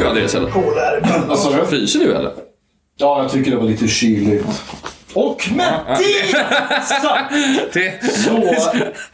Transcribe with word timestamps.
du 0.00 0.08
Andreas 0.08 0.34
eller? 0.34 0.50
Vad 1.28 1.38
sa 1.38 1.50
du? 1.52 1.66
Fryser 1.66 1.98
du 1.98 2.14
eller? 2.14 2.32
Ja, 2.96 3.22
jag 3.22 3.30
tycker 3.32 3.50
det 3.50 3.56
var 3.56 3.64
lite 3.64 3.88
kyligt. 3.88 4.44
Och 5.14 5.48
med 5.56 5.80
det 5.98 6.36
sagt 6.82 7.34
Det... 7.72 8.12
så 8.14 8.54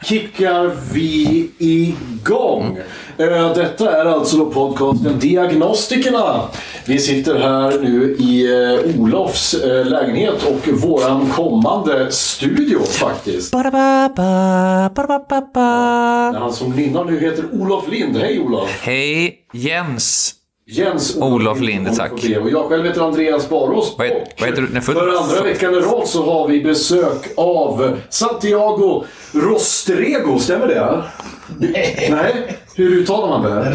kickar 0.05 0.71
vi 0.93 1.49
igång. 1.57 2.77
Eh, 3.17 3.53
Detta 3.53 4.01
är 4.01 4.05
alltså 4.05 4.37
då 4.37 4.45
podcasten 4.45 5.19
Diagnostikerna. 5.19 6.41
Vi 6.85 6.99
sitter 6.99 7.39
här 7.39 7.79
nu 7.79 8.15
i 8.19 8.45
eh, 8.45 9.01
Olofs 9.01 9.53
eh, 9.53 9.85
lägenhet 9.85 10.43
och 10.43 10.67
våran 10.67 11.29
kommande 11.29 12.11
studio 12.11 12.79
faktiskt. 12.83 13.53
Han 16.33 16.53
som 16.53 16.71
nynnar 16.71 17.03
nu 17.05 17.19
heter 17.19 17.45
Olof 17.53 17.87
Lind. 17.91 18.17
Hej 18.17 18.39
Olof! 18.39 18.69
Hej 18.81 19.37
Jens. 19.53 20.33
Jens 20.75 21.17
Olof 21.21 21.59
Lind, 21.61 21.95
tack. 21.97 22.11
Och 22.11 22.49
jag 22.49 22.65
själv 22.69 22.85
heter 22.85 23.01
Andreas 23.01 23.49
Barås. 23.49 23.95
Vad 23.97 24.07
heter- 24.07 24.27
vad 24.39 24.49
heter 24.49 24.61
du? 24.61 24.67
Nej, 24.71 24.81
för- 24.81 24.93
för 24.93 25.17
andra 25.23 25.43
veckan 25.43 25.73
i 25.73 25.77
rad 25.79 26.07
så 26.07 26.25
har 26.31 26.47
vi 26.47 26.63
besök 26.63 27.27
av 27.37 27.97
Santiago 28.09 29.03
Rostrego, 29.33 30.39
stämmer 30.39 30.67
det? 30.67 31.03
Nej. 31.59 32.07
Nej, 32.11 32.57
hur 32.75 32.91
uttalar 32.91 33.27
man 33.27 33.43
det? 33.43 33.69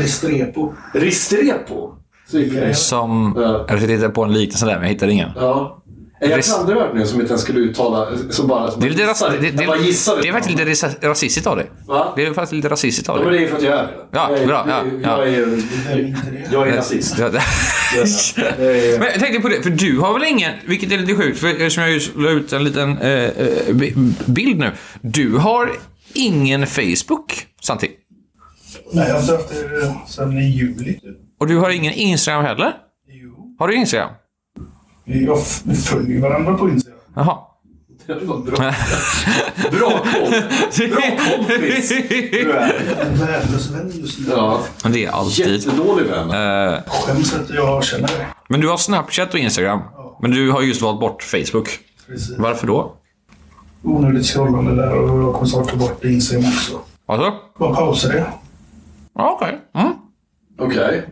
Ristrepo? 0.95 1.93
Det. 2.33 2.75
Som... 2.75 3.35
Ja. 3.37 3.43
Jag 3.69 3.69
försökte 3.69 3.93
hitta 3.93 4.09
på 4.11 4.23
en 4.25 4.33
liknelse 4.33 4.67
där, 4.67 4.75
men 4.75 4.83
jag 4.83 4.89
hittade 4.91 5.13
ingen. 5.13 5.31
Ja. 5.37 5.83
Är 6.23 6.29
jag 6.31 6.39
Rist- 6.39 6.55
klandervärd 6.55 6.95
nu 6.95 7.07
som 7.07 7.21
inte 7.21 7.33
ens 7.33 7.43
skulle 7.43 7.59
uttala? 7.61 8.09
Som 8.31 8.47
bara, 8.47 8.71
som 8.71 8.81
Det 8.81 8.87
är 8.87 8.91
lite, 8.91 9.03
ras- 9.07 9.21
det, 9.31 9.39
det, 9.39 9.47
jag 9.47 9.67
bara 9.67 9.79
det 10.23 10.29
är 10.29 10.33
faktiskt 10.33 10.59
lite 10.59 10.71
ras- 10.71 10.97
rasistiskt 11.09 11.47
av 11.47 11.57
dig. 11.57 11.71
Va? 11.87 12.13
Det 12.17 12.27
är 12.27 12.33
faktiskt 12.35 12.53
lite 12.53 12.69
rasistiskt 12.69 13.09
av 13.09 13.17
Ja, 13.19 13.23
men 13.23 13.33
dig. 13.33 13.41
det 13.41 13.47
är 13.47 13.51
för 13.51 13.57
att 13.57 13.63
jag 13.63 13.73
är 13.79 13.83
det. 13.83 13.91
Ja, 14.13 14.31
jag 14.31 14.41
är, 14.43 14.47
bra, 14.47 14.65
ja, 14.69 14.83
jag, 15.03 15.19
ja. 15.19 15.25
är, 15.25 15.47
det? 15.97 16.49
jag 16.53 16.69
är 16.69 16.77
nazist. 16.77 17.15
Ja, 17.19 17.29
det- 17.29 17.43
Det 18.59 18.99
Men 18.99 19.07
jag 19.09 19.21
tänkte 19.21 19.41
på 19.41 19.49
det, 19.49 19.63
för 19.63 19.71
du 19.71 19.99
har 19.99 20.13
väl 20.13 20.29
ingen, 20.29 20.53
vilket 20.67 20.93
är 20.93 20.99
lite 20.99 21.15
sjukt, 21.15 21.39
för 21.39 21.49
eftersom 21.49 21.83
jag 21.83 21.93
just 21.93 22.17
la 22.17 22.31
ut 22.31 22.53
en 22.53 22.65
liten 22.65 22.99
eh, 22.99 23.11
eh, 23.11 23.75
bi- 23.75 23.95
bild 24.27 24.59
nu. 24.59 24.71
Du 25.01 25.37
har 25.37 25.71
ingen 26.15 26.67
Facebook, 26.67 27.47
Santi. 27.63 27.89
Nej, 28.93 29.07
jag 29.09 29.15
har 29.15 29.21
inte 29.21 29.33
haft 29.33 29.49
det 29.49 29.95
sedan 30.09 30.39
i 30.39 30.51
juli. 30.51 30.95
typ. 30.95 31.03
Och 31.41 31.47
du 31.47 31.57
har 31.57 31.71
ingen 31.71 31.93
Instagram 31.93 32.45
heller? 32.45 32.73
Jo. 33.09 33.57
Har 33.59 33.69
du 33.69 33.75
Instagram? 33.75 34.11
Jag 35.13 35.39
vi 35.65 35.75
följer 35.75 36.21
varandra 36.21 36.55
på 36.55 36.69
Instagram. 36.69 36.99
Jaha. 37.15 37.39
Det 38.07 38.15
var 38.25 38.39
bra. 38.39 38.57
Bra 39.71 39.91
koll. 39.91 40.31
Bra 40.91 41.01
kompis 41.19 41.89
du 41.89 42.53
är. 42.53 42.75
En 43.01 43.19
värdelös 43.19 43.71
vän 43.71 43.91
just 43.95 44.19
nu. 44.19 44.27
Ja. 44.31 44.61
Men 44.83 44.93
det 44.93 45.05
är 45.05 45.11
alltid. 45.11 45.47
Jättedålig 45.47 46.07
vän. 46.07 46.31
Eh, 46.31 46.79
Skäms 46.87 47.35
att 47.35 47.51
jag 47.51 47.85
känner 47.85 48.09
det. 48.09 48.27
men 48.49 48.61
du 48.61 48.69
har 48.69 48.77
Snapchat 48.77 49.35
och 49.35 49.41
Instagram. 49.41 49.81
Men 50.23 50.31
du 50.31 50.51
har 50.51 50.63
just 50.63 50.83
valt 50.83 51.01
bort 51.01 51.23
Facebook. 51.23 51.69
Precis. 52.07 52.39
Varför 52.39 52.67
då? 52.67 52.97
Onödigt 53.83 54.27
scrollande 54.27 54.75
där 54.77 54.93
och 54.95 55.23
jag 55.23 55.35
kommer 55.35 55.47
snart 55.47 55.69
ta 55.71 55.77
bort 55.77 56.05
Instagram 56.05 56.45
också. 56.45 56.81
Alltså? 57.07 57.33
Bara 57.59 57.75
pausa 57.75 58.09
det. 58.09 58.27
Ja, 59.15 59.39
okej. 59.41 59.61
Mm. 59.75 59.93
Okej. 60.59 61.09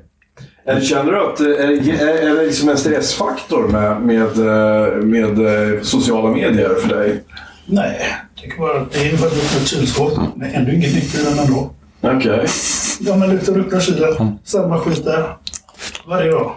Eller 0.68 0.80
Känner 0.80 1.12
du 1.12 1.20
att 1.20 1.40
eh, 1.40 1.46
är, 1.46 2.02
är, 2.02 2.28
är 2.28 2.36
det 2.36 2.44
liksom 2.44 2.68
en 2.68 2.78
stressfaktor 2.78 3.68
med, 3.68 4.00
med, 4.00 4.38
eh, 4.38 4.96
med 4.96 5.74
eh, 5.74 5.82
sociala 5.82 6.30
medier 6.30 6.74
för 6.74 6.88
dig? 6.88 7.24
Nej, 7.66 8.00
jag 8.34 8.42
tycker 8.42 8.58
bara 8.58 8.80
att 8.80 8.92
det 8.92 8.98
är 8.98 9.14
ett 9.14 9.68
kylskåp. 9.68 10.12
Det 10.34 10.44
händer 10.44 10.72
ju 10.72 10.78
inget 10.78 10.94
nytt 10.94 11.14
i 11.14 11.24
den 11.24 11.38
ändå. 11.38 11.70
Okej. 12.00 12.46
Ja, 13.00 13.16
men 13.16 13.30
luktar 13.30 13.58
öppna 13.58 13.80
kylen. 13.80 14.38
Samma 14.44 14.78
skit 14.78 15.04
där. 15.04 15.36
Varje 16.06 16.30
dag. 16.30 16.54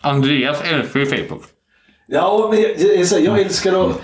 Andreas 0.00 0.60
älskar 0.60 1.00
ju 1.00 1.06
Facebook. 1.06 1.42
Ja, 2.06 2.48
men 2.50 2.62
jag, 2.62 2.70
jag, 2.78 2.96
jag, 2.96 3.06
säger, 3.06 3.26
jag 3.26 3.40
älskar 3.40 3.90
att... 3.90 3.96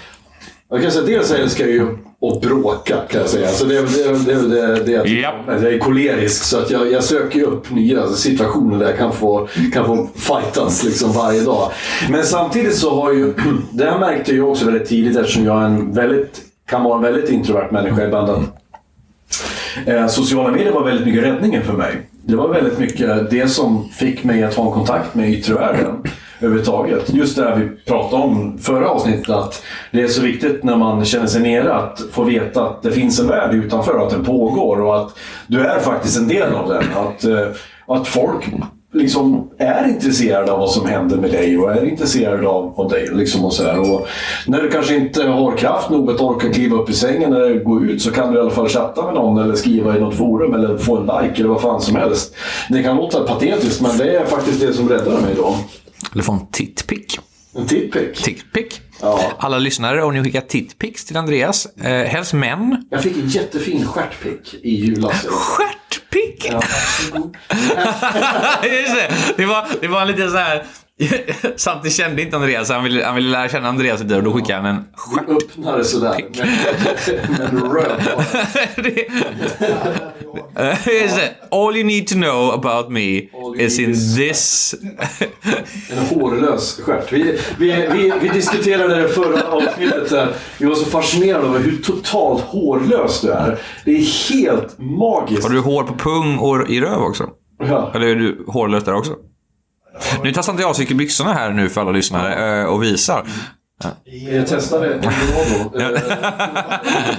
Jag 0.68 0.82
kan 0.82 0.90
säga, 0.90 1.06
dels 1.06 1.30
älskar 1.32 1.64
jag 1.64 1.74
ju 1.74 1.96
att 2.22 2.40
bråka, 2.40 2.96
kan 3.08 3.20
jag 3.20 3.30
säga. 3.30 3.48
Så 3.48 3.64
det, 3.64 3.76
är- 3.78 3.82
det, 3.82 4.32
det, 4.32 4.48
det, 4.48 4.84
det, 4.84 4.94
är 4.94 5.22
jag 5.64 5.72
är 5.74 5.78
kolerisk, 5.78 6.42
så 6.44 6.58
att 6.58 6.70
jag, 6.70 6.92
jag 6.92 7.04
söker 7.04 7.42
upp 7.42 7.70
nya 7.70 8.08
situationer 8.08 8.78
där 8.78 8.86
jag 8.86 8.98
kan 8.98 9.12
få, 9.12 9.48
kan 9.72 9.86
få 9.86 10.08
fightas 10.14 10.84
liksom 10.84 11.12
varje 11.12 11.40
dag. 11.40 11.70
Men 12.10 12.22
samtidigt 12.24 12.76
så 12.76 13.00
har 13.02 13.12
ju... 13.12 13.34
Det 13.72 13.84
här 13.84 13.98
märkte 13.98 14.34
jag 14.34 14.48
också 14.50 14.64
väldigt 14.66 14.88
tidigt 14.88 15.16
eftersom 15.16 15.44
jag 15.44 15.60
är 15.62 15.66
en 15.66 15.92
väldigt, 15.92 16.40
kan 16.68 16.84
vara 16.84 16.96
en 16.96 17.02
väldigt 17.02 17.30
introvert 17.30 17.68
människa 17.70 18.04
ibland. 18.06 18.30
Att, 18.30 18.40
Eh, 19.86 20.06
sociala 20.06 20.50
medier 20.50 20.72
var 20.72 20.84
väldigt 20.84 21.06
mycket 21.06 21.22
räddningen 21.24 21.62
för 21.62 21.72
mig. 21.72 22.00
Det 22.24 22.36
var 22.36 22.48
väldigt 22.48 22.78
mycket 22.78 23.30
det 23.30 23.48
som 23.48 23.88
fick 23.88 24.24
mig 24.24 24.42
att 24.42 24.54
ha 24.54 24.66
en 24.66 24.72
kontakt 24.72 25.14
med 25.14 25.30
yttre 25.30 25.54
världen 25.54 25.94
överhuvudtaget. 26.42 27.14
Just 27.14 27.36
det 27.36 27.42
här 27.42 27.56
vi 27.56 27.68
pratade 27.90 28.22
om 28.22 28.58
förra 28.58 28.88
avsnittet, 28.88 29.30
att 29.30 29.62
det 29.90 30.02
är 30.02 30.08
så 30.08 30.22
viktigt 30.22 30.64
när 30.64 30.76
man 30.76 31.04
känner 31.04 31.26
sig 31.26 31.42
nere 31.42 31.74
att 31.74 32.00
få 32.12 32.24
veta 32.24 32.66
att 32.66 32.82
det 32.82 32.92
finns 32.92 33.20
en 33.20 33.28
värld 33.28 33.54
utanför, 33.54 34.06
att 34.06 34.10
den 34.10 34.24
pågår 34.24 34.80
och 34.80 34.96
att 34.96 35.18
du 35.46 35.60
är 35.60 35.80
faktiskt 35.80 36.18
en 36.18 36.28
del 36.28 36.54
av 36.54 36.68
den. 36.68 36.84
Att, 36.96 37.24
eh, 37.24 37.56
att 37.86 38.08
folk 38.08 38.44
liksom 38.92 39.50
är 39.58 39.88
intresserade 39.88 40.52
av 40.52 40.58
vad 40.58 40.70
som 40.70 40.86
händer 40.86 41.16
med 41.16 41.30
dig 41.30 41.58
och 41.58 41.72
är 41.72 41.84
intresserade 41.84 42.48
av, 42.48 42.80
av 42.80 42.88
dig. 42.88 43.08
Liksom 43.12 43.44
och 43.44 43.52
så 43.52 43.64
här. 43.64 43.92
Och 43.92 44.06
när 44.46 44.62
du 44.62 44.70
kanske 44.70 44.96
inte 44.96 45.22
har 45.22 45.56
kraft 45.56 45.90
nog 45.90 46.10
att 46.10 46.20
orka 46.20 46.52
kliva 46.52 46.76
upp 46.76 46.90
i 46.90 46.92
sängen 46.92 47.32
eller 47.32 47.64
gå 47.64 47.82
ut 47.82 48.02
så 48.02 48.10
kan 48.10 48.32
du 48.32 48.38
i 48.38 48.40
alla 48.40 48.50
fall 48.50 48.68
chatta 48.68 49.04
med 49.04 49.14
någon 49.14 49.38
eller 49.38 49.54
skriva 49.54 49.96
i 49.96 50.00
något 50.00 50.14
forum 50.14 50.54
eller 50.54 50.78
få 50.78 50.96
en 50.96 51.02
like 51.02 51.40
eller 51.40 51.48
vad 51.48 51.60
fan 51.60 51.80
som 51.80 51.96
helst. 51.96 52.34
Det 52.68 52.82
kan 52.82 52.96
låta 52.96 53.20
patetiskt 53.20 53.82
men 53.82 53.98
det 53.98 54.16
är 54.16 54.24
faktiskt 54.24 54.60
det 54.60 54.72
som 54.72 54.88
räddar 54.88 55.20
mig 55.20 55.34
då. 55.36 55.54
Eller 56.12 56.22
få 56.22 56.32
en 56.32 56.46
titpick. 56.46 57.18
En 57.56 57.66
titpick. 57.66 58.22
Tickpick. 58.24 58.80
Ja. 59.00 59.32
Alla 59.38 59.58
lyssnare, 59.58 60.02
om 60.02 60.14
ni 60.14 60.24
skickar 60.24 60.40
titpics 60.40 61.04
till 61.04 61.16
Andreas, 61.16 61.66
eh, 61.66 62.06
helst 62.06 62.32
män. 62.32 62.84
Jag 62.90 63.02
fick 63.02 63.16
en 63.16 63.28
jättefin 63.28 63.86
stjärtpick 63.86 64.54
i 64.62 64.74
julas. 64.74 65.26
Stjärtpick! 65.26 66.46
Ja. 66.50 66.62
Just 68.64 68.94
det. 68.94 69.12
Det 69.36 69.46
var, 69.46 69.66
det 69.80 69.88
var 69.88 70.06
lite 70.06 70.30
så 70.30 70.36
här... 70.36 70.64
Samtidigt 71.56 71.96
kände 71.96 72.22
inte 72.22 72.36
Andreas, 72.36 72.70
han 72.70 72.84
ville, 72.84 73.04
han 73.04 73.14
ville 73.14 73.28
lära 73.30 73.48
känna 73.48 73.68
Andreas 73.68 74.02
lite 74.02 74.16
och 74.16 74.22
då 74.22 74.32
skickade 74.32 74.54
han 74.62 74.66
en 74.76 74.84
stjärt. 74.96 75.28
Öppnar 75.28 75.78
det 75.78 75.84
sådär 75.84 76.24
med, 76.38 76.48
med 77.30 77.48
en 77.48 77.72
röd. 77.72 78.02
All 81.50 81.76
you 81.76 81.84
need 81.84 82.06
to 82.06 82.14
know 82.14 82.52
about 82.54 82.88
me 82.92 83.28
is 83.58 83.78
in 83.78 83.90
is- 83.90 84.16
this... 84.16 84.74
En 85.90 85.98
hårlös 86.06 86.80
stjärt. 86.80 87.12
Vi, 87.12 87.38
vi, 87.58 87.86
vi, 87.92 88.12
vi 88.22 88.28
diskuterade 88.28 88.94
det 89.02 89.08
förra 89.08 89.42
avsnittet. 89.42 90.10
Där. 90.10 90.32
Vi 90.58 90.66
var 90.66 90.74
så 90.74 90.84
fascinerade 90.84 91.46
över 91.46 91.58
hur 91.58 91.76
totalt 91.76 92.42
hårlös 92.42 93.20
du 93.20 93.30
är. 93.32 93.58
Det 93.84 93.90
är 93.90 94.32
helt 94.34 94.78
magiskt. 94.78 95.42
Har 95.42 95.50
du 95.50 95.60
hår 95.60 95.82
på 95.82 95.94
pung 95.94 96.38
och 96.38 96.70
i 96.70 96.80
röv 96.80 97.02
också? 97.02 97.28
Ja. 97.58 97.90
Eller 97.94 98.06
är 98.06 98.14
du 98.16 98.44
hårlös 98.48 98.84
där 98.84 98.94
också? 98.94 99.12
Nu 100.22 100.32
Santiago 100.42 100.68
av 100.70 100.74
sig 100.74 100.86
byxorna 100.94 101.32
här 101.32 101.50
nu 101.50 101.68
för 101.68 101.80
alla 101.80 101.90
lyssnare 101.90 102.60
eh, 102.60 102.66
och 102.66 102.82
visar. 102.82 103.26
Jag 104.30 104.46
testade 104.46 104.86
Eldorado. 104.94 105.78
Eh, 105.80 107.14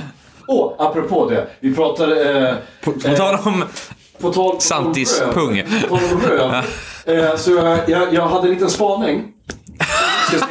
Åh, 0.47 0.73
apropå 0.77 1.29
det. 1.29 1.47
Vi 1.59 1.75
pratade... 1.75 2.47
Eh, 2.49 2.55
På, 2.83 2.91
på 2.91 3.15
tal 3.15 3.35
om... 3.43 3.63
på 4.21 4.33
tal, 4.33 4.61
Santis 4.61 5.21
röv. 5.21 5.33
pung. 5.33 5.63
På 5.89 5.97
tal 5.97 6.05
om 6.13 6.21
röv. 6.21 6.53
Eh, 7.05 7.35
så 7.35 7.51
jag, 7.51 7.79
jag, 7.89 8.13
jag 8.13 8.27
hade 8.27 8.47
en 8.47 8.53
liten 8.53 8.69
spaning. 8.69 9.23
Ska 10.27 10.37
se, 10.37 10.45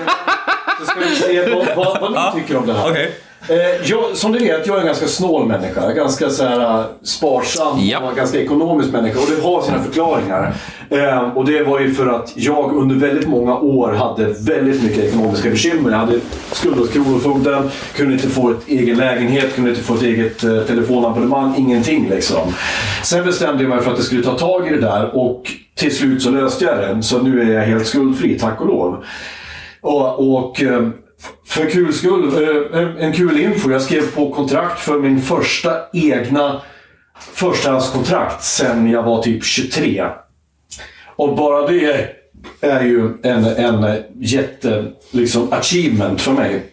så 0.81 0.87
ska 0.87 1.01
vi 1.01 1.17
se 1.17 1.55
vad, 1.55 1.77
vad, 1.77 2.01
vad 2.01 2.35
ni 2.35 2.41
tycker 2.41 2.57
om 2.57 2.67
det 2.67 2.73
här. 2.73 2.91
Okej. 2.91 3.15
Eh, 3.49 3.57
jag, 3.91 4.17
som 4.17 4.33
du 4.33 4.39
vet, 4.39 4.67
jag 4.67 4.77
är 4.77 4.81
en 4.81 4.87
ganska 4.87 5.07
snål 5.07 5.47
människa. 5.47 5.93
Ganska 5.93 6.31
så 6.31 6.45
här, 6.45 6.61
eh, 6.61 6.85
sparsam 7.03 7.79
Ja. 7.81 8.11
och 8.11 8.17
ganska 8.17 8.39
ekonomisk 8.41 8.93
människa. 8.93 9.19
Och 9.21 9.27
det 9.37 9.43
har 9.43 9.63
sina 9.63 9.83
förklaringar. 9.83 10.55
Eh, 10.91 11.21
och 11.37 11.45
det 11.45 11.63
var 11.63 11.81
ju 11.81 11.95
för 11.95 12.07
att 12.07 12.33
jag 12.37 12.73
under 12.77 12.97
väldigt 12.97 13.29
många 13.29 13.59
år 13.59 13.93
hade 13.93 14.25
väldigt 14.27 14.83
mycket 14.83 14.99
ekonomiska 15.05 15.51
bekymmer. 15.51 15.91
Jag 15.91 15.99
hade 15.99 16.21
skuld 16.53 16.77
hos 16.79 16.91
Kronofogden, 16.91 17.71
kunde 17.97 18.13
inte 18.15 18.29
få 18.29 18.51
ett 18.51 18.69
egen 18.69 18.97
lägenhet, 18.97 19.55
kunde 19.55 19.71
inte 19.71 19.83
få 19.83 19.95
ett 19.95 20.03
eget 20.03 20.45
eh, 20.45 20.59
telefonabonnemang. 20.61 21.55
Ingenting 21.59 22.09
liksom. 22.09 22.55
Sen 23.05 23.25
bestämde 23.25 23.63
jag 23.63 23.71
mig 23.71 23.81
för 23.81 23.91
att 23.91 23.97
jag 23.97 24.07
skulle 24.07 24.23
ta 24.25 24.39
tag 24.39 24.67
i 24.67 24.71
det 24.71 24.81
där 24.81 25.17
och 25.17 25.43
till 25.75 25.97
slut 25.97 26.23
så 26.23 26.31
löste 26.31 26.65
jag 26.65 26.77
det. 26.79 27.03
Så 27.03 27.19
nu 27.23 27.43
är 27.43 27.55
jag 27.55 27.63
helt 27.67 27.87
skuldfri, 27.87 28.39
tack 28.39 28.61
och 28.61 28.67
lov. 28.67 29.05
Och, 29.81 30.35
och 30.35 30.63
eh, 30.63 30.89
för 31.47 31.71
kul 31.71 31.93
skull, 31.93 32.43
eh, 32.43 32.81
eh, 32.81 33.05
en 33.05 33.13
kul 33.13 33.41
info. 33.41 33.71
Jag 33.71 33.83
skrev 33.83 34.15
på 34.15 34.33
kontrakt 34.33 34.81
för 34.81 34.99
min 34.99 35.23
första 35.23 35.77
egna 35.93 36.63
förstahandskontrakt 37.33 38.45
sen 38.45 38.91
jag 38.91 39.03
var 39.03 39.23
typ 39.23 39.45
23. 39.45 40.05
Och 41.17 41.37
bara 41.37 41.67
det 41.67 42.09
är 42.61 42.83
ju 42.83 43.11
en, 43.23 43.45
en 43.45 44.03
jätte 44.21 44.93
liksom, 45.11 45.53
achievement 45.53 46.21
för 46.21 46.33
mig. 46.33 46.73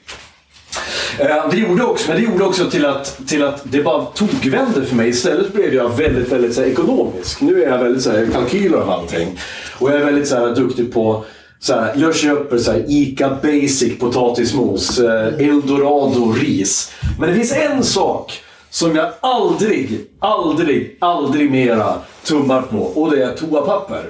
Eh, 1.20 1.50
det 1.52 1.58
gjorde 1.58 1.84
också, 1.84 2.08
men 2.08 2.18
det 2.22 2.24
gjorde 2.32 2.44
också 2.44 2.70
till 2.70 2.86
att, 2.86 3.28
till 3.28 3.44
att 3.44 3.62
det 3.64 3.84
bara 3.84 4.06
tokvände 4.06 4.86
för 4.86 4.96
mig. 4.96 5.10
Istället 5.10 5.54
blev 5.54 5.74
jag 5.74 5.98
väldigt, 5.98 6.32
väldigt 6.32 6.54
så 6.54 6.62
här, 6.62 6.68
ekonomisk. 6.68 7.42
Nu 7.42 7.64
är 7.64 7.70
jag 7.70 7.78
väldigt 7.78 8.04
så 8.04 8.12
här, 8.12 8.28
kalkyler 8.34 8.78
och 8.78 8.94
allting. 8.94 9.40
Och 9.78 9.90
jag 9.90 10.00
är 10.02 10.06
väldigt 10.06 10.28
så 10.28 10.36
här, 10.36 10.56
duktig 10.56 10.94
på 10.94 11.26
så 11.60 11.74
här, 11.74 11.94
jag 11.96 12.16
köper 12.16 12.58
så 12.58 12.72
här, 12.72 12.86
Ica 12.88 13.30
Basic 13.42 14.00
potatismos, 14.00 15.00
eh, 15.00 15.48
Eldorado 15.48 16.32
ris. 16.32 16.92
Men 17.20 17.30
det 17.30 17.36
finns 17.36 17.54
en 17.54 17.84
sak 17.84 18.42
som 18.70 18.96
jag 18.96 19.10
aldrig, 19.20 20.08
aldrig, 20.20 20.98
aldrig 21.00 21.52
mera 21.52 21.94
tummar 22.24 22.62
på. 22.62 22.78
Och 22.78 23.12
det 23.12 23.24
är 23.24 23.36
toapapper. 23.36 24.04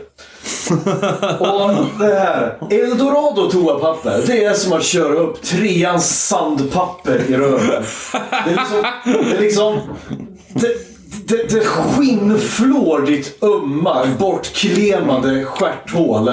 Och 1.40 2.00
det 2.00 2.20
här, 2.20 2.58
Eldorado 2.70 3.52
toapapper, 3.52 4.24
det 4.28 4.44
är 4.44 4.54
som 4.54 4.74
att 4.74 4.84
köra 4.84 5.14
upp 5.14 5.42
treans 5.42 6.28
sandpapper 6.28 7.26
i 7.30 7.34
röven. 7.34 7.84
Det 8.46 8.52
är 8.52 8.56
liksom... 8.56 8.84
Det, 9.06 9.38
är 9.38 9.42
liksom, 9.42 9.80
det, 10.54 10.99
det, 11.30 11.50
det 11.50 11.66
skinnflår 11.66 13.02
ditt 13.02 13.44
ömma, 13.44 14.06
bortklemade 14.20 15.46
stjärthål. 15.46 16.28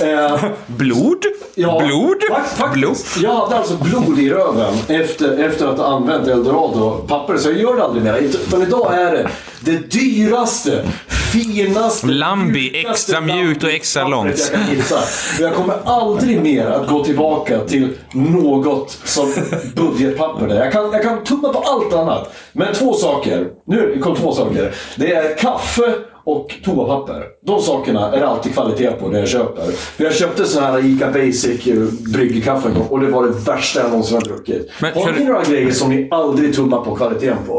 Eh, 0.00 0.44
Blod? 0.66 1.24
Ja, 1.54 1.82
Blod? 1.86 2.16
fakt-. 2.56 2.72
Blod? 2.74 2.96
Jag 3.22 3.34
hade 3.34 3.56
alltså 3.56 3.76
blod 3.76 4.18
i 4.18 4.30
röven 4.30 4.74
efter, 4.88 5.38
efter 5.44 5.66
att 5.66 5.78
ha 5.78 5.86
använt 5.86 6.28
Eldorado-papper, 6.28 7.36
så 7.36 7.48
jag 7.48 7.58
gör 7.58 7.76
det 7.76 7.84
aldrig 7.84 8.04
mer. 8.04 8.16
Utan 8.16 8.62
idag 8.62 8.94
är 8.94 9.12
det 9.12 9.28
det 9.60 9.90
dyraste, 9.90 10.84
finaste, 11.32 12.06
Lambi, 12.06 12.84
extra 12.86 13.20
mjukt 13.20 13.64
och 13.64 13.70
extra 13.70 14.08
långt. 14.08 14.52
Jag, 14.90 14.98
jag 15.40 15.54
kommer 15.54 15.74
aldrig 15.84 16.42
mer 16.42 16.66
att 16.66 16.88
gå 16.88 17.04
tillbaka 17.04 17.60
till 17.60 17.88
något 18.12 18.98
som 19.04 19.32
budgetpapper. 19.74 20.48
Där. 20.48 20.56
Jag, 20.64 20.72
kan, 20.72 20.92
jag 20.92 21.02
kan 21.02 21.24
tumma 21.24 21.52
på 21.52 21.58
allt 21.58 21.94
annat. 21.94 22.32
Men 22.52 22.74
två 22.74 22.92
saker. 22.94 23.46
Nu 23.66 24.00
kom 24.02 24.16
två 24.16 24.32
saker. 24.36 24.74
Det 24.96 25.14
är 25.14 25.36
kaffe 25.36 25.94
och 26.24 26.54
toapapper. 26.64 27.24
De 27.46 27.60
sakerna 27.62 28.12
är 28.12 28.20
det 28.20 28.28
alltid 28.28 28.52
kvalitet 28.52 28.90
på 28.90 29.08
när 29.08 29.18
jag 29.18 29.28
köper. 29.28 29.64
För 29.72 30.04
jag 30.04 30.14
köpte 30.14 30.44
sån 30.44 30.62
här 30.62 30.84
Ica 30.86 31.06
Basic 31.10 31.66
eh, 31.66 31.76
bryggkaffe 32.12 32.68
och 32.90 33.00
det 33.00 33.06
var 33.06 33.22
det 33.22 33.30
värsta 33.52 33.80
jag 33.80 33.90
någonsin 33.90 34.14
har 34.16 34.22
druckit. 34.22 34.70
Men 34.80 34.92
har 34.94 35.12
ni 35.12 35.18
du- 35.18 35.24
några 35.24 35.42
grejer 35.44 35.70
som 35.70 35.88
ni 35.90 36.08
aldrig 36.10 36.54
tummar 36.54 36.80
på 36.80 36.94
kvaliteten 36.96 37.38
på? 37.46 37.52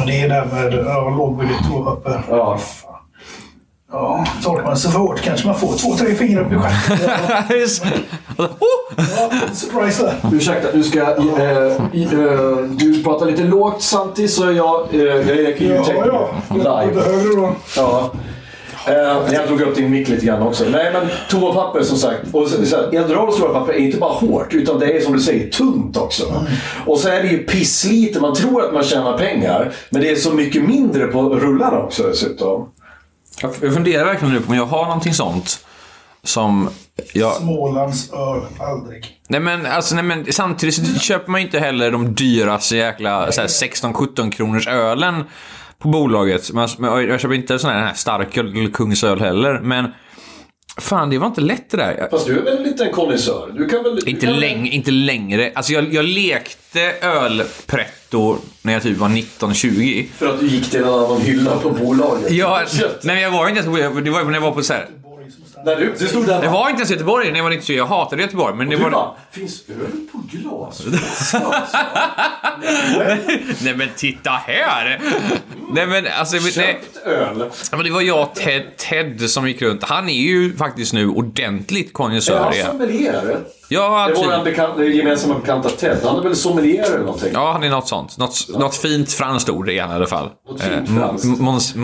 Och 0.00 0.06
det 0.06 0.20
är 0.20 0.28
det 0.28 0.46
med 0.52 0.84
ja, 0.86 1.14
lågbilligt 1.18 1.68
toapapper. 1.68 2.22
Ja. 2.30 2.58
Ja, 3.92 4.26
torkar 4.44 4.64
man 4.64 4.76
sig 4.76 4.90
för 4.90 4.98
hårt 4.98 5.20
kanske 5.20 5.46
man 5.46 5.58
får 5.58 5.72
två, 5.78 5.94
tre 5.94 6.14
fingrar 6.14 6.42
upp 6.46 6.52
i 6.52 6.56
stjärten. 6.56 7.10
Ja, 8.36 9.30
surprise 9.52 10.02
där. 10.04 10.36
Ursäkta, 10.36 10.68
nu 10.74 10.82
ska. 10.82 11.00
Eh, 11.00 11.72
i- 11.92 12.02
eh, 12.04 12.56
du 12.70 13.02
pratar 13.04 13.26
lite 13.26 13.42
lågt 13.42 13.82
samtidigt 13.82 14.30
så 14.30 14.52
jag... 14.52 14.94
Eh, 14.94 15.00
jag 15.00 15.26
Ja, 15.28 15.32
ljudtekniker 15.34 16.06
ja. 16.06 16.30
Lite 16.54 16.84
live. 16.86 17.00
högre 17.02 17.36
då. 17.36 17.52
Ja. 17.76 18.10
Eh, 18.86 19.34
jag 19.34 19.46
drog 19.48 19.60
upp 19.60 19.74
din 19.76 19.90
mick 19.90 20.08
lite 20.08 20.26
grann 20.26 20.42
också. 20.42 20.64
Nej 20.70 20.90
men 20.92 21.02
toapapper 21.30 21.82
som 21.82 21.96
sagt. 21.98 22.20
Och 22.32 22.48
så, 22.48 22.66
så 22.66 22.76
här, 22.76 22.94
Eldorados 22.96 23.36
toapapper 23.38 23.72
är 23.72 23.78
inte 23.78 23.98
bara 23.98 24.12
hårt 24.12 24.54
utan 24.54 24.78
det 24.78 24.96
är 24.96 25.00
som 25.00 25.12
du 25.12 25.20
säger 25.20 25.50
tunt 25.50 25.96
också. 25.96 26.24
Och 26.86 26.98
så 26.98 27.08
är 27.08 27.22
det 27.22 27.28
ju 27.28 27.38
pisslite. 27.38 28.20
Man 28.20 28.34
tror 28.34 28.64
att 28.64 28.72
man 28.74 28.82
tjänar 28.84 29.18
pengar. 29.18 29.72
Men 29.90 30.02
det 30.02 30.10
är 30.10 30.16
så 30.16 30.30
mycket 30.34 30.62
mindre 30.62 31.06
på 31.06 31.22
rullarna 31.22 31.78
också 31.78 32.02
dessutom. 32.02 32.68
Jag 33.42 33.52
jag 33.60 33.74
funderar 33.74 34.04
verkligen 34.04 34.34
nu 34.34 34.40
på 34.40 34.50
om 34.50 34.56
jag 34.56 34.66
har 34.66 34.84
någonting 34.84 35.14
sånt 35.14 35.66
som 36.22 36.68
jag... 37.12 37.32
Smålands 37.32 38.12
öl, 38.12 38.42
aldrig. 38.60 39.20
Nej 39.28 39.40
men, 39.40 39.66
alltså, 39.66 39.94
nej, 39.94 40.04
men 40.04 40.32
samtidigt 40.32 40.74
så 40.74 40.98
köper 40.98 41.30
man 41.30 41.40
ju 41.40 41.46
inte 41.46 41.58
heller 41.58 41.90
de 41.90 42.14
dyraste 42.14 42.76
jäkla 42.76 43.32
så 43.32 43.40
här 43.40 43.48
16-17 43.48 44.30
kronors 44.30 44.68
ölen 44.68 45.24
på 45.78 45.88
bolaget. 45.88 46.52
Men, 46.52 46.68
men 46.78 47.08
jag 47.08 47.20
köper 47.20 47.34
inte 47.34 47.58
sån 47.58 47.70
här 47.70 47.94
starköl 47.94 48.56
eller 48.56 48.70
kungsöl 48.70 49.20
heller. 49.20 49.60
Men 49.60 49.92
fan, 50.78 51.10
det 51.10 51.18
var 51.18 51.26
inte 51.26 51.40
lätt 51.40 51.70
det 51.70 51.76
där. 51.76 52.08
Fast 52.10 52.26
du 52.26 52.38
är 52.38 52.42
väl 52.42 52.56
en 52.56 52.62
liten 52.62 52.92
konnässör? 52.92 53.52
Du 53.56 53.68
kan 53.68 53.82
väl... 53.82 53.96
du 53.96 54.10
inte, 54.10 54.26
kan 54.26 54.30
väl- 54.34 54.40
läng, 54.40 54.68
inte 54.70 54.90
längre. 54.90 55.52
Alltså 55.54 55.72
jag, 55.72 55.94
jag 55.94 56.04
lekte 56.04 56.80
ölpretto 57.02 58.36
när 58.62 58.72
jag 58.72 58.82
typ 58.82 58.96
var 58.98 59.08
19-20. 59.08 60.06
För 60.18 60.26
att 60.28 60.40
du 60.40 60.46
gick 60.46 60.70
till 60.70 60.80
en 60.82 60.88
annan 60.88 61.20
hylla 61.20 61.56
på 61.56 61.70
bolaget. 61.70 62.30
Ja, 62.32 62.62
nej 63.02 63.22
jag 63.22 63.30
var 63.30 63.48
inte 63.48 63.60
ens 63.60 63.94
på, 63.94 64.00
det 64.00 64.10
var 64.10 64.24
när 64.24 64.32
jag 64.34 64.40
var 64.40 64.52
på 64.52 64.62
så 64.62 64.72
här. 64.72 64.86
När 65.64 65.76
du, 65.76 65.94
du 65.98 66.06
stod 66.06 66.26
där 66.26 66.42
Det 66.42 66.48
var 66.48 66.68
inte 66.70 66.80
ens 66.80 66.90
Göteborg 66.90 67.30
när 67.30 67.36
jag 67.36 67.42
var 67.44 67.50
19 67.50 67.76
Jag 67.76 67.86
hatade 67.86 68.22
Göteborg. 68.22 68.54
Men 68.56 68.68
det 68.70 68.76
Du 68.76 68.82
var... 68.82 68.90
bara, 68.90 69.10
finns 69.30 69.62
öl 69.68 70.06
på 70.12 70.22
glas? 70.32 70.82
Nej 73.62 73.74
men 73.76 73.88
titta 73.96 74.30
här! 74.30 75.00
Nej 75.74 75.86
men 75.86 76.06
alltså... 76.18 76.36
Nej, 76.36 76.52
Köpt 76.52 77.06
öl? 77.06 77.44
Ja, 77.70 77.76
men 77.76 77.84
det 77.84 77.90
var 77.90 78.00
jag 78.00 78.34
Ted, 78.34 78.62
Ted 78.76 79.30
som 79.30 79.48
gick 79.48 79.62
runt. 79.62 79.84
Han 79.84 80.08
är 80.08 80.12
ju 80.22 80.56
faktiskt 80.56 80.92
nu 80.92 81.08
ordentligt 81.08 81.88
Är 81.88 81.92
konnässör 81.92 82.38
han 82.38 82.52
igen. 82.52 82.66
sommelier? 82.70 83.38
Ja, 83.68 84.08
Det 84.14 84.26
var 84.26 84.44
bekant, 84.44 84.78
gemensamma 84.94 85.34
bekanta 85.38 85.68
Ted. 85.70 85.96
Han 86.04 86.18
är 86.18 86.22
väl 86.22 86.36
sommelier 86.36 86.84
eller 86.84 86.98
någonting? 86.98 87.30
Ja, 87.34 87.52
han 87.52 87.62
är 87.62 87.70
något 87.70 87.88
sånt. 87.88 88.18
Något, 88.18 88.48
något 88.58 88.76
fint 88.76 89.12
franskt 89.12 89.48
ord 89.50 89.68
är 89.68 89.82
han 89.82 89.90
i 89.90 89.94
alla 89.94 90.06
fall. 90.06 90.30
Något 90.48 90.60
fint 90.62 90.88
Eh, 90.90 90.96
franskt. 90.96 91.26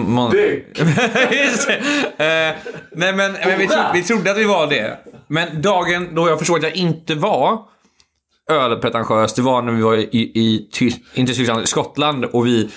Eh, 2.19 2.55
nej, 2.93 3.13
men, 3.13 3.17
men 3.17 3.59
vi, 3.59 3.67
tro, 3.69 3.79
vi 3.95 4.03
trodde 4.03 4.31
att 4.31 4.39
vi 4.39 4.45
var 4.45 4.67
det. 4.67 4.99
Men 5.29 5.63
dagen 5.63 6.15
då 6.15 6.29
jag 6.29 6.39
förstod 6.39 6.57
att 6.57 6.63
jag 6.63 6.77
inte 6.77 7.15
var 7.15 7.59
ölpretentiös, 8.51 9.35
det 9.35 9.43
var 9.43 9.63
när 9.63 9.73
vi 9.73 9.83
var 9.83 9.97
i, 9.97 10.17
i 10.35 10.69
Ty- 10.73 10.91
inte 11.15 11.33
Tyskland, 11.35 11.69
Skottland 11.69 12.25
och 12.25 12.47
vi, 12.47 12.69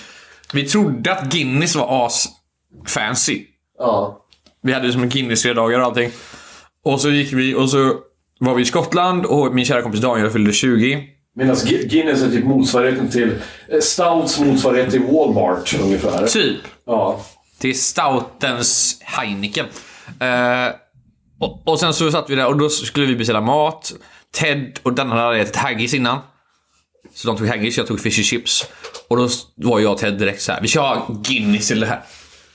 vi 0.52 0.68
trodde 0.68 1.12
att 1.12 1.32
Guinness 1.32 1.76
var 1.76 2.06
as 2.06 2.28
fancy. 2.86 3.44
Ja. 3.78 4.24
Vi 4.62 4.72
hade 4.72 4.92
som 4.92 5.02
en 5.02 5.08
Guinness-fredagar 5.08 5.78
och 5.78 5.84
allting. 5.86 6.10
Och 6.84 7.00
så 7.00 7.10
gick 7.10 7.32
vi 7.32 7.54
och 7.54 7.70
så 7.70 7.94
var 8.40 8.54
vi 8.54 8.62
i 8.62 8.64
Skottland 8.64 9.26
och 9.26 9.54
min 9.54 9.64
kära 9.64 9.82
kompis 9.82 10.00
Daniel 10.00 10.30
fyllde 10.30 10.52
20. 10.52 11.04
Medan 11.36 11.56
Gu- 11.56 11.88
Guinness 11.88 12.22
är 12.22 12.30
typ 12.30 12.44
motsvarigheten 12.44 13.10
till... 13.10 13.38
eh, 13.68 13.80
Stouts 13.80 14.40
motsvarighet 14.40 14.90
till 14.90 15.02
Walmart 15.02 15.74
ungefär. 15.82 16.26
Typ. 16.26 16.56
Ja. 16.86 17.20
till 17.58 17.80
Stoutens 17.80 18.98
Heineken. 19.04 19.66
Eh, 20.20 20.74
och, 21.40 21.62
och 21.68 21.80
sen 21.80 21.94
så 21.94 22.10
satt 22.10 22.30
vi 22.30 22.34
där 22.34 22.46
och 22.46 22.56
då 22.58 22.68
skulle 22.68 23.06
vi 23.06 23.16
beställa 23.16 23.40
mat. 23.40 23.92
Ted 24.32 24.78
och 24.82 24.92
den 24.92 25.10
hade 25.10 25.38
ätit 25.38 25.56
haggis 25.56 25.94
innan. 25.94 26.18
Så 27.14 27.28
de 27.28 27.36
tog 27.36 27.46
haggis, 27.48 27.76
jag 27.78 27.86
tog 27.86 28.00
fish 28.00 28.18
and 28.18 28.24
chips. 28.24 28.66
Och 29.08 29.16
då 29.16 29.28
var 29.54 29.80
jag 29.80 29.92
och 29.92 29.98
Ted 29.98 30.18
direkt 30.18 30.42
så 30.42 30.52
här. 30.52 30.60
vi 30.60 30.68
kör 30.68 31.02
Guinness 31.24 31.68
till 31.68 31.80
det 31.80 31.86
här. 31.86 32.00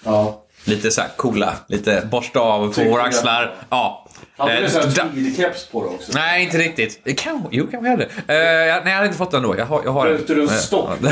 ja. 0.03 0.41
Lite 0.67 0.91
så 0.91 1.01
här 1.01 1.09
coola, 1.17 1.53
lite 1.67 2.07
borsta 2.11 2.39
av 2.39 2.67
på 2.67 2.73
Tycker 2.73 2.89
våra 2.89 3.03
axlar. 3.03 3.55
Ja. 3.69 4.07
Hade 4.37 4.53
Eh, 4.53 4.61
du 4.63 4.69
sån 4.69 4.81
da- 4.81 5.03
här 5.03 5.09
tweed-keps 5.09 5.71
på 5.71 5.83
dig 5.83 5.89
också? 5.95 6.11
Nej, 6.15 6.43
inte 6.43 6.57
riktigt. 6.57 7.19
Kan, 7.19 7.47
jo, 7.51 7.67
kanske 7.71 7.89
jag 7.89 7.97
hade. 7.97 8.05
Uh, 8.05 8.35
jag, 8.67 8.83
nej, 8.83 8.91
jag 8.91 8.91
hade 8.95 9.05
inte 9.05 9.17
fått 9.17 9.31
den 9.31 9.43
då. 9.43 9.57
Jag 9.57 9.65
har, 9.65 9.81
jag 9.83 9.91
har 9.91 10.05
Behövde 10.05 10.35
du 10.35 10.41
en 10.41 10.49
Eh, 10.49 10.53
stock? 10.55 10.89
ja. 11.01 11.11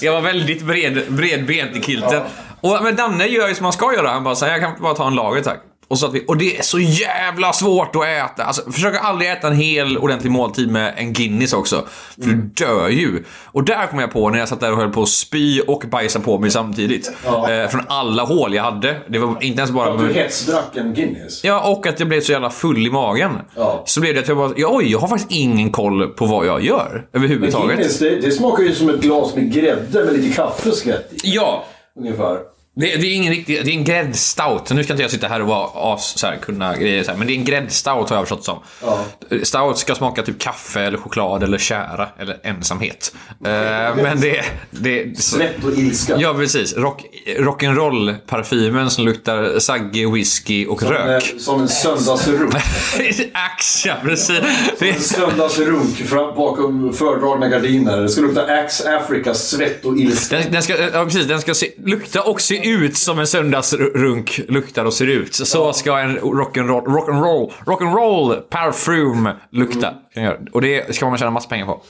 jag 0.00 0.12
var 0.12 0.20
väldigt 0.20 0.62
bred, 0.62 1.04
bredbent 1.08 1.76
i 1.76 1.80
kilten. 1.80 2.22
Och, 2.60 2.78
men 2.82 2.96
Danne 2.96 3.26
gör 3.26 3.48
ju 3.48 3.54
som 3.54 3.62
man 3.62 3.72
ska 3.72 3.94
göra. 3.94 4.08
Han 4.10 4.24
bara 4.24 4.34
säger 4.36 4.52
jag 4.52 4.62
kan 4.62 4.82
bara 4.82 4.94
ta 4.94 5.06
en 5.06 5.14
lager 5.14 5.42
tack. 5.42 5.60
Och, 5.88 5.98
så 5.98 6.06
att 6.06 6.14
vi, 6.14 6.24
och 6.28 6.36
det 6.36 6.58
är 6.58 6.62
så 6.62 6.78
jävla 6.78 7.52
svårt 7.52 7.96
att 7.96 8.04
äta. 8.04 8.44
Alltså, 8.44 8.70
försök 8.70 8.94
aldrig 9.00 9.30
äta 9.30 9.46
en 9.46 9.56
hel 9.56 9.98
ordentlig 9.98 10.30
måltid 10.30 10.70
med 10.70 10.94
en 10.96 11.12
Guinness 11.12 11.52
också. 11.52 11.84
För 12.22 12.30
du 12.30 12.34
dör 12.34 12.88
ju. 12.88 13.24
Och 13.44 13.64
där 13.64 13.86
kom 13.86 13.98
jag 13.98 14.12
på 14.12 14.30
när 14.30 14.38
jag 14.38 14.48
satt 14.48 14.60
där 14.60 14.72
och 14.72 14.78
höll 14.78 14.92
på 14.92 15.02
att 15.02 15.08
spy 15.08 15.60
och 15.60 15.84
bajsa 15.90 16.20
på 16.20 16.38
mig 16.38 16.50
samtidigt. 16.50 17.12
Eh, 17.26 17.70
från 17.70 17.80
alla 17.88 18.22
hål 18.22 18.54
jag 18.54 18.62
hade. 18.62 18.96
Det 19.08 19.18
var 19.18 19.28
inte 19.28 19.58
ens 19.58 19.70
bara... 19.70 19.92
Att 19.92 19.98
du 19.98 20.12
hetsdrack 20.12 20.76
en 20.76 20.94
Guinness. 20.94 21.44
Ja, 21.44 21.70
och 21.70 21.86
att 21.86 22.00
jag 22.00 22.08
blev 22.08 22.20
så 22.20 22.32
jävla 22.32 22.50
full 22.50 22.86
i 22.86 22.90
magen. 22.90 23.30
Ja. 23.56 23.82
Så 23.86 24.00
blev 24.00 24.14
det 24.14 24.20
att 24.20 24.28
jag 24.28 24.36
bara, 24.36 24.52
ja, 24.56 24.68
oj, 24.72 24.92
jag 24.92 24.98
har 24.98 25.08
faktiskt 25.08 25.30
ingen 25.32 25.72
koll 25.72 26.08
på 26.08 26.26
vad 26.26 26.46
jag 26.46 26.64
gör 26.64 27.06
Men 27.12 27.22
överhuvudtaget. 27.22 27.76
Guinness, 27.76 27.98
det, 27.98 28.20
det 28.20 28.30
smakar 28.30 28.62
ju 28.62 28.74
som 28.74 28.88
ett 28.88 29.00
glas 29.00 29.34
med 29.34 29.52
grädde 29.52 30.04
med 30.04 30.12
lite 30.12 30.36
kaffe 30.36 30.72
skvätt 30.72 31.12
i. 31.12 31.16
Ja, 31.22 31.64
Ungefär. 31.98 32.38
Det, 32.78 32.86
det 32.96 33.06
är 33.06 33.14
ingen 33.14 33.32
riktig, 33.32 33.64
det 33.64 33.70
är 33.70 33.74
en 33.74 33.84
gräddstout. 33.84 34.70
Nu 34.70 34.84
ska 34.84 34.92
inte 34.92 35.02
jag 35.02 35.10
sitta 35.10 35.28
här 35.28 35.40
och 35.42 35.48
vara 35.48 35.94
as, 35.94 36.18
så 36.18 36.26
här, 36.26 36.36
kunna 36.36 36.76
grejer 36.76 37.02
så 37.04 37.10
här, 37.10 37.18
men 37.18 37.26
det 37.26 37.32
är 37.32 37.36
en 37.36 37.44
gräddstout 37.44 38.08
har 38.10 38.16
jag 38.16 38.28
förstått 38.28 38.44
som. 38.44 38.58
Ja. 38.82 39.04
Stout 39.42 39.78
ska 39.78 39.94
smaka 39.94 40.22
typ 40.22 40.38
kaffe 40.38 40.80
eller 40.80 40.98
choklad 40.98 41.42
eller 41.42 41.58
kära 41.58 42.08
eller 42.18 42.36
ensamhet. 42.42 43.14
Eh, 43.28 44.02
men 44.02 44.20
det, 44.20 44.44
det 44.70 45.18
Svett 45.20 45.64
och 45.64 45.72
ilska. 45.78 46.16
Ja, 46.18 46.34
precis. 46.34 46.76
Rock, 46.76 47.02
rock'n'roll 47.38 48.14
parfymen 48.26 48.90
som 48.90 49.04
luktar 49.04 49.58
sagge, 49.58 50.06
whisky 50.10 50.66
och 50.66 50.80
Som, 50.80 50.90
rök. 50.90 51.32
en- 51.34 51.40
som 51.40 51.60
en 51.60 51.68
söndagsrunk. 51.68 52.54
Ax, 53.32 53.86
ja 53.86 53.94
precis. 54.02 54.40
Det, 54.78 54.90
En 54.90 55.00
söndagsrunk 55.00 55.96
fram 55.96 56.34
bakom 56.36 56.92
fördragna 56.92 57.48
gardiner. 57.48 58.00
Det 58.00 58.08
ska 58.08 58.20
lukta 58.22 58.42
Axe 58.46 58.96
Africa, 58.96 59.34
svett 59.34 59.84
och 59.84 59.98
ilska. 59.98 60.38
Den, 60.38 60.52
den, 60.52 60.62
ska, 60.62 60.78
ja, 60.92 61.04
precis, 61.04 61.26
den 61.26 61.40
ska 61.40 61.54
se, 61.54 61.70
lukta 61.84 62.22
och 62.22 62.40
se 62.40 62.65
ut 62.66 62.96
som 62.96 63.18
en 63.18 63.26
söndagsrunk 63.26 64.40
luktar 64.48 64.84
och 64.84 64.92
ser 64.92 65.06
ut. 65.06 65.34
Så 65.34 65.72
ska 65.72 65.98
en 65.98 66.18
rock'n'roll 66.18 66.84
rock'n'roll 66.84 67.50
rock'n'roll 67.66 68.40
parfym 68.40 69.28
lukta. 69.50 69.94
Kan 70.14 70.22
jag 70.22 70.32
göra. 70.32 70.38
Och 70.52 70.62
det 70.62 70.94
ska 70.94 71.08
man 71.08 71.18
tjäna 71.18 71.30
massa 71.30 71.48
pengar 71.48 71.66
på. 71.66 71.80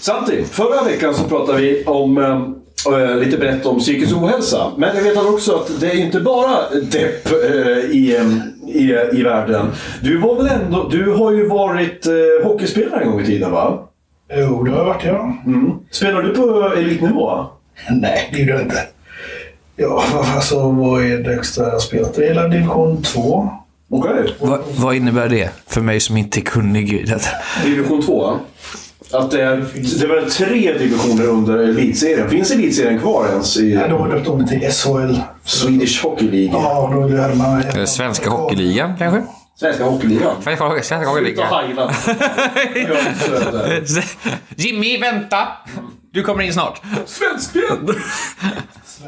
Samtidigt, 0.00 0.48
förra 0.48 0.84
veckan 0.84 1.14
så 1.14 1.24
pratade 1.24 1.60
vi 1.60 1.84
om 1.84 2.18
eh, 2.18 3.16
lite 3.16 3.38
brett 3.38 3.66
om 3.66 3.78
psykisk 3.78 4.16
ohälsa. 4.16 4.72
Men 4.76 4.96
jag 4.96 5.02
vet 5.02 5.16
också 5.16 5.54
att 5.54 5.80
det 5.80 5.86
är 5.86 5.96
inte 5.96 6.20
bara 6.20 6.70
depp 6.70 7.26
eh, 7.26 7.90
i, 7.90 8.20
i, 8.66 8.96
i 9.12 9.22
världen. 9.22 9.66
Du 10.02 10.18
var 10.18 10.36
väl 10.36 10.46
ändå, 10.46 10.88
du 10.88 11.10
har 11.10 11.32
ju 11.32 11.48
varit 11.48 12.06
eh, 12.06 12.48
hockeyspelare 12.48 13.00
en 13.00 13.10
gång 13.10 13.20
i 13.20 13.26
tiden 13.26 13.52
va? 13.52 13.88
Jo, 14.34 14.62
det 14.62 14.70
har 14.70 14.78
jag 14.78 14.84
varit 14.84 15.04
ja. 15.04 15.36
Spelar 15.90 16.22
du 16.22 16.34
på 16.34 16.72
elitnivå? 16.76 17.46
Nej, 17.90 18.30
det 18.32 18.38
gjorde 18.38 18.52
jag 18.52 18.62
inte. 18.62 18.95
Ja, 19.76 20.04
alltså 20.34 20.70
vad 20.70 21.04
är 21.04 21.18
det 21.18 21.34
högsta 21.34 21.68
jag 21.68 21.82
spelat? 21.82 22.14
Det 22.14 22.26
är 22.26 22.48
division 22.48 23.02
2. 23.02 23.50
Okej. 23.90 24.34
Va, 24.40 24.58
vad 24.76 24.96
innebär 24.96 25.28
det 25.28 25.50
för 25.66 25.80
mig 25.80 26.00
som 26.00 26.16
inte 26.16 26.40
är 26.40 26.42
kunnig 26.42 26.92
i 26.92 27.02
detta? 27.02 27.28
Division 27.64 28.02
2. 28.02 28.38
Att 29.12 29.30
det 29.30 29.42
är, 29.42 29.66
det 30.00 30.06
väl 30.06 30.30
tre 30.30 30.72
divisioner 30.78 31.28
under 31.28 31.58
elitserien. 31.58 32.30
Finns 32.30 32.50
elitserien 32.50 33.00
kvar 33.00 33.28
ens 33.28 33.56
i 33.56 33.72
Ja, 33.74 33.88
då 33.88 33.96
var 33.96 34.08
döpt 34.08 34.28
om 34.28 34.38
det 34.38 34.48
till 34.48 34.70
SHL. 34.72 35.20
Swedish 35.44 36.02
Hockey 36.02 36.30
League? 36.30 36.62
Ja, 36.62 36.90
då 36.94 37.08
lärde 37.08 37.34
man... 37.34 37.86
Svenska 37.86 38.30
Hockeyligan 38.30 38.96
kanske? 38.98 39.22
Svenska 39.60 39.84
Hockeyligan? 39.84 40.42
Svenska, 40.42 40.82
svenska 40.82 41.08
Hockeyligan. 41.08 41.92
Jimmy, 44.56 44.98
vänta! 45.00 45.48
Du 46.12 46.22
kommer 46.22 46.42
in 46.42 46.52
snart. 46.52 46.82
Svensken! 47.06 47.94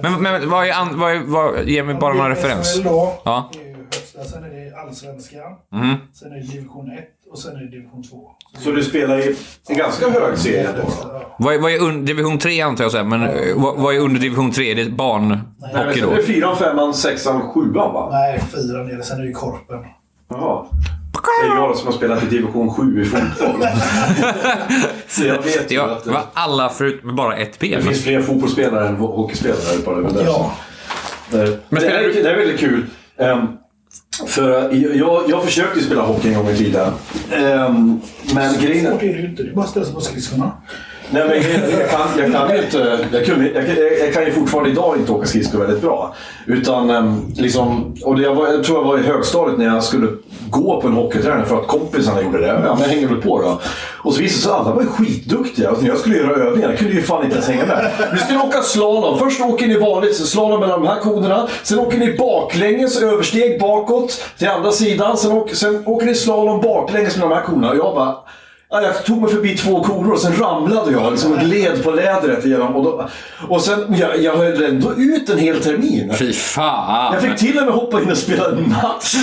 Men, 0.03 0.23
men 0.23 0.49
vad 0.51 0.67
är, 0.67 0.73
an, 0.73 0.99
vad 0.99 1.13
är 1.13 1.19
vad, 1.27 1.65
ge 1.69 1.83
mig 1.83 1.95
bara 1.95 2.15
någon 2.15 2.29
referens. 2.29 2.75
SHL 2.77 2.83
då. 2.85 3.15
Ja. 3.25 3.51
Det 3.53 3.59
är 3.59 3.65
ju 3.65 3.75
högsta. 3.77 4.25
Sen 4.25 4.45
är 4.45 4.49
det 4.49 4.77
allsvenskan. 4.77 5.53
Mhm. 5.73 5.95
Sen 6.13 6.33
är 6.33 6.37
det 6.37 6.43
division 6.43 6.91
1 6.93 7.05
och 7.31 7.39
sen 7.39 7.57
är 7.57 7.61
det 7.61 7.69
division 7.71 8.03
2. 8.03 8.31
Så 8.59 8.71
du 8.71 8.85
spelar 8.85 9.19
i 9.19 9.37
en 9.69 9.77
ganska 9.77 10.11
hög 10.11 10.39
serie 10.39 10.69
då? 10.77 10.93
Ja. 11.03 11.37
Vad 11.39 11.55
är, 11.55 11.59
vad 11.59 11.73
är 11.73 11.83
un, 11.83 12.05
division 12.05 12.39
3 12.39 12.61
antar 12.61 12.85
jag 12.85 12.93
sen, 12.93 13.09
men 13.09 13.23
eh, 13.23 13.31
vad, 13.57 13.77
vad 13.77 13.95
är 13.95 13.99
under 13.99 14.21
division 14.21 14.51
3? 14.53 14.71
Är 14.71 14.75
det 14.75 14.91
barnhockey 14.91 16.01
då? 16.01 16.11
Det 16.11 16.17
är 16.17 16.23
fyran, 16.23 16.57
femman, 16.57 16.95
sexan, 16.95 17.41
sjuan 17.41 17.93
va? 17.93 18.09
Nej, 18.13 18.41
fyra 18.53 18.83
nere. 18.83 19.03
Sen 19.03 19.17
är 19.17 19.23
det 19.23 19.29
ju 19.29 19.35
Korpen. 19.35 19.79
Jaha. 20.29 20.65
Det 21.13 21.47
är 21.47 21.55
jag 21.57 21.77
som 21.77 21.87
har 21.87 21.95
spelat 21.95 22.23
i 22.23 22.27
division 22.27 22.75
7 22.75 23.03
i 23.03 23.05
fotboll. 23.05 23.63
Så 25.09 25.25
jag 25.25 25.43
vet 25.43 25.73
ju 25.73 25.81
att 25.81 26.05
det 26.05 26.11
var 26.11 26.23
alla 26.35 26.69
förutom 26.69 27.17
bara 27.17 27.37
ett 27.37 27.59
ben. 27.59 27.71
det 27.71 27.83
finns 27.83 28.03
fler 28.05 28.23
fotbollsspelare 28.23 28.89
än 28.89 28.97
hockeyspelare 28.97 29.79
på 29.85 29.95
det. 29.95 30.01
Men 30.03 30.15
det, 30.15 30.21
är 30.21 30.25
Ja. 30.27 30.55
så. 31.31 31.37
det, 31.37 31.43
Men 31.47 31.57
det, 31.71 31.81
spelar 31.81 31.99
är, 32.01 32.03
du- 32.05 32.23
det 32.23 32.31
är 32.31 32.37
väldigt 32.37 32.61
kul. 32.61 32.87
Ehm, 33.19 33.47
för 34.27 34.75
jag, 34.97 35.23
jag 35.31 35.45
försökte 35.45 35.79
ju 35.79 35.85
spela 35.85 36.03
hockey 36.03 36.29
en 36.29 36.35
gång 36.35 36.49
i 36.49 36.57
tiden. 36.57 36.93
Ehm, 37.33 38.01
men 38.35 38.61
grejen. 38.61 38.91
Svårt 38.93 39.03
är 39.03 39.07
det 39.07 39.19
ju 39.21 39.27
inte. 39.31 39.43
Det 39.43 39.51
är 39.51 39.55
bara 39.55 39.65
att 39.65 39.71
ställa 39.71 39.87
sig 39.87 39.95
på 39.95 40.01
skridskorna. 40.01 40.53
Nej, 41.11 41.25
men 41.29 41.37
jag, 41.37 41.81
jag, 41.81 41.91
kan, 41.91 42.09
jag 42.19 42.33
kan 42.33 42.57
ju 42.57 42.63
inte... 42.63 42.99
Jag, 43.13 43.27
kunde, 43.27 43.51
jag, 43.51 43.65
jag, 44.01 44.13
kan 44.15 44.25
ju 44.25 44.33
fortfarande 44.33 44.71
idag 44.71 44.97
inte 44.97 45.13
åka 45.13 45.27
skridskor 45.27 45.59
väldigt 45.59 45.83
bra. 45.83 46.15
Utan 46.47 46.91
ehm, 46.91 47.33
liksom... 47.37 47.97
Och 48.05 48.17
det, 48.17 48.23
jag, 48.23 48.35
var, 48.35 48.49
jag 48.49 48.65
tror 48.65 48.79
jag 48.79 48.85
var 48.85 48.99
i 48.99 49.03
högstadiet 49.03 49.59
när 49.59 49.67
jag 49.67 49.85
skulle 49.85 50.09
gå 50.51 50.81
på 50.81 50.89
en 50.89 50.95
hockeyträning 50.95 51.47
för 51.47 51.57
att 51.57 51.67
kompisarna 51.67 52.23
gjorde 52.23 52.39
det. 52.39 52.47
Ja, 52.47 52.75
men 52.75 52.83
jag 52.83 52.89
hängde 52.89 53.07
väl 53.07 53.23
på 53.23 53.43
då. 53.43 53.61
Och 54.03 54.15
så 54.15 54.21
visade 54.21 54.43
sig 54.43 54.53
att 54.53 54.59
alla 54.59 54.75
var 54.75 54.85
skitduktiga. 54.85 55.71
Och 55.71 55.83
när 55.83 55.89
jag 55.89 55.99
skulle 55.99 56.17
göra 56.17 56.45
övningar 56.45 56.69
jag 56.69 56.79
kunde 56.79 56.95
ju 56.95 57.03
fan 57.03 57.25
inte 57.25 57.35
ens 57.35 57.49
hänga 57.49 57.67
med. 57.67 57.91
Nu 58.13 58.19
ska 58.19 58.33
ni 58.33 58.39
åka 58.39 58.63
slalom. 58.63 59.19
Först 59.19 59.41
åker 59.41 59.67
ni 59.67 59.79
vanligt, 59.79 60.17
slalom 60.17 60.61
mellan 60.61 60.83
de 60.83 60.89
här 60.89 61.01
koderna. 61.01 61.49
Sen 61.63 61.79
åker 61.79 61.99
ni 61.99 62.17
baklänges, 62.17 63.03
översteg 63.03 63.61
bakåt 63.61 64.25
till 64.39 64.49
andra 64.49 64.73
sidan. 64.73 65.17
Sen 65.17 65.33
åker, 65.33 65.55
sen 65.55 65.83
åker 65.87 66.07
ni 66.07 66.15
slalom 66.15 66.61
baklänges 66.61 67.17
med 67.17 67.29
de 67.29 67.35
här 67.35 67.43
koderna. 67.43 67.71
Och 67.71 67.77
jag 67.77 67.95
bara... 67.95 68.15
Ja, 68.71 68.83
jag 68.83 69.05
tog 69.05 69.23
mig 69.23 69.31
förbi 69.31 69.57
två 69.57 69.83
koner 69.85 70.13
och 70.13 70.19
sen 70.19 70.33
ramlade 70.37 70.93
jag 70.93 71.11
liksom 71.13 71.33
och 71.33 71.39
gled 71.39 71.85
på 71.85 71.91
lädret 71.91 72.45
igenom. 72.47 72.77
Och, 72.77 72.85
då, 72.85 73.09
och 73.49 73.61
sen, 73.63 73.95
jag, 73.99 74.23
jag 74.23 74.37
höll 74.37 74.63
ändå 74.63 74.95
ut 74.97 75.29
en 75.29 75.39
hel 75.39 75.61
termin. 75.61 76.13
Fy 76.19 76.33
fan! 76.33 77.13
Jag 77.15 77.23
fick 77.23 77.37
till 77.37 77.59
och 77.59 77.65
med 77.65 77.75
hoppa 77.75 78.03
in 78.03 78.11
och 78.11 78.17
spela 78.19 78.49
en 78.49 78.69
match. 78.69 79.15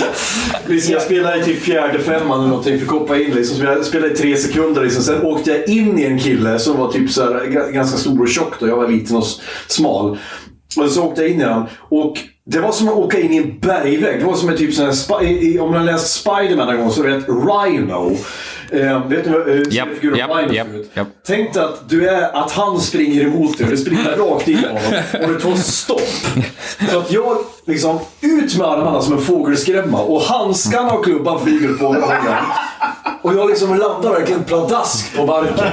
Liksom, 0.66 0.92
jag 0.92 1.02
spelade 1.02 1.40
i 1.40 1.44
typ 1.44 1.62
fjärde 1.62 1.98
femman 1.98 2.38
eller 2.38 2.48
någonting, 2.48 2.78
fick 2.80 2.88
hoppa 2.90 3.18
in 3.18 3.30
liksom. 3.34 3.64
Jag 3.66 3.84
spelade 3.84 4.12
i 4.12 4.16
tre 4.16 4.36
sekunder 4.36 4.82
liksom. 4.82 5.02
Sen 5.02 5.22
åkte 5.22 5.50
jag 5.50 5.68
in 5.68 5.98
i 5.98 6.04
en 6.04 6.18
kille 6.18 6.58
som 6.58 6.76
var 6.78 6.92
typ 6.92 7.10
så 7.10 7.22
här, 7.22 7.40
ga- 7.40 7.70
ganska 7.72 7.98
stor 7.98 8.20
och 8.22 8.28
tjock 8.28 8.60
då. 8.60 8.68
Jag 8.68 8.76
var 8.76 8.88
liten 8.88 9.16
och 9.16 9.24
smal. 9.66 10.18
Och 10.76 10.90
så 10.90 11.02
åkte 11.04 11.22
jag 11.22 11.30
in 11.30 11.40
i 11.40 11.44
den. 11.44 11.62
Och 11.88 12.18
det 12.50 12.60
var 12.60 12.72
som 12.72 12.88
att 12.88 12.94
åka 12.94 13.20
in 13.20 13.32
i 13.32 13.36
en 13.36 13.58
bergvägg. 13.60 14.20
Det 14.20 14.26
var 14.26 14.34
som 14.36 14.48
en 14.48 14.56
typ 14.56 14.74
sån 14.74 14.86
här, 14.86 15.60
om 15.60 15.70
man 15.72 15.86
läst 15.86 16.20
Spiderman 16.20 16.66
någon 16.66 16.76
gång 16.78 16.90
så 16.90 17.02
vet 17.02 17.24
Rhino. 17.28 18.16
Eh, 18.70 19.08
vet 19.08 19.26
ni 19.26 19.32
vad 19.32 19.48
uh, 19.48 19.62
Japp, 19.70 19.88
figuren 19.88 20.18
japp, 20.18 20.30
Rhino 20.36 20.52
japp, 20.52 20.66
ser 20.66 20.78
ut? 20.78 20.90
japp. 20.94 21.08
Tänk 21.26 21.54
dig 21.54 21.62
att, 21.64 21.88
du 21.88 22.08
är, 22.08 22.36
att 22.36 22.52
han 22.52 22.80
springer 22.80 23.22
emot 23.22 23.58
dig 23.58 23.64
och 23.64 23.70
du 23.70 23.76
springer 23.76 24.16
rakt 24.16 24.48
in 24.48 24.58
i 24.58 24.66
honom 24.66 24.82
och 25.22 25.32
det 25.32 25.40
tar 25.40 25.54
stopp. 25.54 26.00
Så 26.90 26.98
att 26.98 27.12
jag 27.12 27.36
liksom 27.66 27.98
ut 28.20 28.56
med 28.58 28.66
armarna 28.66 29.02
som 29.02 29.12
en 29.12 29.20
fågelskrämma 29.20 30.02
och 30.02 30.20
handskarna 30.20 30.92
och 30.92 31.04
klubban 31.04 31.44
flyger 31.44 31.74
på 31.74 31.86
honom. 31.86 32.10
Och 33.22 33.34
jag 33.34 33.48
liksom 33.48 33.78
landar 33.78 34.10
verkligen 34.10 34.44
pladask 34.44 35.16
på 35.16 35.26
marken. 35.26 35.66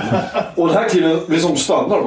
Och 0.56 0.68
den 0.68 0.78
här 0.78 0.90
killen 0.90 1.20
liksom 1.28 1.56
stannar. 1.56 2.02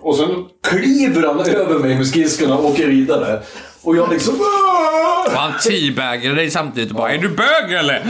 Och 0.00 0.16
sen 0.16 0.28
kliver 0.68 1.26
han 1.26 1.40
över 1.40 1.78
mig 1.78 1.96
med 1.96 2.06
skridskorna 2.06 2.58
och 2.58 2.64
åker 2.64 2.86
vidare. 2.86 3.42
Och 3.82 3.96
jag 3.96 4.10
liksom... 4.12 4.34
Och 5.26 5.34
han 5.34 5.52
teabaggade 5.64 6.34
dig 6.34 6.50
samtidigt 6.50 6.90
och 6.90 6.96
bara 6.96 7.12
Är 7.12 7.18
du 7.18 7.28
bög 7.28 7.72
eller? 7.72 8.02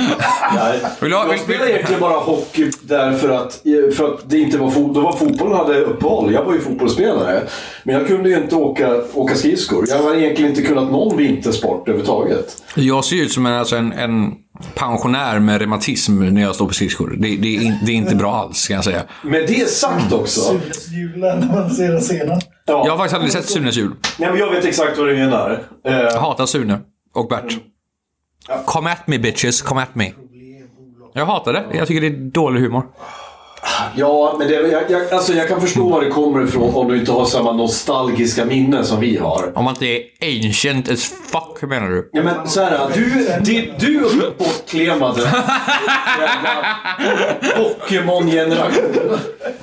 Nej. 0.55 0.81
Vill 1.01 1.11
Jag 1.11 1.41
spelade 1.41 1.71
egentligen 1.71 2.01
bara 2.01 2.19
hockey 2.19 2.71
därför 2.83 3.29
att, 3.29 3.63
för 3.97 4.15
att 4.15 4.31
det 4.31 4.39
inte 4.39 4.59
var, 4.59 4.71
fo- 4.71 4.95
då 4.95 5.01
var 5.01 5.13
fotbollen 5.13 5.57
hade 5.57 5.81
uppehåll. 5.81 6.33
Jag 6.33 6.45
var 6.45 6.53
ju 6.53 6.61
fotbollsspelare. 6.61 7.43
Men 7.85 7.95
jag 7.95 8.07
kunde 8.07 8.29
ju 8.29 8.37
inte 8.37 8.55
åka, 8.55 9.03
åka 9.15 9.35
skridskor. 9.35 9.85
Jag 9.89 9.99
har 10.03 10.15
egentligen 10.15 10.51
inte 10.51 10.63
kunnat 10.63 10.91
någon 10.93 11.17
vintersport 11.17 11.89
överhuvudtaget. 11.89 12.63
Jag 12.75 13.05
ser 13.05 13.17
ut 13.17 13.33
som 13.33 13.47
en, 13.47 13.53
alltså 13.55 13.77
en, 13.77 13.93
en 13.93 14.33
pensionär 14.75 15.39
med 15.39 15.59
reumatism 15.59 16.19
när 16.35 16.43
jag 16.43 16.55
står 16.55 16.67
på 16.67 16.75
skridskor. 16.75 17.17
Det, 17.19 17.29
det, 17.29 17.73
det 17.87 17.93
är 17.93 17.97
inte 17.97 18.17
bra 18.17 18.35
alls, 18.37 18.69
kan 18.69 18.75
jag 18.77 18.85
säga. 18.85 19.03
Med 19.23 19.45
det 19.49 19.69
sagt 19.71 20.13
också. 20.13 20.41
Sunes 20.41 20.89
julen 20.89 21.39
när 21.41 21.47
man 21.61 21.71
ser 21.71 21.89
den 21.93 22.01
scenen. 22.01 22.41
Ja, 22.69 22.83
Jag 22.87 22.93
har 22.93 22.99
faktiskt 22.99 23.15
aldrig 23.15 23.33
sett 23.33 23.47
Sunes 23.51 23.77
jul. 23.77 23.95
Nej, 24.19 24.31
men 24.31 24.39
jag 24.39 24.51
vet 24.51 24.65
exakt 24.65 24.99
vad 24.99 25.09
du 25.09 25.17
menar. 25.17 25.63
Eh, 25.85 25.93
Jag 25.93 26.21
hatar 26.21 26.47
Sune 26.47 26.81
och 27.15 27.29
Bert. 27.29 27.57
Come 28.67 28.91
at 28.93 29.07
me 29.07 29.19
bitches, 29.19 29.63
come 29.63 29.83
at 29.83 29.95
me. 29.95 30.13
Jag 31.13 31.27
hatar 31.27 31.53
det. 31.53 31.65
Jag 31.73 31.89
tycker 31.89 32.01
det 32.01 32.07
är 32.07 32.31
dålig 32.31 32.61
humor. 32.61 32.83
Ja, 33.97 34.37
men 34.39 34.49
det, 34.49 34.55
jag, 34.55 34.91
jag, 34.91 35.13
alltså 35.13 35.33
jag 35.33 35.49
kan 35.49 35.61
förstå 35.61 35.89
var 35.89 36.01
det 36.05 36.11
kommer 36.11 36.45
ifrån 36.45 36.75
om 36.75 36.89
du 36.89 36.99
inte 36.99 37.13
har 37.13 37.25
samma 37.25 37.53
nostalgiska 37.53 38.45
minnen 38.45 38.85
som 38.85 39.01
vi 39.01 39.17
har. 39.17 39.53
Om 39.55 39.65
man 39.65 39.75
inte 39.75 39.87
är 39.87 40.47
ancient 40.47 40.89
as 40.91 41.05
fuck, 41.33 41.71
menar 41.71 41.89
du? 41.89 42.11
Ja, 42.13 42.23
men 42.23 42.49
så 42.49 42.61
här, 42.63 42.89
du, 42.95 43.29
du, 43.41 43.73
du 43.79 44.05
och 44.05 44.13
bortklemade 44.39 45.23
Pokémon-generation. 47.57 49.19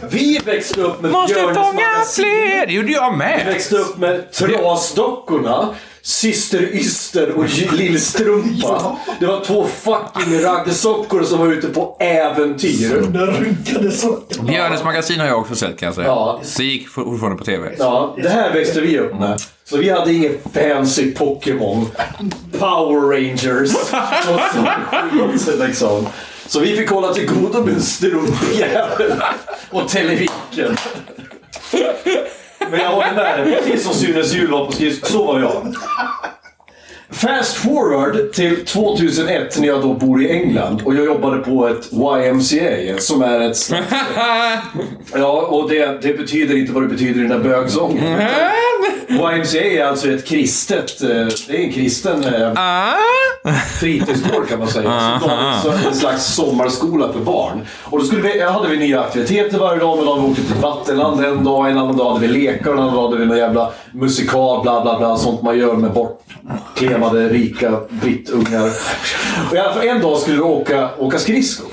Vi 0.09 0.39
växte 0.45 0.81
upp 0.81 1.01
med 1.01 1.11
Måste 1.11 1.35
fånga 1.41 2.03
fler! 2.15 2.65
Det 2.67 2.73
gjorde 2.73 2.91
jag 2.91 3.11
Vi 3.11 3.17
med. 3.17 3.45
växte 3.45 3.75
upp 3.75 3.97
med 3.97 4.31
Trasdockorna, 4.31 5.69
Syster 6.05 6.61
Yster 6.61 7.31
och 7.31 7.45
Lill-Strumpa. 7.73 8.97
Det 9.19 9.25
var 9.25 9.43
två 9.45 9.65
fucking 9.67 10.41
raggsockor 10.41 11.23
som 11.23 11.39
var 11.39 11.47
ute 11.47 11.67
på 11.67 11.97
äventyr. 11.99 13.01
Den 13.01 13.27
rynkade 13.27 13.91
så. 13.91 14.19
Björnes 14.41 14.83
magasin 14.83 15.19
har 15.19 15.27
jag 15.27 15.39
också 15.39 15.55
sett 15.55 15.79
kan 15.79 15.85
jag 15.85 15.95
säga. 15.95 16.07
Ja. 16.07 16.41
Det 16.57 16.63
gick 16.63 16.89
fortfarande 16.89 17.37
på 17.37 17.45
TV. 17.45 17.75
Ja, 17.79 18.15
det 18.23 18.29
här 18.29 18.53
växte 18.53 18.81
vi 18.81 18.99
upp 18.99 19.19
med. 19.19 19.41
Så 19.63 19.77
vi 19.77 19.89
hade 19.89 20.13
ingen 20.13 20.37
fancy 20.53 21.11
Pokémon, 21.11 21.87
Power 22.59 23.01
Rangers 23.09 23.71
och 24.29 24.39
sån 24.53 25.29
skit 25.29 25.59
liksom. 25.59 26.07
Så 26.47 26.59
vi 26.59 26.77
fick 26.77 26.89
hålla 26.89 27.13
till 27.13 27.27
godo 27.27 27.63
med 27.63 27.73
en 27.73 27.81
strumpjävel 27.81 29.13
och 29.69 29.89
Televiken. 29.89 30.77
Men 32.71 32.79
jag 32.79 32.89
håller 32.89 33.13
med 33.13 33.47
dig, 33.47 33.55
precis 33.55 33.83
som 33.83 33.93
Sunes 33.93 34.33
jul 34.33 34.51
var 34.51 34.65
på 34.65 34.71
skridskor, 34.71 35.07
så 35.07 35.25
var 35.25 35.39
jag. 35.39 35.75
Fast 37.09 37.55
forward 37.57 38.31
till 38.33 38.65
2001 38.65 39.59
när 39.59 39.67
jag 39.67 39.81
då 39.81 39.93
bor 39.93 40.21
i 40.23 40.31
England 40.31 40.81
och 40.85 40.95
jag 40.95 41.05
jobbade 41.05 41.37
på 41.37 41.67
ett 41.67 41.89
YMCA 41.93 42.97
som 43.01 43.21
är 43.21 43.39
ett 43.39 43.57
slags... 43.57 43.85
Ja, 45.13 45.41
och 45.41 45.69
det, 45.69 46.01
det 46.01 46.13
betyder 46.17 46.57
inte 46.57 46.71
vad 46.73 46.83
det 46.83 46.87
betyder 46.89 47.19
i 47.19 47.27
den 47.27 47.41
där 47.41 47.49
bögsången. 47.49 48.03
YMCA 49.09 49.61
är 49.63 49.83
alltså 49.85 50.09
ett 50.11 50.25
kristet, 50.25 51.01
eh, 51.01 51.09
det 51.47 51.49
är 51.49 51.59
en 51.63 51.71
kristen 51.71 52.23
eh, 52.23 52.51
Ah. 52.55 52.91
fritidsgård 53.79 54.47
kan 54.49 54.59
man 54.59 54.67
säga. 54.67 55.19
Så 55.23 55.69
de- 55.69 55.81
så 55.81 55.87
en 55.89 55.95
slags 55.95 56.25
sommarskola 56.35 57.13
för 57.13 57.19
barn. 57.19 57.61
Och 57.83 57.99
då 57.99 58.05
skulle 58.05 58.21
vi, 58.21 58.41
hade 58.41 58.67
vi 58.69 58.77
nya 58.77 59.01
aktiviteter 59.01 59.57
varje 59.57 59.79
dag. 59.79 59.99
En 59.99 60.05
dag 60.05 60.15
vi 60.21 60.27
åkte 60.31 60.41
till 60.43 60.61
Vattenland 60.61 61.25
en 61.25 61.43
dag, 61.43 61.69
en 61.71 61.77
annan 61.77 61.97
dag 61.97 62.13
hade 62.13 62.27
vi 62.27 62.33
lekar, 62.33 62.71
en 62.71 62.79
annan 62.79 62.95
dag 62.95 63.03
hade 63.07 63.17
vi 63.17 63.25
någon 63.25 63.37
jävla 63.37 63.71
musikal, 63.91 64.61
bla 64.63 64.81
bla 64.81 64.97
bla. 64.97 65.17
Sånt 65.17 65.41
man 65.41 65.57
gör 65.59 65.73
med 65.73 65.93
bortklemade 66.99 67.29
rika 67.29 67.79
brittungar. 67.89 68.65
Och 69.51 69.55
fall 69.73 69.87
en 69.87 70.01
dag 70.01 70.17
skulle 70.17 70.35
vi 70.37 70.41
åka, 70.43 70.89
åka 70.99 71.19
skridskor. 71.19 71.67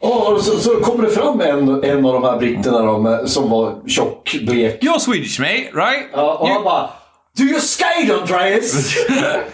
Och 0.00 0.40
så, 0.42 0.58
så 0.58 0.70
kommer 0.80 1.04
det 1.04 1.10
fram 1.10 1.40
en, 1.40 1.84
en 1.84 2.06
av 2.06 2.12
de 2.12 2.24
här 2.24 2.36
britterna 2.38 2.98
med- 2.98 3.28
som 3.30 3.50
var 3.50 3.88
tjock, 3.88 4.36
blek. 4.46 4.82
You're 4.82 4.98
Swedish 4.98 5.40
mate, 5.40 5.70
right? 5.74 6.06
Ja, 6.12 6.34
och 6.34 6.48
han 6.48 6.56
You- 6.60 6.64
bara 6.64 6.90
Do 7.38 7.42
you 7.44 7.60
skate 7.60 8.14
Andreas? 8.20 8.94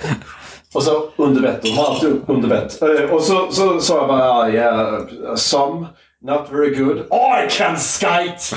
och 0.75 0.83
så 0.83 1.09
underbett. 1.17 1.63
De 1.63 1.71
har 1.71 1.85
alltid 1.87 2.21
underbett. 2.27 2.83
Eh, 2.83 2.89
Och 3.11 3.23
så, 3.23 3.47
så 3.51 3.81
sa 3.81 3.97
jag 3.97 4.09
bara 4.09 4.31
ah, 4.31 4.49
yeah, 4.49 4.99
some, 5.37 5.87
not 6.23 6.47
very 6.51 6.75
good. 6.75 6.97
I 6.99 7.51
can 7.51 7.77
skate! 7.77 8.57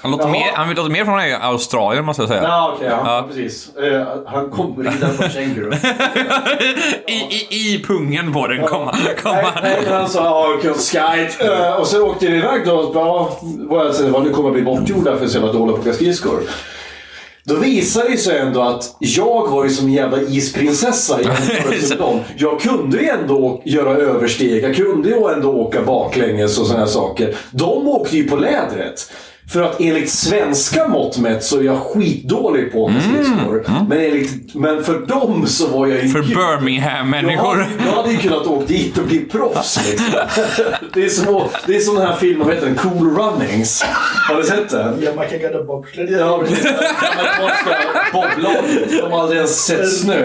Han 0.00 0.10
låter, 0.10 0.28
mer, 0.28 0.52
han 0.54 0.74
låter 0.74 0.90
mer 0.90 1.04
från 1.04 1.20
Australien 1.52 2.04
måste 2.04 2.22
jag 2.22 2.28
säga. 2.28 2.42
Ja, 2.42 2.72
okej. 2.76 2.88
ja, 2.90 3.00
Ja. 3.04 3.24
precis. 3.28 3.76
Eh, 3.76 4.06
Han 4.26 4.50
kom 4.50 4.76
ridande 4.82 5.16
på 5.16 5.28
känguru. 5.28 5.72
I, 7.06 7.12
i, 7.12 7.74
I 7.74 7.82
pungen 7.86 8.32
på 8.32 8.46
den 8.46 8.66
kom, 8.66 8.86
han- 8.86 9.00
kom 9.22 9.32
Nej, 9.32 9.44
han. 9.44 9.62
nej, 9.62 9.78
men 9.84 9.92
han 9.92 10.08
sa 10.08 10.46
oh, 10.54 10.74
skate. 10.74 11.30
Eh, 11.40 11.72
Och 11.80 11.86
så 11.86 12.06
åkte 12.06 12.26
vi 12.26 12.36
iväg 12.36 12.66
då. 12.66 12.72
och 12.72 12.96
Ja, 12.96 13.38
vad 13.42 13.86
jag 13.86 13.94
säger, 13.94 14.10
vad 14.10 14.24
nu 14.24 14.30
kommer 14.30 14.50
bli 14.50 14.62
bortgjorda 14.62 15.16
för 15.16 15.24
att 15.26 15.34
jag 15.34 15.40
var 15.40 15.52
dålig 15.52 15.84
på 15.84 15.92
skridskor. 15.92 16.40
Då 17.44 17.54
visade 17.54 18.08
det 18.08 18.16
sig 18.16 18.38
ändå 18.38 18.62
att 18.62 18.96
jag 18.98 19.48
var 19.50 19.64
ju 19.64 19.70
som 19.70 19.86
en 19.86 19.92
jävla 19.92 20.20
isprinsessa 20.20 21.20
i 21.20 21.24
jämförelse 21.24 21.94
med 21.94 21.98
dem. 22.06 22.20
Jag 22.36 22.60
kunde 22.60 22.98
ju 22.98 23.08
ändå 23.08 23.62
göra 23.64 23.90
översteg, 23.90 24.64
jag 24.64 24.76
kunde 24.76 25.08
ju 25.08 25.28
ändå 25.34 25.52
åka 25.52 25.82
baklänges 25.82 26.58
och 26.58 26.66
sådana 26.66 26.86
saker. 26.86 27.34
De 27.50 27.88
åkte 27.88 28.16
ju 28.16 28.28
på 28.28 28.36
lädret. 28.36 29.12
För 29.52 29.62
att 29.62 29.80
enligt 29.80 30.10
svenska 30.10 30.88
mått 30.88 31.18
mätt 31.18 31.44
så 31.44 31.58
är 31.58 31.62
jag 31.62 31.78
skitdålig 31.78 32.72
på 32.72 32.86
att 32.86 32.92
åka 32.92 33.00
skridskor. 33.00 33.64
Men, 33.88 33.98
enligt, 34.00 34.54
men 34.54 34.84
för 34.84 34.98
dem 35.06 35.46
så 35.46 35.66
var 35.66 35.86
jag 35.86 35.96
ju 35.96 36.10
Mm. 36.10 36.12
För. 36.12 36.18
Jag 36.40 36.58
Birmingham-människor. 36.60 37.54
hade, 37.56 37.66
jag 37.86 37.92
hade 37.92 38.10
ju 38.10 38.16
kunnat 38.18 38.46
åka 38.46 38.66
dit 38.66 38.98
och 38.98 39.04
bli 39.04 39.18
proffs 39.18 39.80
liksom. 39.90 40.06
Det 40.94 41.04
är 41.04 41.08
som, 41.08 41.48
det 41.66 41.76
är 41.76 41.94
den 41.98 42.06
här 42.06 42.16
filmen, 42.16 42.46
vad 42.46 42.54
heter 42.54 42.66
den? 42.68 42.76
Cool 42.76 43.16
Runnings. 43.16 43.82
Har 44.28 44.36
du 44.36 44.42
sett 44.42 44.68
den? 44.70 45.02
Jamaica 45.02 45.38
got 45.38 45.60
a 45.60 45.64
bobsled. 45.66 46.10
Ja, 46.10 46.38
precis. 46.38 46.66
Amerikanska 46.66 47.76
boblaget. 48.12 48.90
De 49.00 49.12
har 49.12 49.20
aldrig 49.20 49.36
ens 49.36 49.64
sett 49.64 49.92
snö. 49.92 50.24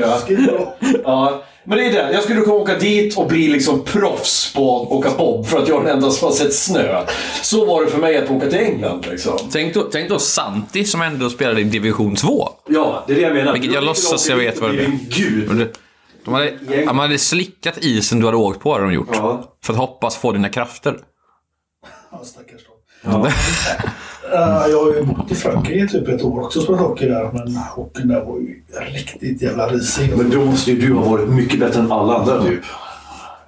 Ja. 1.04 1.44
Men 1.64 1.78
det 1.78 1.86
är 1.86 1.92
det. 1.92 2.14
Jag 2.14 2.24
skulle 2.24 2.42
kunna 2.42 2.54
åka 2.54 2.78
dit 2.78 3.18
och 3.18 3.28
bli 3.28 3.48
liksom 3.48 3.84
proffs 3.84 4.54
på 4.54 4.82
att 4.82 4.92
åka 4.92 5.10
bob 5.18 5.46
för 5.46 5.62
att 5.62 5.68
jag 5.68 5.82
är 5.82 5.86
den 5.86 5.96
enda 5.96 6.12
som 6.12 6.28
har 6.28 6.36
sett 6.36 6.54
snö. 6.54 7.06
Så 7.42 7.66
var 7.66 7.86
det 7.86 7.92
för 7.92 7.98
mig 7.98 8.18
att 8.18 8.32
åka 8.32 8.50
till 8.50 8.60
England 8.60 9.06
liksom. 9.10 9.38
Tänk 9.52 9.74
då, 9.74 9.82
tänk 9.82 10.10
då 10.10 10.20
Santi 10.20 10.86
som 10.86 11.02
ändå 11.02 11.30
spelade 11.30 11.62
i 11.62 11.64
division 11.64 12.16
2. 12.16 12.50
Ja, 12.70 13.04
det 13.08 13.14
är 13.14 13.18
det 13.18 13.22
jag 13.22 13.34
menar. 13.34 13.54
Vilket 13.54 13.74
jag 13.74 13.84
låtsas 13.84 14.30
jag 14.30 14.38
vet 14.38 14.62
vad 14.62 14.72
det 14.72 14.84
är. 14.84 15.00
Gud. 15.10 15.76
De 16.26 16.34
hade, 16.34 16.58
man 16.86 17.00
hade 17.00 17.18
slickat 17.18 17.78
isen 17.78 18.20
du 18.20 18.26
hade 18.26 18.38
åkt 18.38 18.60
på, 18.60 18.74
hade 18.74 18.84
de 18.84 18.94
gjort. 18.94 19.10
Ja. 19.14 19.56
För 19.64 19.74
att 19.74 19.80
hoppas 19.80 20.18
få 20.18 20.32
dina 20.32 20.50
krafter. 20.50 20.98
Ja, 22.12 22.22
stackars 22.24 22.62
dem. 22.66 22.76
Ja, 23.04 23.32
jag 24.70 24.80
har 24.80 24.94
ju 24.96 25.04
bott 25.04 25.32
i 25.32 25.36
Frankrike 25.36 25.88
typ 25.88 26.08
ett 26.08 26.24
år 26.24 26.42
också 26.42 26.60
och 26.60 26.64
spelat 26.64 26.82
hockey 26.82 27.08
där. 27.08 27.32
Men 27.34 27.56
hockeyn 27.56 28.08
där 28.08 28.26
var 28.26 28.38
ju 28.38 28.64
riktigt 28.94 29.42
jävla 29.42 29.68
risig. 29.68 30.18
Men 30.18 30.30
då 30.30 30.46
måste 30.46 30.72
ju 30.72 30.88
du 30.88 30.94
ha 30.94 31.10
varit 31.12 31.30
mycket 31.30 31.60
bättre 31.60 31.80
än 31.80 31.92
alla 31.92 32.18
andra 32.18 32.44
typ. 32.44 32.62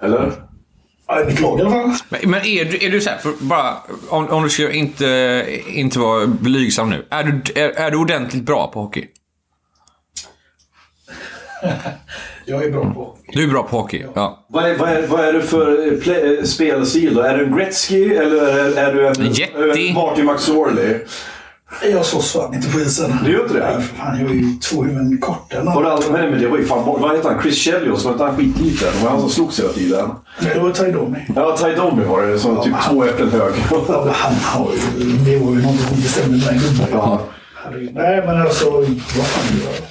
Eller? 0.00 0.32
Ja, 1.06 1.22
i 1.22 1.24
mitt 1.24 1.40
lag 1.40 1.58
i 1.58 1.62
alla 1.62 1.70
fall. 1.70 1.92
Men, 2.08 2.30
men 2.30 2.46
är 2.46 2.64
du, 2.64 2.86
är 2.86 2.90
du 2.90 3.00
så 3.00 3.10
här, 3.10 3.18
bara, 3.40 3.74
om, 4.08 4.28
om 4.28 4.42
du 4.42 4.50
ska 4.50 4.72
inte, 4.72 5.46
inte 5.68 5.98
vara 5.98 6.26
blygsam 6.26 6.90
nu. 6.90 7.06
Är 7.10 7.24
du, 7.24 7.60
är, 7.60 7.68
är 7.68 7.90
du 7.90 7.96
ordentligt 7.96 8.42
bra 8.42 8.70
på 8.74 8.80
hockey? 8.80 9.06
Jag 12.46 12.64
är 12.64 12.70
bra 12.70 12.82
på 12.94 13.00
hockey. 13.04 13.32
Du 13.32 13.44
är 13.44 13.48
bra 13.48 13.62
på 13.62 13.76
hockey, 13.76 14.04
ja. 14.14 14.44
Vad 14.48 14.64
är, 14.64 14.76
vad 14.78 14.88
är, 14.88 15.06
vad 15.06 15.20
är 15.20 15.32
du 15.32 15.42
för 15.42 15.92
eh, 15.92 15.98
play, 15.98 16.38
eh, 16.38 16.44
spelstil 16.44 17.14
då? 17.14 17.20
Är 17.20 17.38
du 17.38 17.44
en 17.44 17.56
Gretzky 17.56 18.14
eller 18.14 18.46
är, 18.46 18.76
är 18.76 18.94
du 18.94 19.06
en, 19.06 19.22
Yeti. 19.26 19.88
en 19.88 19.94
Marty 19.94 20.22
McSorley? 20.22 20.98
Jag 21.82 22.04
slåss 22.04 22.32
fan 22.32 22.54
inte 22.54 22.70
på 22.72 22.80
isen. 22.80 23.18
Du 23.24 23.32
gör 23.32 23.42
inte 23.42 23.54
det? 23.54 23.60
Nej, 23.60 23.82
för 23.82 23.96
fan. 23.96 24.20
Jag 24.20 24.30
är 24.30 24.34
ju 24.34 24.58
två 24.70 24.82
huvuden 24.82 25.18
kortare 25.18 25.60
än 25.60 25.68
Har 25.68 25.82
du 25.82 25.88
aldrig 25.88 26.12
med 26.12 26.30
men 26.30 26.40
det 26.40 26.48
var 26.48 26.58
ju 26.58 26.64
fan, 26.64 26.84
vad 27.00 27.16
heter 27.16 27.30
han? 27.30 27.42
Chris 27.42 27.54
Chelios? 27.58 28.04
Var 28.04 28.12
inte 28.12 28.24
han 28.24 28.36
skitliten? 28.36 28.88
Det 28.98 29.04
var 29.04 29.10
han 29.10 29.20
som 29.20 29.30
slogs 29.30 29.60
hela 29.60 29.72
tiden. 29.72 30.10
Det 30.54 30.60
var 30.60 30.70
Ty 30.70 30.90
Domi. 30.92 31.18
Ja, 31.36 31.56
Ty 31.62 31.74
Domi 31.74 32.04
var 32.04 32.22
det, 32.22 32.38
som 32.38 32.62
typ 32.62 32.74
två 32.88 33.04
äpplen 33.04 33.30
hög. 33.30 33.52
Ja, 33.70 34.12
Han 34.12 34.34
har 34.34 34.70
ju... 34.72 35.06
Det 35.16 35.36
var 35.44 35.52
ju 35.52 35.62
någonting 35.62 35.86
som 35.86 35.96
bestämde 35.96 36.38
den 36.38 36.58
gubben. 36.58 36.86
Ja. 36.92 37.20
Nej, 37.92 38.22
men 38.26 38.40
alltså... 38.40 38.70
Vad 38.70 39.26
fan 39.26 39.58
gör 39.58 39.72
jag? 39.74 39.84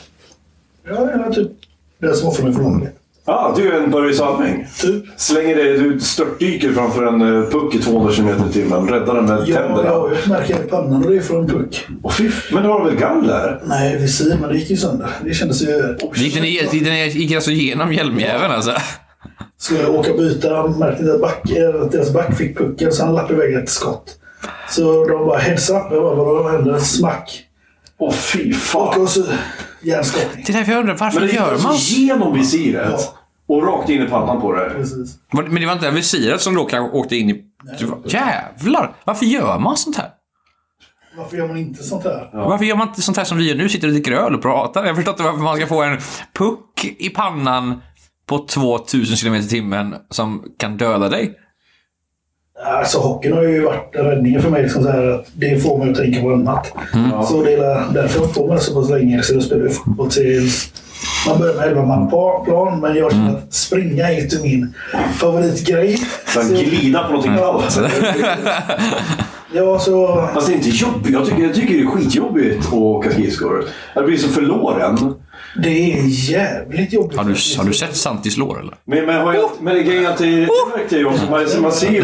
Jag 0.86 1.28
är 1.28 1.32
typ 1.32 1.52
som 2.13 2.28
offrar 2.30 2.46
mig 2.46 2.54
för 2.54 2.62
laget. 2.63 2.96
Ja, 3.26 3.54
du 3.58 3.72
är 3.72 3.82
en 3.84 3.92
Börje 3.92 4.13
Salming. 4.13 4.68
Typ. 4.82 5.04
Slänger 5.18 5.56
dig, 5.56 5.78
du 5.78 6.00
störtdyker 6.00 6.72
framför 6.74 7.06
en 7.06 7.22
eh, 7.22 7.50
puck 7.50 7.76
i 7.76 7.80
200 7.80 8.13
km 8.13 8.30
i 8.50 8.54
timmen. 8.54 8.88
Räddar 8.88 9.16
den 9.16 9.26
med 9.26 9.34
Ja, 9.39 9.46
jag 9.48 9.68
tänderna. 9.68 9.89
har 9.89 10.10
ju 10.10 10.16
ett 10.16 10.28
märke 10.28 10.54
i 10.54 10.70
pannan 10.70 11.04
och 11.06 11.12
det 11.12 11.18
är 11.18 11.22
från 11.22 11.39
en 11.39 11.48
puck. 11.50 11.88
Fy, 12.18 12.32
men 12.52 12.63
du 12.63 12.70
har 12.70 12.86
väl 12.86 12.96
galler? 12.96 13.62
Nej, 13.66 13.98
visir, 13.98 14.38
men 14.42 14.50
det 14.50 14.58
gick 14.58 14.70
ju 14.70 14.78
sönder. 14.78 15.10
Det 15.26 15.34
kändes 15.34 15.62
ju... 15.62 15.98
Gick 16.16 16.36
den, 16.36 16.44
i- 16.44 16.70
gick 16.72 16.84
den 16.86 17.10
gick 17.10 17.36
alltså 17.36 17.52
igenom 17.52 17.94
hjälmjäveln 17.94 18.52
alltså? 18.52 18.74
Skulle 19.58 19.82
jag 19.82 19.96
åka 19.96 20.12
och 20.12 20.18
byta, 20.18 20.68
märkte 20.68 21.13
att, 21.13 21.22
back, 21.22 21.42
att 21.84 21.92
deras 21.92 22.13
back 22.13 22.38
fick 22.38 22.58
pucken 22.58 22.92
så 22.92 23.06
han 23.06 23.16
lappade 23.16 23.34
iväg 23.34 23.63
ett 23.63 23.70
skott. 23.70 24.16
Så 24.70 25.06
de 25.08 25.26
bara 25.26 25.38
heads 25.39 25.70
up. 25.70 25.76
Jag 25.92 26.04
bara, 26.04 26.16
vadå 26.16 26.50
hände? 26.50 26.80
Smack. 26.80 27.44
Åh, 27.98 28.12
fy 28.13 28.52
Och 28.52 28.56
fan. 28.56 29.08
Hjärnskakning. 29.84 30.43
Det 30.48 30.54
är 30.54 30.58
därför 30.58 30.72
jag 30.72 30.80
undrar, 30.80 30.98
varför 30.98 31.19
Men 31.19 31.30
det 31.30 31.36
gör 31.36 31.54
gick 31.54 31.63
man 31.63 31.72
alltså 31.72 31.93
genom 31.93 32.34
visiret. 32.34 33.13
Och 33.48 33.67
rakt 33.67 33.89
in 33.89 34.02
i 34.02 34.06
pannan 34.06 34.41
på 34.41 34.52
dig. 34.52 34.69
Precis. 34.69 35.17
Men 35.32 35.56
det 35.56 35.65
var 35.65 35.74
inte 35.74 35.91
visiret 35.91 36.41
som 36.41 36.56
då 36.56 36.65
kanske 36.65 36.98
åkte 36.98 37.15
in 37.15 37.30
i... 37.30 37.43
Jävlar! 38.06 38.96
Varför 39.06 39.26
gör 39.26 39.60
man 39.60 39.78
sånt 39.78 39.98
här? 39.98 40.10
Varför 41.17 41.38
gör 41.38 41.48
man 41.48 41.58
inte 41.58 41.84
sånt 41.84 42.04
här? 42.04 42.30
Varför 42.34 42.65
gör 42.65 42.76
man 42.76 42.88
inte 42.88 43.02
sånt 43.02 43.17
här 43.17 43.24
som 43.24 43.38
vi 43.38 43.50
gör 43.50 43.56
nu? 43.56 43.69
Sitter 43.69 43.88
och 43.88 43.93
dricker 43.93 44.12
öl 44.12 44.36
och 44.36 44.41
pratar. 44.41 44.86
Jag 44.86 44.96
förstår 44.96 45.12
inte 45.12 45.24
varför 45.24 45.39
man 45.39 45.56
ska 45.58 45.67
få 45.67 45.84
en 45.84 45.98
puck 46.34 46.86
i 46.98 47.10
pannan 47.10 47.82
på 48.26 48.38
2000 48.38 49.17
km 49.17 49.36
i 49.36 49.48
timmen 49.48 49.96
som 50.10 50.43
kan 50.60 50.78
döda 50.78 51.10
dig. 51.10 51.39
Alltså 52.65 52.97
hockeyn 52.99 53.34
har 53.34 53.41
ju 53.43 53.62
varit 53.63 53.89
räddningen 53.95 54.41
för 54.41 54.49
mig. 54.49 54.63
Liksom 54.63 54.84
så 54.84 54.89
här 54.91 55.08
att 55.10 55.26
det 55.34 55.63
får 55.63 55.78
mig 55.78 55.89
att 55.91 55.97
tänka 55.97 56.21
på 56.21 56.34
annat. 56.34 56.73
Så 57.30 57.43
det 57.43 57.54
är 57.54 57.93
därför 57.93 57.99
jag 57.99 58.04
har 58.13 58.19
hållit 58.19 58.34
på 58.36 58.47
med 58.47 58.58
det 58.58 58.62
så 58.62 58.82
pass 58.82 58.89
länge. 58.89 59.23
Så 59.23 59.34
jag 59.34 59.43
spelar 59.43 59.69
fotboll 59.69 60.10
tills 60.12 60.69
man 61.28 61.39
börjar 61.39 61.56
med 61.56 61.67
11 61.67 61.86
man 61.86 62.10
på 62.10 62.43
plan. 62.45 62.80
Men 62.80 62.95
jag 62.95 63.12
känner 63.12 63.30
att 63.38 63.54
springa 63.54 64.10
är 64.12 64.23
inte 64.23 64.39
min 64.43 64.73
favoritgrej. 65.15 65.97
Sen 66.34 66.47
Så- 66.47 66.54
glida 66.54 67.04
på 67.04 67.08
någonting 67.10 67.34
Ja, 67.38 67.49
annat. 67.54 67.80
Ja, 69.56 69.80
så... 69.80 70.28
Fast 70.34 70.47
det 70.47 70.54
är 70.54 70.56
inte 70.56 70.69
jobbigt. 70.69 71.13
Jag 71.13 71.26
tycker, 71.26 71.43
jag 71.43 71.54
tycker 71.56 71.73
det 71.73 71.82
är 71.82 71.86
skitjobbigt 71.88 72.67
att 72.67 72.73
åka 72.73 73.12
skridskor. 73.12 73.65
Jag 73.95 74.06
blir 74.06 74.17
så 74.17 74.28
förloren. 74.30 75.13
Det 75.56 75.94
är 75.94 76.30
jävligt 76.32 76.94
jobbigt. 76.94 77.18
Har 77.18 77.24
du, 77.24 77.36
har 77.58 77.66
du 77.66 77.74
sett 77.74 77.96
Santis 77.96 78.38
lår 78.38 78.60
eller? 78.60 78.76
Men, 78.86 79.06
men, 79.06 79.22
har 79.22 79.34
jag, 79.34 79.52
men 79.62 79.76
det 79.76 79.84
grejen 79.84 80.06
är 80.06 80.10
att 80.10 80.18
det, 80.18 80.48
märkte 80.78 80.98
jag 80.98 81.12
också. 81.12 81.26
Man, 81.32 81.46
man, 81.62 81.72
ser 81.72 81.92
ju, 81.92 82.04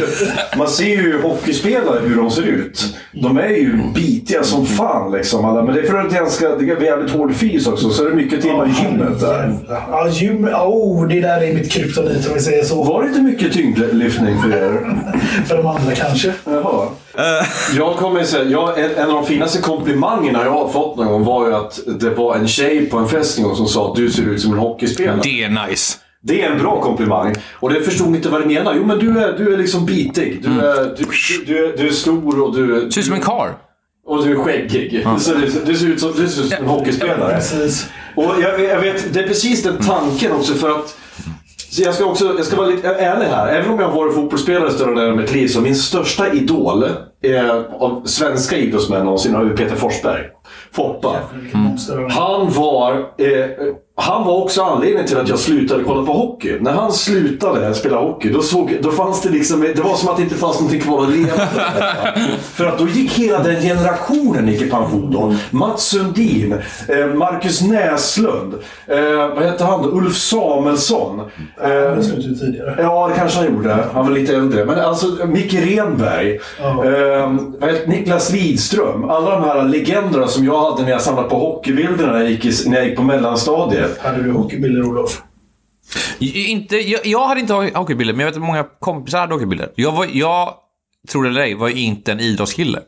man 0.57 0.67
ser 0.67 0.85
ju 0.85 1.21
hockeyspelare 1.21 1.99
hur 1.99 2.15
de 2.15 2.31
ser 2.31 2.43
ut. 2.43 2.97
De 3.13 3.37
är 3.37 3.49
ju 3.49 3.77
bitiga 3.95 4.43
som 4.43 4.65
fan 4.65 5.11
liksom. 5.11 5.45
Alla. 5.45 5.63
Men 5.63 5.75
det 5.75 5.81
är 5.81 5.85
för 5.85 5.97
att 5.97 6.09
det 6.09 6.15
är 6.15 6.19
ganska, 6.19 6.55
det 6.55 6.71
är 6.71 6.81
jävligt 6.81 7.11
hård 7.11 7.35
fys 7.35 7.67
också. 7.67 7.89
Så 7.89 8.05
är 8.05 8.09
det 8.09 8.15
mycket 8.15 8.41
timmar 8.41 8.67
i 8.67 8.83
gymmet 8.83 9.19
där. 9.19 9.57
Ja, 9.67 10.09
gym. 10.09 10.45
Oh, 10.45 11.07
det 11.07 11.21
där 11.21 11.41
är 11.41 11.53
mitt 11.53 11.71
kryptonit 11.71 12.27
om 12.27 12.33
vi 12.33 12.39
säger 12.39 12.63
så. 12.63 12.83
Var 12.83 13.03
det 13.03 13.09
inte 13.09 13.21
mycket 13.21 13.53
tyngdlyftning 13.53 14.41
för 14.41 14.49
er? 14.49 15.01
För 15.45 15.57
de 15.57 15.67
andra 15.67 15.95
kanske. 15.95 16.33
Jaha. 16.45 16.87
Jag 17.77 17.95
kommer 17.97 18.23
säga, 18.23 18.43
jag, 18.43 18.79
en, 18.79 18.91
en 18.95 19.07
av 19.09 19.13
de 19.13 19.25
finaste 19.25 19.61
komplimangerna 19.61 20.43
jag 20.43 20.51
har 20.51 20.69
fått 20.69 20.97
någon 20.97 21.07
gång 21.07 21.23
var 21.23 21.47
ju 21.47 21.55
att 21.55 21.79
det 21.99 22.09
var 22.09 22.35
en 22.35 22.47
tjej 22.47 22.85
på 22.85 22.97
en 22.97 23.07
fest 23.07 23.35
som 23.35 23.67
sa 23.67 23.89
att 23.89 23.95
du 23.95 24.11
ser 24.11 24.23
ut 24.23 24.41
som 24.41 24.53
en 24.53 24.59
hockeyspelare. 24.59 25.19
Det 25.23 25.43
är 25.43 25.67
nice. 25.67 25.97
Det 26.21 26.41
är 26.41 26.51
en 26.51 26.57
bra 26.59 26.81
komplimang. 26.81 27.35
Och 27.53 27.69
det 27.73 27.81
förstod 27.81 28.15
inte 28.15 28.29
vad 28.29 28.41
det 28.41 28.47
menar. 28.47 28.73
Jo, 28.77 28.85
men 28.85 28.99
du 28.99 29.19
är, 29.19 29.37
du 29.37 29.53
är 29.53 29.57
liksom 29.57 29.85
bitig. 29.85 30.43
Du 30.43 30.49
är, 30.59 30.83
du, 30.97 31.03
du, 31.03 31.45
du, 31.45 31.65
är, 31.65 31.77
du 31.77 31.87
är 31.87 31.91
stor 31.91 32.41
och 32.41 32.55
du, 32.55 32.91
Ser 32.91 32.99
ut 33.01 33.05
som 33.05 33.15
en 33.15 33.21
karl. 33.21 33.49
och 34.07 34.25
du 34.25 34.31
är 34.31 34.35
skäggig. 34.35 35.07
Så 35.19 35.33
du, 35.33 35.51
du, 35.65 35.75
ser 35.75 35.87
ut 35.87 35.99
som, 35.99 36.11
du 36.15 36.27
ser 36.27 36.41
ut 36.43 36.49
som 36.49 36.57
en 36.63 36.69
hockeyspelare. 36.69 37.33
Precis. 37.35 37.87
Och 38.15 38.33
jag, 38.41 38.63
jag 38.63 38.79
vet, 38.81 39.13
det 39.13 39.19
är 39.19 39.27
precis 39.27 39.63
den 39.63 39.77
tanken 39.77 40.31
också 40.31 40.53
för 40.53 40.69
att 40.69 40.97
så 41.69 41.81
jag 41.81 41.95
ska, 41.95 42.05
också, 42.05 42.25
jag 42.37 42.45
ska 42.45 42.57
vara 42.57 42.67
lite 42.67 42.87
ärlig 42.87 43.25
här. 43.25 43.47
Även 43.47 43.71
om 43.71 43.79
jag 43.79 43.87
har 43.87 43.95
varit 43.95 44.15
fotbollsspelare 44.15 44.71
större 44.71 44.95
delen 44.95 45.11
av 45.11 45.17
mitt 45.17 45.33
liv 45.33 45.47
så 45.47 45.61
min 45.61 45.75
största 45.75 46.33
idol 46.33 46.85
är, 47.21 47.49
av 47.83 48.01
svenska 48.05 48.57
idrottsmän 48.57 49.05
någonsin 49.05 49.35
har 49.35 49.43
ju 49.43 49.55
Peter 49.57 49.75
Forsberg. 49.75 50.23
Foppa. 50.71 51.15
Han 52.09 52.51
var, 52.51 52.93
eh, 52.93 53.49
han 54.01 54.27
var 54.27 54.43
också 54.43 54.61
anledningen 54.63 55.07
till 55.07 55.17
att 55.17 55.29
jag 55.29 55.39
slutade 55.39 55.83
kolla 55.83 56.05
på 56.05 56.13
hockey. 56.13 56.57
När 56.61 56.71
han 56.71 56.91
slutade 56.91 57.73
spela 57.73 57.97
hockey, 57.97 58.29
då, 58.29 58.41
såg, 58.41 58.77
då 58.81 58.91
fanns 58.91 59.21
det 59.21 59.29
liksom... 59.29 59.61
Det 59.75 59.81
var 59.81 59.95
som 59.95 60.09
att 60.09 60.17
det 60.17 60.23
inte 60.23 60.35
fanns 60.35 60.55
någonting 60.59 60.81
kvar 60.81 61.03
att 61.03 61.09
leva 61.09 61.31
för. 62.53 62.65
att 62.65 62.77
då 62.77 62.87
gick 62.87 63.11
hela 63.13 63.43
den 63.43 63.61
generationen 63.61 64.47
gick 64.47 64.61
i 64.61 64.69
pension 64.69 65.11
då. 65.11 65.35
Mats 65.49 65.83
Sundin, 65.83 66.55
eh, 66.87 67.05
Marcus 67.15 67.61
Näslund, 67.61 68.53
eh, 68.87 69.27
vad 69.35 69.43
hette 69.43 69.63
han? 69.63 69.85
Ulf 69.93 70.15
Samuelsson. 70.17 71.19
Eh, 71.19 71.69
Det 71.69 72.03
slutade 72.03 72.35
tidigare. 72.35 72.75
Ja, 72.77 73.07
det 73.07 73.15
kanske 73.19 73.37
han 73.39 73.47
gjorde. 73.55 73.77
Han 73.93 74.05
var 74.07 74.13
lite 74.13 74.35
äldre. 74.35 74.65
Men 74.65 74.79
alltså, 74.79 75.05
Micke 75.27 75.53
Renberg. 75.53 76.39
Eh, 76.61 77.31
Niklas 77.87 78.31
Lidström. 78.31 79.09
Alla 79.09 79.31
de 79.31 79.43
här 79.43 79.63
legenderna 79.63 80.27
som 80.27 80.45
jag 80.45 80.71
hade 80.71 80.83
när 80.83 80.91
jag 80.91 81.01
samlade 81.01 81.29
på 81.29 81.35
hockeybilderna 81.39 82.13
när 82.13 82.19
jag 82.19 82.29
gick, 82.31 82.45
i, 82.45 82.69
när 82.69 82.77
jag 82.77 82.87
gick 82.87 82.95
på 82.97 83.03
mellanstadiet. 83.03 83.88
Hade 83.99 84.23
du 84.23 84.31
hockeybilder, 84.31 84.83
Olof? 84.83 85.21
Inte, 86.19 86.77
jag, 86.77 87.05
jag 87.05 87.27
hade 87.27 87.41
inte 87.41 87.53
hockeybilder, 87.53 88.13
men 88.13 88.19
jag 88.19 88.27
vet 88.31 88.37
att 88.37 88.47
många 88.47 88.63
kompisar 88.79 89.19
hade 89.19 89.33
hockeybilder. 89.33 89.71
Jag, 89.75 89.91
var, 89.91 90.07
jag 90.13 90.53
tror 91.09 91.23
det 91.23 91.29
eller 91.29 91.41
ej, 91.41 91.53
var 91.53 91.69
inte 91.69 92.11
en 92.11 92.19
idrottskille. 92.19 92.81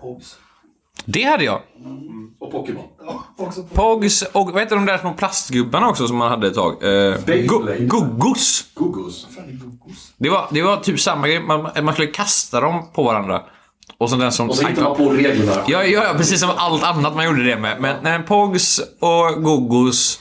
Pogs. 0.00 0.36
Det 1.04 1.22
hade 1.22 1.44
jag. 1.44 1.60
Och 2.40 2.52
Pokémon. 2.52 2.84
Ja, 3.06 3.24
också 3.36 3.62
Pogs. 3.62 3.74
Pogs 3.74 4.22
och 4.22 4.50
vad 4.50 4.62
heter 4.62 4.76
de 4.76 4.86
där 4.86 4.98
små 4.98 5.12
plastgubbarna 5.12 5.88
också 5.88 6.08
som 6.08 6.16
man 6.16 6.30
hade 6.30 6.46
ett 6.46 6.54
tag? 6.54 6.82
Eh, 6.82 7.14
Guggos. 7.78 8.64
Det 10.16 10.28
var, 10.28 10.48
det 10.50 10.62
var 10.62 10.76
typ 10.76 11.00
samma 11.00 11.28
grej. 11.28 11.40
Man, 11.40 11.84
man 11.84 11.94
skulle 11.94 12.08
kasta 12.08 12.60
dem 12.60 12.82
på 12.92 13.02
varandra. 13.02 13.42
Och 13.98 14.10
så 14.10 14.16
den 14.16 14.32
som... 14.32 14.50
Och 14.50 14.56
så 14.56 14.66
hittar 14.66 14.82
man 14.82 14.96
på 14.96 15.10
reglerna. 15.10 15.52
Ja, 15.66 15.84
ja, 15.84 16.14
precis 16.16 16.40
som 16.40 16.50
allt 16.56 16.82
annat 16.82 17.16
man 17.16 17.24
gjorde 17.24 17.44
det 17.44 17.56
med. 17.56 17.80
Men 17.80 17.96
nej, 18.02 18.22
Pogs 18.22 18.80
och 19.00 19.42
Gogos 19.42 20.20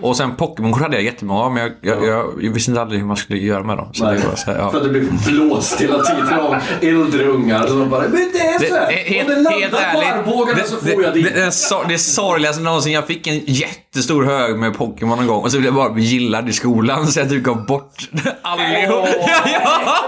och 0.00 0.16
sen 0.16 0.36
Pokémon-kort 0.36 0.82
hade 0.82 0.94
jag 0.96 1.04
jättemånga 1.04 1.48
men 1.50 1.62
jag, 1.62 1.72
jag, 1.80 2.06
jag, 2.08 2.26
jag 2.40 2.52
visste 2.52 2.70
inte 2.70 2.80
aldrig 2.80 3.00
hur 3.00 3.06
man 3.06 3.16
skulle 3.16 3.38
göra 3.38 3.62
med 3.62 3.76
dem. 3.76 3.88
Så 3.92 4.04
Nej, 4.04 4.18
det 4.20 4.28
var 4.28 4.36
så 4.36 4.50
här, 4.50 4.58
ja. 4.58 4.70
För 4.70 4.76
att 4.78 4.84
det 4.84 4.90
blev 4.90 5.24
blåst 5.26 5.80
hela 5.80 6.02
tiden 6.04 6.40
av 6.40 6.56
äldre 6.82 7.24
ungar. 7.24 7.66
De 7.66 7.90
bara, 7.90 8.02
men 8.02 8.12
det 8.32 8.38
är 8.40 8.58
Det, 8.58 8.68
så 8.68 8.74
här. 8.74 8.92
helt, 8.92 9.28
Om 9.28 9.34
helt 9.34 9.72
landar 9.72 9.92
på 9.92 10.00
armbågarna 10.00 10.62
så 10.64 10.76
får 10.76 11.02
jag 11.02 11.14
det, 11.14 11.22
det, 11.22 11.30
det, 11.34 11.52
det 11.88 11.98
sorgligaste 11.98 12.62
någonsin. 12.62 12.92
Jag 12.92 13.06
fick 13.06 13.26
en 13.26 13.40
jättestor 13.44 14.24
hög 14.24 14.56
med 14.58 14.74
Pokémon 14.76 15.18
en 15.18 15.26
gång 15.26 15.42
och 15.42 15.52
så 15.52 15.58
blev 15.58 15.74
jag 15.76 15.92
bara 15.92 15.98
gillad 15.98 16.48
i 16.48 16.52
skolan 16.52 17.06
så 17.06 17.20
jag 17.20 17.28
typ 17.28 17.42
gav 17.42 17.66
bort 17.66 18.10
allihop. 18.42 19.08
Åh. 19.18 19.28
Ja, 19.28 19.40
ja. 19.52 19.98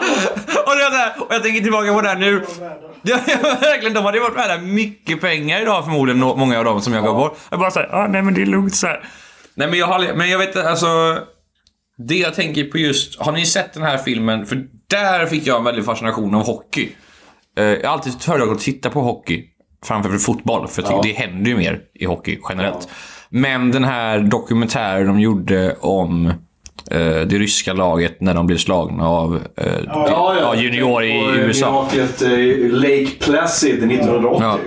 Och, 0.66 0.76
det 0.76 0.96
här, 0.96 1.12
och 1.20 1.34
jag 1.34 1.42
tänker 1.42 1.60
tillbaka 1.60 1.92
på 1.94 2.00
det 2.00 2.08
här 2.08 2.16
nu. 2.16 2.44
Ja, 3.02 3.16
verkligen. 3.60 3.94
De 3.94 4.04
hade 4.04 4.20
varit 4.20 4.36
värda 4.36 4.58
mycket 4.62 5.20
pengar 5.20 5.62
idag 5.62 5.84
förmodligen, 5.84 6.20
många 6.20 6.58
av 6.58 6.64
dem 6.64 6.80
som 6.80 6.92
jag 6.92 7.04
gav 7.04 7.14
bort. 7.16 7.38
Jag 7.50 7.58
bara 7.58 7.70
såhär, 7.70 7.88
ah, 7.94 8.06
nej 8.06 8.22
men 8.22 8.34
det 8.34 8.42
är 8.42 8.46
lugnt 8.46 8.76
så 8.76 8.86
här. 8.86 9.04
Nej 9.58 9.68
men 9.68 9.78
jag 9.78 9.86
har, 9.86 10.14
men 10.14 10.30
jag 10.30 10.38
vet 10.38 10.56
alltså. 10.56 10.86
Det 12.08 12.16
jag 12.16 12.34
tänker 12.34 12.64
på 12.64 12.78
just, 12.78 13.20
har 13.20 13.32
ni 13.32 13.46
sett 13.46 13.72
den 13.72 13.82
här 13.82 13.98
filmen? 13.98 14.46
För 14.46 14.66
där 14.90 15.26
fick 15.26 15.46
jag 15.46 15.58
en 15.58 15.64
väldig 15.64 15.84
fascination 15.84 16.34
av 16.34 16.46
hockey. 16.46 16.88
Eh, 17.58 17.64
Jag 17.64 17.88
har 17.88 17.92
alltid 17.94 18.22
föredragit 18.22 18.54
att 18.54 18.60
titta 18.60 18.90
på 18.90 19.00
hockey 19.00 19.44
framför 19.84 20.18
fotboll, 20.18 20.68
för 20.68 20.82
jag 20.82 20.90
tycker 20.90 21.02
det 21.14 21.26
händer 21.26 21.50
ju 21.50 21.56
mer 21.56 21.80
i 21.94 22.04
hockey 22.04 22.38
generellt. 22.48 22.88
Men 23.30 23.70
den 23.72 23.84
här 23.84 24.20
dokumentären 24.20 25.06
de 25.06 25.20
gjorde 25.20 25.76
om 25.80 26.26
eh, 26.26 26.34
det 27.00 27.38
ryska 27.38 27.72
laget 27.72 28.20
när 28.20 28.34
de 28.34 28.46
blev 28.46 28.56
slagna 28.56 29.08
av 29.08 29.40
eh, 29.56 29.66
ja, 29.86 30.54
junior 30.56 31.04
i 31.04 31.22
Och 31.22 31.34
USA. 31.34 31.88
Eh, 31.94 32.70
Lake 32.70 33.10
Placid 33.20 33.74
1980. 33.92 34.58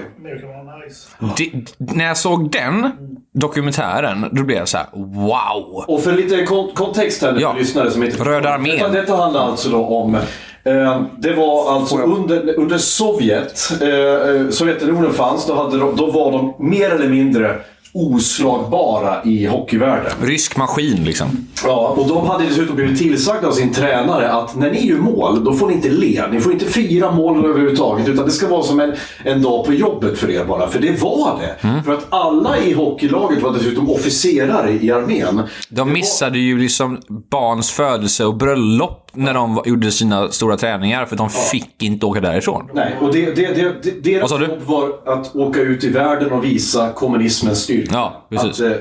Det, 1.37 1.51
när 1.77 2.05
jag 2.05 2.17
såg 2.17 2.51
den 2.51 2.91
dokumentären, 3.33 4.25
då 4.31 4.43
blev 4.43 4.57
jag 4.57 4.67
så 4.67 4.77
här: 4.77 4.87
wow! 4.93 5.85
Och 5.87 6.03
för 6.03 6.11
lite 6.11 6.45
kon- 6.45 6.71
kontext 6.73 7.21
här 7.21 7.31
nu 7.31 7.39
Ja. 7.41 7.51
för 7.51 7.59
lyssnare 7.59 7.91
som 7.91 8.03
inte 8.03 8.23
Röda 8.23 8.49
armén. 8.49 8.77
Detta, 8.77 8.89
detta 8.89 9.15
handlar 9.15 9.41
alltså 9.41 9.69
då 9.69 9.85
om 9.85 10.15
eh, 10.63 11.01
det 11.17 11.33
var 11.33 11.73
alltså 11.75 11.97
under, 11.97 12.59
under 12.59 12.77
Sovjet, 12.77 13.71
eh, 13.81 13.89
eh, 13.89 14.49
Sovjetunionen 14.49 15.13
fanns, 15.13 15.45
då, 15.47 15.55
hade 15.55 15.77
de, 15.77 15.95
då 15.95 16.11
var 16.11 16.31
de 16.31 16.53
mer 16.69 16.89
eller 16.89 17.07
mindre 17.09 17.55
oslagbara 17.93 19.23
i 19.23 19.45
hockeyvärlden. 19.45 20.11
Rysk 20.21 20.57
maskin 20.57 21.03
liksom. 21.03 21.27
Ja, 21.63 21.95
och 21.97 22.07
de 22.07 22.27
hade 22.27 22.45
dessutom 22.45 22.75
blivit 22.75 22.97
tillsagda 22.97 23.47
av 23.47 23.51
sin 23.51 23.73
tränare 23.73 24.31
att 24.31 24.55
när 24.55 24.71
ni 24.71 24.87
gör 24.87 24.97
mål, 24.97 25.43
då 25.43 25.53
får 25.53 25.67
ni 25.67 25.73
inte 25.73 25.89
le. 25.89 26.27
Ni 26.31 26.41
får 26.41 26.53
inte 26.53 26.65
fira 26.65 27.11
mål 27.11 27.45
överhuvudtaget. 27.45 28.07
Utan 28.07 28.25
det 28.25 28.31
ska 28.31 28.47
vara 28.47 28.63
som 28.63 28.79
en, 28.79 28.93
en 29.23 29.41
dag 29.41 29.65
på 29.65 29.73
jobbet 29.73 30.17
för 30.17 30.29
er 30.29 30.45
bara. 30.45 30.67
För 30.67 30.79
det 30.79 31.01
var 31.01 31.39
det. 31.39 31.81
För 31.85 31.93
att 31.93 32.05
alla 32.09 32.57
i 32.57 32.73
hockeylaget 32.73 33.41
var 33.41 33.53
dessutom 33.53 33.89
officerare 33.89 34.71
i 34.71 34.91
armén. 34.91 35.41
De 35.69 35.93
missade 35.93 36.39
ju 36.39 36.57
liksom 36.57 37.01
barns 37.31 37.71
födelse 37.71 38.25
och 38.25 38.35
bröllop 38.35 39.10
när 39.13 39.33
de 39.33 39.61
gjorde 39.65 39.91
sina 39.91 40.29
stora 40.31 40.57
träningar 40.57 41.05
för 41.05 41.15
de 41.15 41.29
fick 41.29 41.83
inte 41.83 42.05
åka 42.05 42.19
därifrån. 42.21 42.69
Nej, 42.73 42.95
och 43.01 43.13
det, 43.13 43.25
det, 43.35 43.47
det, 43.53 43.73
det, 43.83 44.11
deras 44.11 44.31
jobb 44.31 44.41
var 44.65 44.89
att 45.05 45.35
åka 45.35 45.59
ut 45.59 45.83
i 45.83 45.89
världen 45.89 46.31
och 46.31 46.43
visa 46.45 46.89
kommunismens 46.95 47.59
styrka. 47.63 47.91
Ja, 47.93 48.25
precis. 48.29 48.61
Att, 48.61 48.71
eh, 48.71 48.77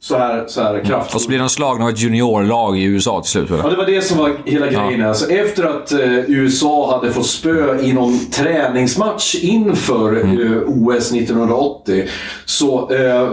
så 0.00 0.18
här, 0.18 0.44
så 0.46 0.62
här 0.62 0.84
kraftfullt. 0.84 1.14
Och 1.14 1.20
så 1.20 1.28
blir 1.28 1.38
de 1.38 1.48
slagna 1.48 1.84
av 1.84 1.90
ett 1.90 1.98
juniorlag 2.00 2.78
i 2.78 2.82
USA 2.84 3.20
till 3.20 3.30
slut. 3.30 3.48
Ja, 3.62 3.68
det 3.70 3.76
var 3.76 3.86
det 3.86 4.02
som 4.02 4.18
var 4.18 4.30
hela 4.44 4.66
grejen. 4.66 5.04
Alltså, 5.08 5.30
efter 5.30 5.64
att 5.64 5.92
eh, 5.92 6.18
USA 6.30 6.94
hade 6.96 7.12
fått 7.12 7.26
spö 7.26 7.80
i 7.80 7.92
någon 7.92 8.18
träningsmatch 8.30 9.34
inför 9.34 10.16
eh, 10.16 10.62
OS 10.66 11.12
1980 11.12 12.04
så 12.44 12.90
eh, 12.94 13.30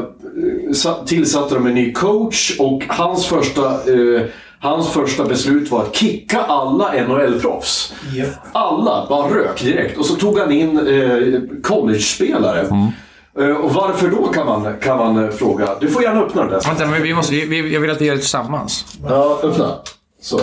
sa- 0.73 1.03
tillsatte 1.05 1.53
de 1.55 1.67
en 1.67 1.73
ny 1.73 1.91
coach 1.93 2.55
och 2.59 2.83
hans 2.87 3.25
första, 3.25 3.65
eh, 3.65 4.21
hans 4.61 4.89
första 4.89 5.25
beslut 5.25 5.71
var 5.71 5.83
att 5.83 5.95
kicka 5.95 6.41
alla 6.41 6.91
NHL-proffs. 6.93 7.93
Japp. 8.13 8.29
Alla 8.51 9.05
bara 9.09 9.33
rök 9.33 9.61
direkt 9.61 9.97
och 9.97 10.05
så 10.05 10.15
tog 10.15 10.39
han 10.39 10.51
in 10.51 10.77
eh, 10.87 11.61
college-spelare. 11.63 12.67
Eh, 13.39 13.49
och 13.49 13.73
varför 13.73 14.07
då 14.07 14.27
kan 14.27 14.45
man, 14.45 14.79
kan 14.81 14.97
man 14.97 15.23
eh, 15.23 15.29
fråga. 15.29 15.69
Du 15.79 15.87
får 15.89 16.03
gärna 16.03 16.21
öppna 16.21 16.41
den 16.41 16.51
där. 16.51 16.61
Vänta, 16.61 16.85
men 16.85 17.03
vi 17.03 17.13
måste, 17.13 17.33
vi, 17.33 17.73
jag 17.73 17.81
vill 17.81 17.91
att 17.91 18.01
vi 18.01 18.05
gör 18.05 18.15
det 18.15 18.19
tillsammans. 18.21 18.85
Ja, 19.07 19.39
öppna. 19.43 19.75
Så. 20.21 20.39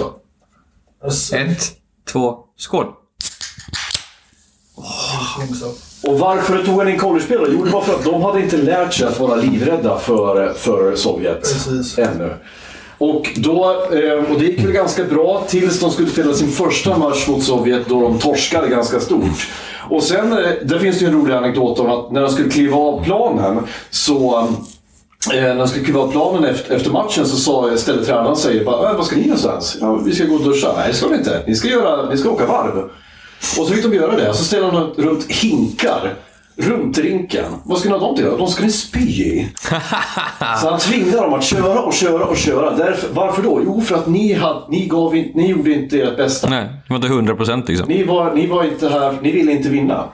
Alltså, 1.05 1.37
Ett, 1.37 1.73
två, 2.13 2.39
skål. 2.57 2.87
Och 6.03 6.19
varför 6.19 6.65
tog 6.65 6.79
han 6.79 6.89
in 6.89 6.99
college-spelare? 6.99 7.49
Jo, 7.53 7.65
det 7.65 7.71
var 7.71 7.81
för 7.81 7.95
att 7.95 8.05
de 8.05 8.23
hade 8.23 8.41
inte 8.41 8.57
lärt 8.57 8.95
sig 8.95 9.07
att 9.07 9.21
vara 9.21 9.37
livrädda 9.37 9.99
för, 9.99 10.53
för 10.53 10.97
Sovjet 10.97 11.41
Precis. 11.41 11.99
ännu. 11.99 12.35
Och, 12.99 13.31
då, 13.37 13.65
eh, 13.93 14.33
och 14.33 14.39
det 14.39 14.45
gick 14.45 14.65
väl 14.65 14.73
ganska 14.73 15.05
bra 15.05 15.45
tills 15.49 15.81
de 15.81 15.91
skulle 15.91 16.09
spela 16.09 16.35
sin 16.35 16.51
första 16.51 16.99
match 16.99 17.29
mot 17.29 17.43
Sovjet 17.43 17.89
då 17.89 18.01
de 18.01 18.19
torskade 18.19 18.69
ganska 18.69 19.01
stort. 19.01 19.49
Och 19.91 20.03
sen, 20.03 20.33
eh, 20.33 20.39
där 20.63 20.79
finns 20.79 20.99
det 20.99 21.05
ju 21.05 21.11
en 21.11 21.21
rolig 21.21 21.35
anekdot 21.35 21.79
om 21.79 21.91
att 21.91 22.11
när 22.11 22.21
de 22.23 22.31
skulle 22.31 22.51
kliva 22.51 22.77
av 22.77 23.05
planen 23.05 23.59
så 23.91 24.39
eh, 25.35 25.41
när 25.43 25.57
de 25.57 25.69
skulle 25.69 25.85
kliva 25.85 26.01
av 26.01 26.11
planen 26.13 26.45
efter, 26.45 26.91
matchen 26.91 27.27
så 27.27 27.37
sa, 27.37 27.77
ställde 27.77 28.05
tränaren 28.05 28.37
sig 28.37 28.65
bara, 28.65 28.91
"Äh, 28.91 28.97
vad 28.97 29.07
ska 29.07 29.17
ni 29.17 29.23
någonstans? 29.23 29.77
Ja, 29.81 29.95
vi 29.95 30.13
ska 30.15 30.25
gå 30.25 30.35
och 30.35 30.45
duscha. 30.45 30.73
Nej, 30.77 30.89
det 30.89 30.95
ska 30.95 31.09
vi 31.09 31.17
inte. 31.17 31.43
Ni 31.47 31.55
ska, 31.55 31.69
göra, 31.69 32.11
ni 32.11 32.17
ska 32.17 32.31
åka 32.31 32.47
varv. 32.47 32.79
Och 33.59 33.67
så 33.67 33.67
fick 33.67 33.83
de 33.83 33.95
göra 33.95 34.17
det. 34.17 34.35
Så 34.35 34.45
ställde 34.45 34.71
de 34.71 35.03
runt 35.03 35.31
hinkar 35.31 36.15
runt 36.57 36.99
rinken. 36.99 37.45
Vad 37.65 37.79
skulle 37.79 37.99
de 37.99 38.17
till? 38.17 38.25
De 38.25 38.49
skulle 38.49 38.71
spy 38.71 39.01
i. 39.01 39.49
Så 40.61 40.71
han 40.71 40.79
tvingade 40.79 41.17
dem 41.17 41.35
att 41.35 41.45
köra 41.45 41.81
och 41.83 41.95
köra 41.95 42.25
och 42.25 42.37
köra. 42.37 42.71
Därför, 42.77 43.09
varför 43.13 43.43
då? 43.43 43.61
Jo, 43.65 43.81
för 43.81 43.95
att 43.95 44.07
ni, 44.07 44.33
hade, 44.33 44.61
ni, 44.69 44.87
gav 44.87 45.15
ni 45.15 45.47
gjorde 45.51 45.73
inte 45.73 46.03
ert 46.03 46.17
bästa. 46.17 46.49
Nej, 46.49 46.65
det 46.65 46.89
var 46.89 46.97
inte 46.97 47.09
100 47.09 47.35
procent 47.37 47.69
liksom. 47.69 47.89
Ni 47.89 48.05
var, 48.05 48.35
ni 48.35 48.47
var 48.47 48.65
inte 48.65 48.89
här, 48.89 49.19
ni 49.23 49.33
ville 49.33 49.53
inte 49.53 49.69
vinna. 49.69 50.05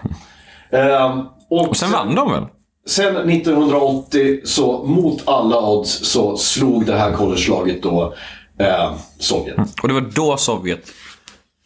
Ehm, 0.70 1.20
och, 1.50 1.68
Och 1.68 1.76
sen 1.76 1.90
vann 1.90 2.14
de 2.14 2.32
väl? 2.32 2.44
Sen 2.86 3.16
1980, 3.30 4.40
så 4.44 4.84
mot 4.84 5.28
alla 5.28 5.60
odds, 5.60 5.90
så 5.90 6.36
slog 6.36 6.86
det 6.86 6.96
här 6.96 7.12
college-laget 7.12 7.82
då 7.82 8.14
eh, 8.58 8.92
Sovjet. 9.18 9.56
Och 9.82 9.88
det 9.88 9.94
var 9.94 10.00
då 10.00 10.36
Sovjet 10.36 10.84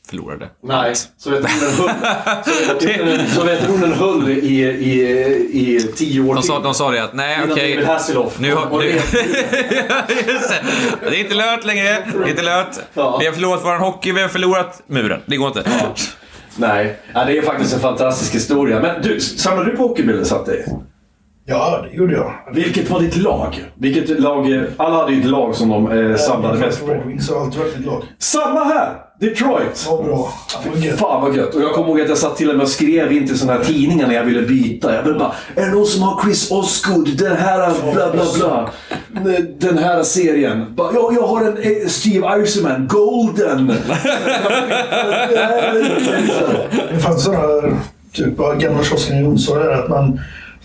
förlorade. 0.09 0.49
Nej, 0.63 0.95
Sovjetunionen 1.19 1.71
höll, 1.77 1.91
Sovjetunionen, 2.45 3.27
Sovjetunionen 3.31 3.93
höll 3.93 4.29
i, 4.31 4.63
i, 4.63 5.01
i 5.77 5.81
tio 5.97 6.21
år 6.21 6.35
De 6.35 6.43
sa, 6.43 6.55
till. 6.55 6.63
de 6.65 6.75
sa 6.75 6.91
det 6.91 7.05
att 7.05 7.15
nej 7.15 7.39
okej. 7.51 7.73
David 7.75 7.87
Hasselhoff. 7.89 8.39
Nu 8.39 8.55
har, 8.55 8.79
nu, 8.79 8.93
det- 11.01 11.17
är 11.17 11.21
inte 11.21 11.35
lönt 11.35 11.65
längre. 11.65 12.07
Det 12.13 12.25
är 12.25 12.29
inte 12.29 12.43
lönt. 12.43 12.81
Ja. 12.95 13.17
Vi 13.21 13.27
har 13.27 13.33
förlorat 13.33 13.61
vår 13.65 13.77
hockey, 13.77 14.13
vi 14.13 14.23
har 14.23 14.29
förlorat 14.29 14.83
muren. 14.87 15.21
Det 15.27 15.37
går 15.37 15.49
inte. 15.49 15.63
Nej, 16.57 16.99
ja, 17.15 17.25
det 17.25 17.39
är 17.39 17.43
faktiskt 17.43 17.75
en 17.75 17.81
fantastisk 17.81 18.35
historia. 18.35 18.81
Men 18.81 19.03
du, 19.03 19.21
samlade 19.21 19.71
du 19.71 19.77
på 19.77 19.83
hockeybilder 19.83 20.25
satt 20.25 20.47
dig? 20.47 20.67
Ja, 21.49 21.85
det 21.91 21.97
gjorde 21.97 22.15
jag. 22.15 22.33
Vilket 22.53 22.91
var 22.91 23.01
ditt 23.01 23.17
lag? 23.17 23.65
Vilket 23.75 24.21
lag? 24.21 24.65
Alla 24.77 24.97
hade 24.97 25.13
ju 25.13 25.21
ett 25.21 25.27
lag 25.27 25.55
som 25.55 25.69
de 25.69 25.93
eh, 25.93 26.17
samlade 26.17 26.59
mest 26.59 26.81
på. 26.81 26.93
Red 26.93 27.07
Wings 27.07 27.31
har 27.31 27.41
alltid 27.41 27.61
varit 27.61 27.77
ett 27.77 27.87
lag. 27.87 28.03
Samma 28.19 28.65
här! 28.65 28.93
Detroit! 29.21 29.87
Vad 29.91 30.05
bra. 30.05 30.33
Fan 30.97 31.23
vad 31.23 31.37
gött. 31.37 31.55
Och 31.55 31.63
jag 31.63 31.73
kommer 31.73 31.89
ihåg 31.89 32.01
att 32.01 32.09
jag 32.09 32.19
satt 32.19 32.37
till 32.37 32.51
och 32.51 32.57
med 32.57 32.63
och 32.63 32.69
skrev 32.69 33.13
in 33.13 33.27
till 33.27 33.39
sådana 33.39 33.59
här 33.59 33.65
tidningar 33.65 34.07
när 34.07 34.15
jag 34.15 34.25
ville 34.25 34.43
byta. 34.43 34.95
Jag 34.95 35.03
ville 35.03 35.19
bara, 35.19 35.33
är 35.55 35.67
det 35.67 35.73
någon 35.73 35.87
som 35.87 36.03
har 36.03 36.23
Chris 36.23 36.51
Osgood? 36.51 37.17
Den 37.19 37.37
här 37.37 37.93
bla 37.93 38.13
bla 38.13 38.25
bla. 38.35 38.71
Den 39.59 39.79
här 39.79 40.03
serien. 40.03 40.75
Bara, 40.75 40.95
ja, 40.95 41.11
jag 41.15 41.27
har 41.27 41.45
en 41.45 41.57
eh, 41.59 41.89
Steve 41.89 42.27
Eisenman, 42.29 42.89
Golden. 42.89 43.67
Det 46.93 46.99
fanns 47.01 47.25
sådana 47.25 47.77
typ 48.13 48.41
av 48.41 48.59
gamla 48.59 48.85
kiosken 48.85 49.17
i 49.17 49.37
där 49.47 49.71
att 49.71 49.89
man 49.89 50.21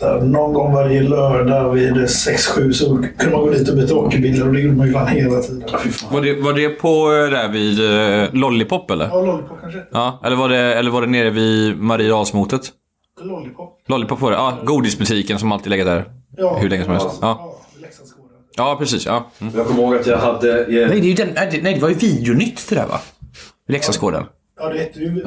här, 0.05 0.21
någon 0.21 0.53
gång 0.53 0.73
varje 0.73 1.01
lördag 1.01 1.69
vid 1.71 1.93
6-7 1.93 2.71
så 2.71 2.85
kunde 3.17 3.37
man 3.37 3.41
gå 3.45 3.49
dit 3.49 3.69
och 3.69 3.75
byta 3.75 3.93
hockeybilder 3.93 4.47
och 4.47 4.53
det 4.53 4.59
gjorde 4.59 4.75
man 4.77 4.87
ju 4.87 4.93
fan 4.93 5.07
hela 5.07 5.39
tiden. 5.41 5.63
Var 6.11 6.21
det, 6.21 6.41
var 6.41 6.53
det 6.53 6.69
på 6.69 6.87
eh, 7.13 7.29
där 7.31 7.49
vid 7.49 7.79
eh, 8.23 8.33
Lollipop 8.33 8.91
eller? 8.91 9.05
Ja, 9.07 9.21
Lollipop 9.21 9.57
kanske? 9.61 9.79
Ja, 9.91 10.19
eller 10.25 10.35
var 10.35 10.49
det, 10.49 10.57
eller 10.57 10.91
var 10.91 11.01
det 11.01 11.07
nere 11.07 11.29
vid 11.29 11.77
Mariedalsmotet? 11.77 12.61
Lollipop? 13.21 13.83
Lollipop 13.87 14.21
var 14.21 14.31
det? 14.31 14.37
Ja, 14.37 14.57
godisbutiken 14.65 15.39
som 15.39 15.51
alltid 15.51 15.69
legat 15.69 15.87
där. 15.87 16.05
Ja. 16.37 16.57
Hur 16.57 16.69
länge 16.69 16.83
som 16.83 16.91
helst. 16.93 17.19
Ja, 17.21 17.57
Ja, 18.57 18.69
ja 18.71 18.75
precis. 18.79 19.05
Ja. 19.05 19.31
Mm. 19.41 19.53
Jag 19.57 19.65
kommer 19.67 19.83
ihåg 19.83 19.95
att 19.95 20.07
jag 20.07 20.17
hade... 20.17 20.59
eh, 20.61 20.67
Nej, 20.67 20.87
det, 21.01 21.07
är 21.07 21.09
ju 21.09 21.13
den, 21.13 21.29
nej, 21.35 21.73
det- 21.75 21.81
var 21.81 21.89
ju 21.89 21.95
videonytt 21.95 22.69
det 22.69 22.75
där 22.75 22.87
va? 22.87 22.99
Leksandsgården. 23.67 24.23
Ja, 24.59 24.69
det 24.69 24.79
hette 24.79 24.99
ju... 24.99 25.05
är 25.07 25.21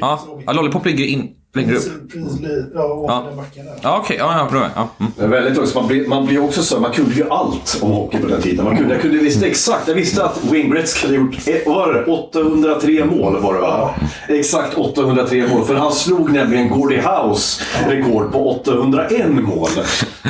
Ja. 0.00 0.18
långt. 0.28 0.42
ja, 0.46 0.52
Lollipop 0.52 0.86
ligger 0.86 1.04
in 1.04 1.28
längre 1.54 1.76
upp. 1.76 2.12
Precis, 2.12 2.40
Ja, 2.74 2.84
ovanför 2.84 3.28
den 3.28 3.36
backen 3.36 3.64
där. 3.66 3.74
Ja, 3.82 3.98
okej. 4.04 4.16
Ja, 4.20 4.38
ja, 4.38 4.48
bra. 4.50 4.68
Ja. 4.74 4.88
Mm. 5.00 5.12
Det 5.16 5.24
är 5.24 5.28
väldigt 5.28 5.58
också, 5.58 5.78
man 5.78 5.88
blir, 5.88 6.06
man 6.08 6.26
blir 6.26 6.44
också 6.44 6.62
så, 6.62 6.80
man 6.80 6.92
kunde 6.92 7.14
ju 7.14 7.30
allt 7.30 7.78
om 7.82 7.90
hockey 7.90 8.18
på 8.18 8.26
den 8.26 8.42
tiden. 8.42 8.64
Man 8.64 8.76
kunde, 8.76 8.94
jag 8.94 9.02
kunde 9.02 9.18
visste 9.18 9.46
exakt, 9.46 9.88
jag 9.88 9.94
visste 9.94 10.24
att 10.24 10.44
Wayne 10.44 10.74
Gretzky 10.74 11.06
hade 11.06 11.18
gjort, 11.18 11.36
var 11.66 11.92
det, 11.92 12.12
803 12.12 13.04
mål 13.04 13.40
var 13.40 13.54
det 13.54 13.60
va? 13.60 13.94
Exakt 14.28 14.74
803 14.74 15.46
mål, 15.48 15.64
för 15.64 15.74
han 15.74 15.92
slog 15.92 16.32
nämligen 16.32 16.68
Gordie 16.68 17.00
House 17.00 17.62
rekord 17.88 18.32
på 18.32 18.50
801 18.50 19.30
mål. 19.30 19.68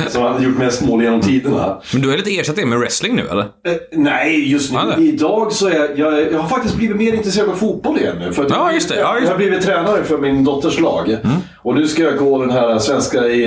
Som 0.09 0.23
han 0.23 0.33
hade 0.33 0.45
gjort 0.45 0.57
mest 0.57 0.81
mål 0.81 1.03
genom 1.03 1.21
tiderna. 1.21 1.81
Men 1.93 2.01
du 2.01 2.09
har 2.09 2.17
lite 2.17 2.39
ersatt 2.39 2.55
det 2.55 2.65
med 2.65 2.79
wrestling 2.79 3.15
nu 3.15 3.27
eller? 3.31 3.41
Eh, 3.41 3.73
nej, 3.91 4.51
just 4.51 4.71
nu. 4.71 4.77
Ja. 4.97 5.01
Idag 5.01 5.51
så 5.51 5.67
är 5.67 5.75
jag, 5.75 5.99
jag, 5.99 6.33
jag 6.33 6.39
har 6.39 6.49
faktiskt 6.49 6.75
blivit 6.75 6.95
mer 6.97 7.13
intresserad 7.13 7.49
av 7.49 7.55
fotboll 7.55 7.97
igen 7.97 8.15
nu. 8.19 8.33
För 8.33 8.45
att 8.45 8.49
Ja, 8.51 8.65
jag, 8.65 8.73
just 8.73 8.89
det. 8.89 8.99
Ja, 8.99 9.15
just 9.15 9.23
jag 9.25 9.31
har 9.31 9.37
blivit 9.37 9.61
tränare 9.61 10.03
för 10.03 10.17
min 10.17 10.43
dotters 10.43 10.79
lag. 10.79 11.14
Och 11.57 11.75
nu 11.75 11.87
ska 11.87 12.03
jag 12.03 12.17
gå 12.17 12.41
den 12.41 12.51
här 12.51 12.79
svenska 12.79 13.27
i, 13.27 13.43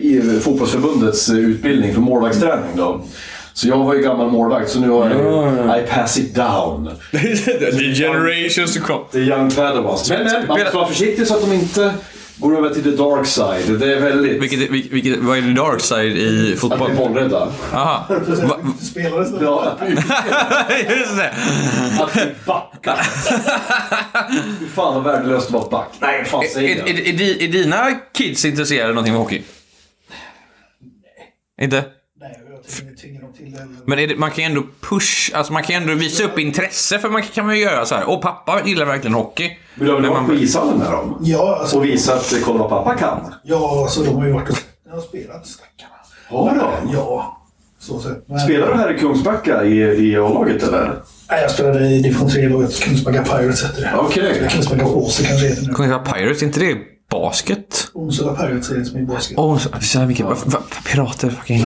i 0.00 0.40
fotbollsförbundets 0.42 1.30
utbildning 1.30 1.94
för 1.94 2.00
målvaktsträning 2.00 2.70
då. 2.76 3.00
Så 3.52 3.68
jag 3.68 3.78
var 3.78 3.94
ju 3.94 4.02
gammal 4.02 4.30
målvakt, 4.30 4.70
så 4.70 4.80
nu 4.80 4.90
har 4.90 5.10
jag 5.10 5.80
I 5.80 5.86
pass 5.86 6.18
it 6.18 6.34
down. 6.34 6.90
The 7.10 7.94
generations 7.94 8.74
to 8.74 8.80
come. 8.80 9.04
Är 9.12 9.18
young 9.18 9.50
padawans. 9.50 10.10
Men, 10.10 10.24
men 10.24 10.46
man 10.48 10.60
ska 10.60 10.78
vara 10.78 10.88
försiktig 10.88 11.26
så 11.26 11.34
att 11.34 11.40
de 11.40 11.52
inte 11.52 11.94
går 12.38 12.56
över 12.58 12.70
till 12.70 12.82
the 12.82 12.90
dark 12.90 13.26
side. 13.26 13.78
Det 13.80 13.94
är 13.96 14.00
väldigt... 14.00 14.42
Vilket, 14.42 14.70
vilket, 14.70 14.92
vilket, 14.92 15.18
vad 15.18 15.38
är 15.38 15.42
det 15.42 15.54
dark 15.54 15.80
side 15.80 16.16
i 16.16 16.52
Att 16.52 16.58
fotboll? 16.60 16.88
bli 16.90 16.96
bollrädda. 16.98 17.52
Aha. 17.72 18.06
Va, 18.42 18.56
Spelare 18.80 19.24
så. 19.24 19.38
Ja, 19.42 19.62
att 19.80 19.88
just 20.98 21.16
det. 21.16 21.34
att 22.02 22.12
bli 22.12 22.22
backa. 22.46 22.96
Fy 24.60 24.66
fan 24.66 24.94
vad 24.94 25.04
värdelöst 25.04 25.46
att 25.46 25.52
vara 25.52 25.68
back. 25.68 25.88
Nej, 26.00 26.24
fan 26.24 26.44
Är, 26.44 26.48
säger 26.48 26.76
är, 26.76 26.88
är, 26.88 27.20
är, 27.22 27.42
är 27.42 27.48
dina 27.48 27.90
kids 28.12 28.44
intresserade 28.44 28.88
av 28.88 28.94
någonting 28.94 29.12
med 29.12 29.22
hockey? 29.22 29.42
Inte? 31.62 31.76
Nej, 31.76 31.84
jag 31.86 31.95
Men 33.84 33.98
är 33.98 34.06
det, 34.06 34.16
man 34.16 34.30
kan 34.30 34.44
ju 34.44 34.50
ändå 34.50 34.62
push, 34.80 35.30
alltså 35.34 35.52
man 35.52 35.62
kan 35.62 35.76
ju 35.76 35.82
ändå 35.82 35.94
visa 35.94 36.24
upp 36.24 36.38
intresse 36.38 36.98
för 36.98 37.08
man 37.08 37.22
kan, 37.22 37.46
man 37.46 37.56
ju 37.56 37.62
göra 37.62 37.86
så 37.86 37.94
här. 37.94 38.04
Åh, 38.08 38.20
pappa 38.20 38.60
gillar 38.64 38.84
verkligen 38.86 39.14
hockey. 39.14 39.50
Vill 39.74 39.86
du 39.88 40.08
ha 40.08 40.34
ishallen 40.34 40.78
med 40.78 40.90
dem? 40.92 41.18
Ja, 41.22 41.56
alltså, 41.60 41.76
Och 41.76 41.84
visa 41.84 42.14
att 42.14 42.34
kolla 42.44 42.58
vad 42.58 42.68
pappa 42.68 42.94
kan? 42.94 43.34
ja, 43.44 43.82
alltså 43.82 44.02
de 44.02 44.14
har 44.16 44.26
ju 44.26 44.32
varit 44.32 44.48
och 44.50 44.56
har 44.92 45.00
spelat 45.00 45.46
stackarna. 45.46 45.92
Har 46.28 46.54
de? 46.82 46.92
Ja, 46.92 47.42
så. 47.78 48.00
Men, 48.26 48.40
Spelar 48.40 48.66
du 48.68 48.74
här 48.74 48.94
i 48.94 48.98
Kungsbacka 48.98 49.64
i, 49.64 49.78
i 49.80 50.16
A-laget 50.16 50.62
eller? 50.62 51.02
Nej, 51.30 51.42
jag 51.42 51.50
spelade 51.50 51.86
i 51.88 52.02
division 52.02 52.28
3-laget. 52.28 52.80
Kungsbacka 52.80 53.22
Pirates 53.22 53.62
hette 53.62 53.80
det. 53.80 53.92
Okej. 53.98 54.48
Kungsbacka 54.50 54.86
Åse 54.86 55.24
kanske 55.26 55.46
heter 55.48 55.62
nu. 55.66 55.74
Kungsbacka 55.74 56.12
Pirates, 56.12 56.42
inte 56.42 56.60
det 56.60 56.76
basket? 57.10 57.88
Onsala 57.94 58.34
Pirates 58.34 58.70
är 58.70 58.74
det 58.78 58.84
som 58.84 58.98
är 58.98 59.02
basket. 59.02 59.38
Åh, 59.38 59.58
så- 59.58 59.68
va- 60.24 60.36
va- 60.46 60.62
Pirater, 60.92 61.30
fucking. 61.30 61.65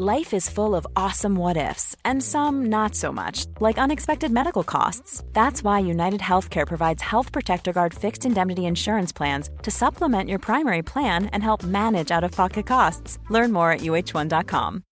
Life 0.00 0.32
is 0.36 0.48
full 0.50 0.76
of 0.76 0.86
awesome 0.94 1.34
what 1.34 1.56
ifs, 1.56 1.96
and 2.04 2.22
some 2.22 2.66
not 2.68 2.94
so 2.94 3.10
much, 3.12 3.46
like 3.60 3.78
unexpected 3.82 4.30
medical 4.30 4.62
costs. 4.62 5.24
That's 5.32 5.64
why 5.64 5.80
United 5.90 6.20
Healthcare 6.20 6.66
provides 6.66 7.02
Health 7.02 7.32
Protector 7.32 7.72
Guard 7.72 7.94
fixed 7.94 8.24
indemnity 8.24 8.60
insurance 8.62 9.16
plans 9.16 9.50
to 9.62 9.70
supplement 9.70 10.28
your 10.28 10.38
primary 10.38 10.82
plan 10.82 11.26
and 11.32 11.42
help 11.42 11.64
manage 11.64 12.12
out 12.16 12.24
of 12.24 12.36
pocket 12.36 12.66
costs. 12.66 13.18
Learn 13.30 13.52
more 13.52 13.72
at 13.74 13.80
uh1.com. 13.80 14.82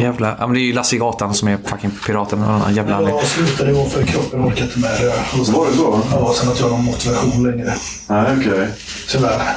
Jävla, 0.00 0.36
ja 0.40 0.46
men 0.46 0.54
det 0.54 0.60
är 0.60 0.64
ju 0.64 0.72
Lasse 0.72 0.96
gatan 0.96 1.34
som 1.34 1.48
är 1.48 1.56
fucking 1.64 1.90
piraten. 2.06 2.42
och 2.42 2.50
annan 2.50 2.74
jävla 2.74 3.00
Jag 3.02 3.24
slutade 3.24 3.72
gå 3.72 3.84
för 3.84 4.02
kroppen 4.06 4.44
orkade 4.44 4.62
inte 4.64 4.78
med 4.78 4.90
det. 4.90 5.52
Var 5.52 5.66
det 5.66 5.72
så? 5.76 6.00
Ja, 6.12 6.32
sen 6.36 6.48
att 6.50 6.60
jag 6.60 6.66
har 6.68 6.76
någon 6.76 6.84
motivation 6.84 7.50
längre. 7.50 7.74
Nej, 8.08 8.36
okej. 8.40 8.68
Tyvärr. 9.08 9.56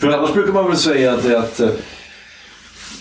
För 0.00 0.08
annars 0.18 0.32
brukar 0.32 0.52
man 0.52 0.66
väl 0.68 0.76
säga 0.76 1.12
att, 1.14 1.22
det- 1.22 1.38
att 1.38 1.60
eh, 1.60 1.68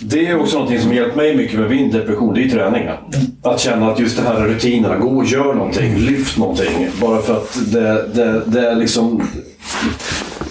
det 0.06 0.28
är 0.28 0.40
också 0.40 0.56
någonting 0.56 0.82
som 0.82 0.94
hjälpt 0.94 1.16
mig 1.16 1.36
mycket 1.36 1.60
med 1.60 1.70
min 1.70 1.92
depression. 1.92 2.34
Det 2.34 2.40
är 2.40 2.44
ju 2.44 2.50
träningen. 2.50 2.96
Att 3.44 3.60
känna 3.60 3.92
att 3.92 4.00
just 4.00 4.18
det 4.18 4.24
här 4.24 4.48
rutinerna. 4.48 4.98
Gå 4.98 5.10
och 5.18 5.26
gör 5.26 5.54
någonting. 5.54 5.96
Lyft 5.98 6.38
någonting. 6.38 6.88
Bara 7.02 7.22
för 7.22 7.38
att 7.38 7.60
det, 7.72 8.08
det, 8.14 8.42
det 8.46 8.70
är 8.70 8.76
liksom... 8.76 9.28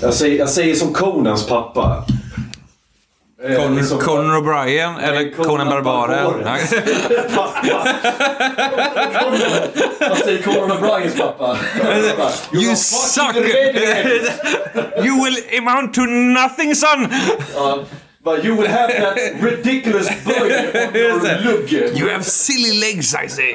Jag 0.01 0.15
säger, 0.15 0.39
jag 0.39 0.49
säger 0.49 0.75
som 0.75 0.93
Conans 0.93 1.47
pappa. 1.47 2.05
Eh, 3.45 3.57
Conan, 3.57 3.77
liksom- 3.77 3.99
Conan 3.99 4.43
O'Brien 4.43 5.01
eller 5.03 5.33
Conan 5.37 5.47
Conan 5.49 5.69
Barbaren. 5.69 6.45
Vad 10.09 10.19
säger 10.19 10.43
Conan 10.43 10.71
O'Briens 10.79 11.19
pappa? 11.19 11.57
You 12.53 12.77
suck! 12.77 13.37
you 15.05 15.25
will 15.25 15.37
amount 15.59 15.95
to 15.95 16.01
nothing 16.07 16.75
son! 16.75 17.09
But 18.25 18.45
you 18.45 18.55
will 18.57 18.69
have 18.69 18.89
that 18.89 19.43
ridiculous 19.43 20.09
böj 20.25 20.53
on 20.87 20.97
your 20.97 21.19
lugge. 21.43 21.99
You 21.99 22.09
have 22.09 22.25
silly 22.25 22.81
legs 22.81 23.15
I 23.15 23.29
say. 23.29 23.55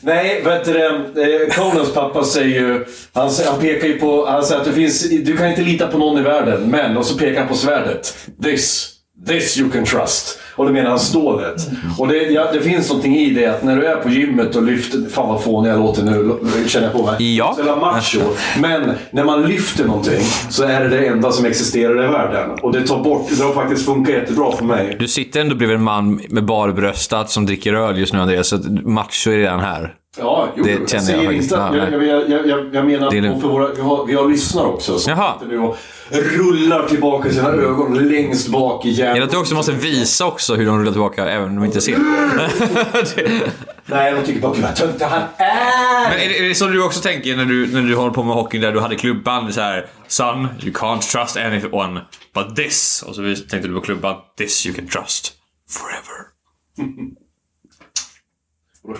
Nej, 0.00 0.42
vet 0.42 0.64
du 0.64 0.72
det, 0.72 0.86
eh, 0.86 1.54
Conans 1.54 1.94
pappa 1.94 2.24
säger 2.24 2.60
ju... 2.60 2.84
Han, 3.12 3.30
han 3.46 3.60
pekar 3.60 3.88
ju 3.88 3.98
på... 3.98 4.26
Han 4.26 4.44
säger 4.44 4.60
att 4.60 4.66
det 4.66 4.72
finns, 4.72 5.10
du 5.10 5.36
kan 5.36 5.48
inte 5.48 5.62
lita 5.62 5.88
på 5.88 5.98
någon 5.98 6.18
i 6.18 6.22
världen, 6.22 6.70
men... 6.70 6.96
Och 6.96 7.06
så 7.06 7.18
pekar 7.18 7.38
han 7.38 7.48
på 7.48 7.54
svärdet. 7.54 8.16
This. 8.42 8.88
This 9.26 9.58
you 9.58 9.70
can 9.70 9.84
trust. 9.84 10.38
Och 10.56 10.66
då 10.66 10.72
menar 10.72 10.90
han 10.90 10.98
stålet. 10.98 11.70
Och 11.98 12.08
det, 12.08 12.16
ja, 12.16 12.52
det 12.52 12.60
finns 12.60 12.88
någonting 12.88 13.16
i 13.16 13.30
det 13.30 13.46
att 13.46 13.62
när 13.62 13.76
du 13.76 13.86
är 13.86 13.96
på 13.96 14.08
gymmet 14.08 14.56
och 14.56 14.62
lyfter... 14.62 14.98
Fan 15.10 15.28
vad 15.28 15.42
fånig 15.42 15.70
jag 15.70 15.78
låter 15.78 16.02
nu, 16.02 16.38
känner 16.66 16.86
jag 16.86 16.96
på 16.96 17.06
mig. 17.06 17.36
Ja. 17.36 17.56
Så 17.56 17.76
macho. 17.76 18.20
Men 18.60 18.94
när 19.10 19.24
man 19.24 19.42
lyfter 19.42 19.84
någonting 19.84 20.20
så 20.50 20.64
är 20.64 20.80
det 20.80 20.88
det 20.88 21.06
enda 21.06 21.32
som 21.32 21.44
existerar 21.46 22.04
i 22.04 22.06
världen. 22.06 22.50
Och 22.62 22.72
det 22.72 22.86
tar 22.86 23.04
bort... 23.04 23.28
Det 23.38 23.44
har 23.44 23.54
faktiskt 23.54 23.86
funkat 23.86 24.14
jättebra 24.14 24.52
för 24.52 24.64
mig. 24.64 24.96
Du 24.98 25.08
sitter 25.08 25.40
ändå 25.40 25.54
bredvid 25.54 25.76
en 25.76 25.82
man 25.82 26.20
med 26.28 26.44
barbröstat 26.44 27.30
som 27.30 27.46
dricker 27.46 27.74
öl 27.74 27.98
just 27.98 28.12
nu 28.12 28.20
Andreas, 28.20 28.48
så 28.48 28.56
macho 28.84 29.30
är 29.30 29.36
redan 29.36 29.60
här. 29.60 29.94
Ja, 30.18 30.48
jo, 30.56 30.64
Det 30.64 30.70
jag 30.70 30.88
känner 30.90 31.12
jag 31.12 31.24
faktiskt. 31.24 31.42
inte 31.52 31.62
att- 31.64 31.76
Ja, 31.76 31.88
jag, 31.88 32.04
jag, 32.06 32.30
jag, 32.30 32.46
jag, 32.46 32.74
jag 32.74 32.86
menar 32.86 33.10
Det 33.10 33.18
är 33.18 33.30
att 33.34 33.40
för 33.40 33.48
våra, 33.48 33.68
vi, 33.74 33.80
har, 33.80 34.06
vi 34.06 34.14
har 34.14 34.28
lyssnare 34.28 34.66
också 34.66 34.98
som 34.98 35.10
Jaha. 35.10 35.38
sitter 35.38 35.52
nu 35.52 35.58
och 35.58 35.76
rullar 36.10 36.88
tillbaka 36.88 37.30
sina 37.32 37.48
ögon 37.48 38.08
längst 38.08 38.48
bak 38.48 38.84
i 38.86 38.88
Jag 38.90 38.98
hjärnan. 38.98 39.22
att 39.22 39.30
du 39.30 39.36
också 39.36 39.54
måste 39.54 39.72
visa 39.72 40.26
också 40.26 40.54
hur 40.54 40.66
de 40.66 40.78
rullar 40.78 40.92
tillbaka, 40.92 41.24
även 41.30 41.48
om 41.48 41.56
de 41.56 41.64
inte 41.64 41.80
ser. 41.80 41.98
Nej, 43.86 44.12
de 44.14 44.22
tycker 44.26 44.40
bara 44.40 44.54
gud 44.54 44.62
vad 44.62 44.76
töntig 44.76 45.04
han 45.04 45.22
är. 45.36 46.10
Men 46.10 46.18
är 46.18 46.28
det, 46.28 46.38
är 46.38 46.48
det 46.48 46.54
så 46.54 46.66
du 46.66 46.84
också 46.84 47.00
tänker 47.00 47.36
när 47.36 47.44
du, 47.44 47.66
när 47.72 47.82
du 47.82 47.94
håller 47.96 48.12
på 48.12 48.22
med 48.22 48.34
hockey 48.34 48.58
där 48.58 48.72
du 48.72 48.80
hade 48.80 48.96
klubban? 48.96 49.52
Så 49.52 49.60
här, 49.60 49.86
Son, 50.08 50.48
you 50.62 50.72
can't 50.72 51.00
trust 51.12 51.36
anyone 51.36 52.00
but 52.34 52.56
this. 52.56 53.04
Och 53.08 53.14
så 53.14 53.22
tänkte 53.22 53.68
du 53.68 53.74
på 53.74 53.80
klubban, 53.80 54.16
this 54.38 54.66
you 54.66 54.74
can 54.74 54.86
trust 54.86 55.32
forever. 55.70 56.26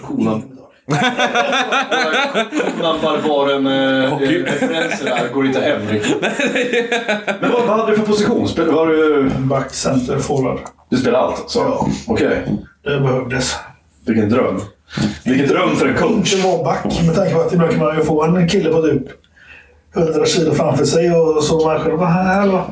Konan. 0.07 0.59
Konan 2.77 2.97
Barbaren 3.03 3.67
eh, 3.67 4.13
eh, 4.13 4.19
referenser 4.19 5.05
där 5.05 5.29
går 5.35 5.47
inte 5.47 5.61
hem 5.61 5.81
riktigt. 5.89 6.17
Men 7.41 7.53
vad, 7.53 7.67
vad 7.67 7.81
hade 7.81 7.93
du 7.93 7.97
för 7.99 8.07
position? 8.07 8.49
Spel, 8.49 8.71
var 8.71 8.87
du, 8.87 9.31
Back, 9.39 9.75
center, 9.75 10.19
forward. 10.19 10.59
du 10.91 10.97
spelade 10.97 11.25
allt 11.25 11.41
alltså? 11.41 11.59
Ja. 11.59 11.87
Okej. 12.07 12.43
Det 12.85 13.01
behövdes. 13.01 13.57
Vilken 14.07 14.29
dröm. 14.29 14.61
Vilken 15.25 15.49
dröm 15.49 15.77
för 15.77 15.87
en 15.89 15.95
coach. 15.97 16.35
Inte 16.35 16.47
vara 16.49 16.65
back 16.65 16.85
med 17.07 17.15
tanke 17.15 17.35
på 17.35 17.41
att 17.41 17.53
ibland 17.53 17.71
kan 17.71 17.81
man 17.81 17.97
ju 17.97 18.05
få 18.05 18.23
en 18.25 18.49
kille 18.49 18.71
på 18.71 18.83
typ 18.83 19.03
100 19.97 20.27
kilo 20.27 20.53
framför 20.55 20.85
sig 20.85 21.11
och 21.15 21.45
så 21.45 21.67
man 21.67 21.81
själv 21.81 21.99
bara 21.99 22.09
hallå. 22.09 22.65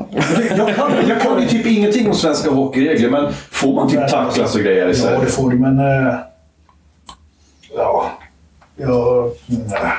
Jag 0.56 0.76
kan, 0.76 0.90
jag 1.08 1.20
kan 1.20 1.42
ju 1.42 1.48
typ 1.48 1.66
ingenting 1.66 2.08
om 2.08 2.14
svenska 2.14 2.50
hockeyregler, 2.50 3.10
men 3.10 3.32
får 3.50 3.74
man 3.74 3.88
typ 3.90 4.08
tacklas 4.08 4.54
och 4.54 4.60
grejer 4.60 4.84
Ja, 4.84 4.90
istället? 4.90 5.20
det 5.20 5.26
får 5.26 5.50
du, 5.50 5.58
men... 5.58 5.78
eh. 5.78 6.14
Ja, 8.80 9.32
nej. 9.46 9.92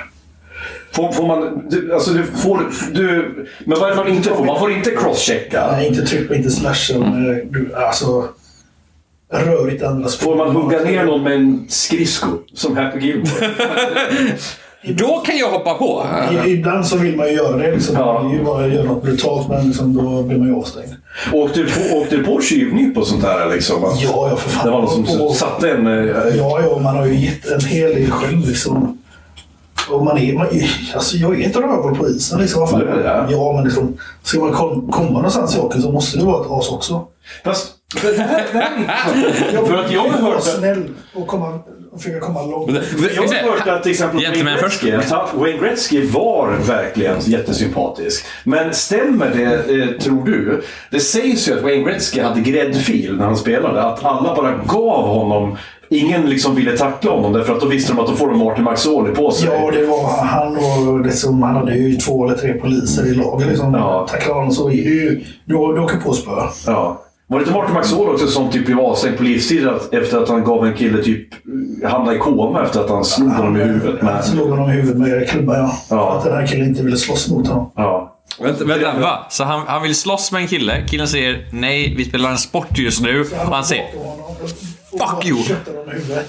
Får, 0.92 1.12
får 1.12 1.28
man... 1.28 1.70
Du, 1.70 1.94
alltså 1.94 2.14
du 2.14 2.24
får... 2.24 2.72
Du, 2.92 3.36
men 3.66 3.80
vad 3.80 3.88
är 3.92 3.96
det 3.96 4.04
man 4.04 4.08
inte 4.08 4.30
får? 4.30 4.46
Man 4.46 4.60
får 4.60 4.72
inte 4.72 4.92
crosschecka. 4.92 5.72
Nej, 5.72 5.88
inte 5.88 6.06
tryck, 6.06 6.32
inte 6.32 6.52
slasha. 6.52 6.94
du, 7.50 7.72
Alltså, 7.76 8.28
rör 9.32 9.72
inte 9.72 9.88
andra 9.88 10.10
Får 10.10 10.36
man 10.36 10.56
hugga 10.56 10.80
ner 10.84 11.06
någon 11.06 11.24
med 11.24 11.34
en 11.34 11.66
skridsko? 11.70 12.28
Som 12.54 12.78
Happy 12.78 13.00
Gilmore? 13.00 13.50
Då 14.84 15.20
kan 15.26 15.38
jag 15.38 15.50
hoppa 15.52 15.74
på! 15.74 16.06
I- 16.46 16.52
Ibland 16.52 16.88
så 16.88 16.98
vill 16.98 17.16
man 17.16 17.28
ju 17.28 17.34
göra 17.34 17.58
det. 17.58 17.72
Liksom. 17.72 17.96
Ja. 17.96 18.14
Man 18.14 18.30
vill 18.32 18.40
ju 18.40 18.46
bara 18.46 18.68
göra 18.68 18.84
något 18.86 19.04
brutalt, 19.04 19.48
men 19.50 19.68
liksom, 19.68 19.94
då 19.94 20.24
blir 20.24 20.38
man 20.38 20.48
ju 20.48 20.56
avstängd. 20.56 20.90
Åkte 21.34 21.60
du 21.60 21.66
på, 21.66 21.98
åkte 21.98 22.16
du 22.18 22.24
på 22.24 22.42
tjuvnyp 22.42 22.98
och 22.98 23.08
sånt 23.08 23.22
där 23.22 23.50
liksom? 23.54 23.84
Att 23.84 24.02
Ja, 24.02 24.28
ja, 24.30 24.36
för 24.36 24.50
fan. 24.50 24.66
Det 24.66 24.72
var 24.72 24.82
någon 24.82 25.06
som 25.08 25.22
Och- 25.22 25.36
satte 25.36 25.72
en... 25.72 25.88
eh, 25.88 25.94
Ja, 26.38 26.60
ja, 26.62 26.80
man 26.80 26.96
har 26.98 27.06
ju 27.06 27.16
gett 27.26 27.46
en 27.46 27.62
hel 27.66 27.96
del 27.96 28.12
själv. 28.12 28.48
Liksom. 28.48 28.98
Och 29.90 30.06
man 30.06 30.18
är, 30.18 30.34
man, 30.34 30.48
alltså 30.96 31.18
jag 31.18 31.42
är 31.42 31.48
ett 31.50 31.56
rövhål 31.56 31.96
på 31.96 32.08
isen. 32.10 32.40
Liksom, 32.40 32.60
vad 32.62 32.70
fan. 32.70 32.80
Det 32.80 32.86
är 32.92 32.98
det. 32.98 33.28
Ja, 33.32 33.54
men 33.56 33.64
liksom, 33.64 33.98
ska 34.24 34.40
man 34.40 34.52
kom, 34.54 34.88
komma 34.92 35.10
någonstans 35.12 35.56
i 35.56 35.60
hockeyn 35.60 35.82
så 35.82 35.92
måste 35.92 36.18
det 36.18 36.26
vara 36.26 36.46
ett 36.46 36.52
as 36.52 36.70
också. 36.70 37.06
Fast 37.44 37.68
intressant. 37.96 39.68
För 39.68 39.78
att 39.78 39.92
jag 39.92 40.02
har 40.02 40.10
hört... 40.32 40.44
snäll 40.44 40.84
och, 41.16 41.28
komma, 41.28 41.60
och 41.92 42.02
försöka 42.02 42.20
komma 42.20 42.46
långt. 42.46 42.72
Jag 43.16 43.24
har 43.24 43.52
hört 43.52 43.68
att 43.68 43.84
till 43.84 43.92
exempel 43.92 44.22
Wayne. 44.24 44.58
Gretzky, 44.62 44.92
Wayne 45.34 45.58
Gretzky 45.58 46.08
var 46.08 46.58
verkligen 46.68 47.16
jättesympatisk. 47.20 48.26
Men 48.44 48.74
stämmer 48.74 49.32
det, 49.36 49.82
eh, 49.82 49.88
tror 50.02 50.26
du? 50.26 50.62
Det 50.90 51.00
sägs 51.00 51.50
ju 51.50 51.54
att 51.54 51.62
Wayne 51.62 51.84
Gretzky 51.84 52.22
hade 52.22 52.42
gräddfil 52.42 53.18
när 53.18 53.26
han 53.26 53.38
spelade. 53.38 53.82
Att 53.84 54.06
alla 54.06 54.36
bara 54.36 54.52
gav 54.68 55.08
honom... 55.08 55.58
Ingen 55.94 56.30
liksom 56.30 56.56
ville 56.56 56.78
tackla 56.78 57.12
honom 57.12 57.34
därför 57.34 57.54
att 57.54 57.62
då 57.62 57.68
visste 57.68 57.94
de 57.94 58.00
att 58.00 58.08
då 58.08 58.16
får 58.16 58.30
de 58.30 58.40
Martin 58.40 58.64
McSorley 58.64 59.16
på 59.16 59.32
sig. 59.32 59.50
Ja, 59.50 59.72
det 59.72 59.86
var 59.86 60.26
han 60.26 60.58
och 60.58 61.06
liksom, 61.06 61.44
han 61.44 61.56
hade 61.56 61.76
ju 61.76 61.96
två 61.96 62.26
eller 62.26 62.38
tre 62.38 62.54
poliser 62.54 63.08
i 63.08 63.14
laget. 63.14 63.48
Liksom. 63.48 63.74
Ja. 63.74 64.08
Tacklar 64.10 64.36
honom 64.36 64.52
så 64.52 64.70
är 64.70 64.74
ju... 64.74 65.24
Du, 65.46 65.54
du 65.56 65.80
åker 65.80 65.98
på 65.98 66.14
spö. 66.14 66.32
Ja. 66.66 67.02
Var 67.32 67.40
det 67.40 67.44
inte 67.44 67.54
Martin 67.58 67.76
McSorley 67.76 68.14
också 68.14 68.28
som 68.28 68.50
typ 68.50 68.66
blev 68.66 68.80
avstängd 68.80 69.18
på 69.18 69.24
livstid 69.24 69.68
att- 69.68 69.94
efter 69.94 70.18
att 70.24 70.30
han 70.30 70.44
gav 70.44 70.66
en 70.66 70.74
kille 70.74 71.04
typ 71.04 71.28
hamna 71.92 72.14
i 72.16 72.18
koma 72.18 72.64
efter 72.64 72.80
att 72.80 72.90
han 72.90 73.06
slog 73.06 73.30
honom 73.32 73.58
i 73.58 73.64
huvudet 73.64 74.02
med... 74.02 74.14
Han 74.14 74.24
slog 74.24 74.50
honom 74.50 74.70
i 74.70 74.74
huvudet 74.74 74.98
med 74.98 75.30
klubban, 75.30 75.56
ja. 75.60 75.78
Ja. 75.90 76.18
Att 76.18 76.24
den 76.24 76.34
här 76.34 76.48
killen 76.48 76.68
inte 76.68 76.84
ville 76.84 76.98
slåss 76.98 77.30
mot 77.30 77.48
honom. 77.48 77.72
Ja. 77.76 78.18
Vänta, 78.40 78.66
vänta, 78.66 79.00
va? 79.00 79.26
Så 79.30 79.44
han, 79.44 79.62
han 79.68 79.82
vill 79.82 79.96
slåss 79.96 80.32
med 80.32 80.42
en 80.42 80.48
kille, 80.48 80.88
killen 80.88 81.08
säger 81.08 81.48
nej, 81.54 81.94
vi 81.98 82.06
spelar 82.06 82.30
en 82.32 82.38
sport 82.38 82.78
just 82.78 83.02
nu. 83.02 83.22
Och 83.22 83.56
han 83.56 83.64
säger 83.64 83.86
Fuck 84.92 85.26
you. 85.26 85.40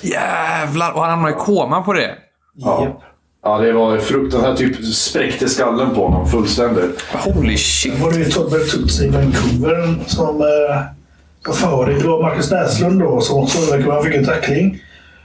Jävlar, 0.00 0.92
och 0.92 1.00
han 1.00 1.10
hamnar 1.10 1.28
i 1.30 1.34
koma 1.38 1.80
på 1.82 1.92
det. 1.92 2.10
Ja. 2.54 3.00
Ja, 3.44 3.58
det 3.58 3.72
var 3.72 3.98
fruktansvärt. 3.98 4.58
Typ 4.58 4.84
spräckte 4.84 5.48
skallen 5.48 5.94
på 5.94 6.06
honom 6.06 6.28
fullständigt. 6.28 7.00
Holy 7.12 7.56
shit. 7.56 7.98
var 7.98 8.12
det 8.12 8.18
ju 8.18 8.24
Torbjörn 8.24 8.68
Tutsi 8.68 9.04
i 9.04 9.08
Vancouver 9.08 9.98
som 10.06 10.40
eh, 10.40 10.82
var 11.46 11.54
före. 11.54 11.98
Det 11.98 12.08
var 12.08 12.22
Marcus 12.22 12.50
Näslund 12.50 13.00
då 13.00 13.20
som 13.20 13.46
så 13.46 13.90
han 13.92 14.04
fick 14.04 14.14
en 14.14 14.24
tackling. 14.24 14.78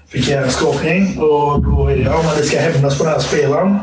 Fick 0.08 0.28
hjärnskakning 0.30 1.20
och 1.20 1.64
då 1.64 1.88
är 1.88 1.96
det 1.96 2.04
ja, 2.04 2.22
men 2.26 2.38
det 2.38 2.44
ska 2.44 2.60
hämnas 2.60 2.98
på 2.98 3.04
den 3.04 3.14
här 3.14 3.20
spelaren. 3.20 3.80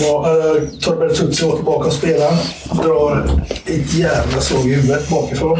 Var, 0.00 0.30
eh, 0.30 0.62
Torbjörn 0.80 1.14
Tutsi 1.14 1.44
åker 1.44 1.62
bakom 1.64 1.90
spelaren. 1.90 2.38
Drar 2.72 3.42
ett 3.66 3.94
jävla 3.94 4.40
slag 4.40 4.66
i 4.66 4.74
huvudet 4.74 5.08
bakifrån. 5.10 5.58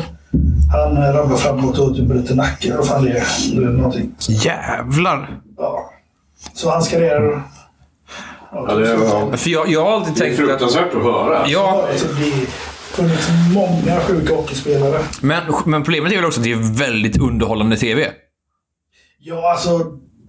Han 0.73 0.97
eh, 0.97 1.03
ramlar 1.03 1.37
framåt 1.37 1.79
och 1.79 1.97
typ 1.97 2.05
bryter 2.05 2.35
nacken. 2.35 2.77
Vad 2.77 2.89
fan 2.89 3.05
det 3.05 3.11
är. 3.11 3.25
Eller 3.53 3.69
någonting. 3.69 4.15
Jävlar. 4.29 5.41
Ja. 5.59 5.91
Så 6.55 6.71
hans 6.71 6.89
karriär... 6.89 7.43
Ja, 8.69 8.75
det, 8.75 9.37
För 9.37 9.51
jag, 9.51 9.69
jag 9.69 9.85
har 9.85 9.93
alltid 9.93 10.15
det 10.15 10.19
är 10.19 10.21
tänkt 10.29 10.41
att... 10.41 10.47
fruktansvärt 10.47 10.95
att 10.95 11.03
höra. 11.03 11.45
Ja, 11.49 11.87
det 11.93 12.03
har 12.05 12.47
funnits 12.97 13.29
många 13.55 14.01
sjuka 14.01 14.35
hockeyspelare. 14.35 14.99
men, 15.21 15.43
men 15.67 15.83
problemet 15.83 16.13
är 16.13 16.17
väl 16.17 16.25
också 16.25 16.41
att 16.41 16.45
det 16.45 16.53
är 16.53 16.79
väldigt 16.79 17.21
underhållande 17.21 17.77
TV. 17.77 18.07
Ja, 19.21 19.51
alltså 19.53 19.81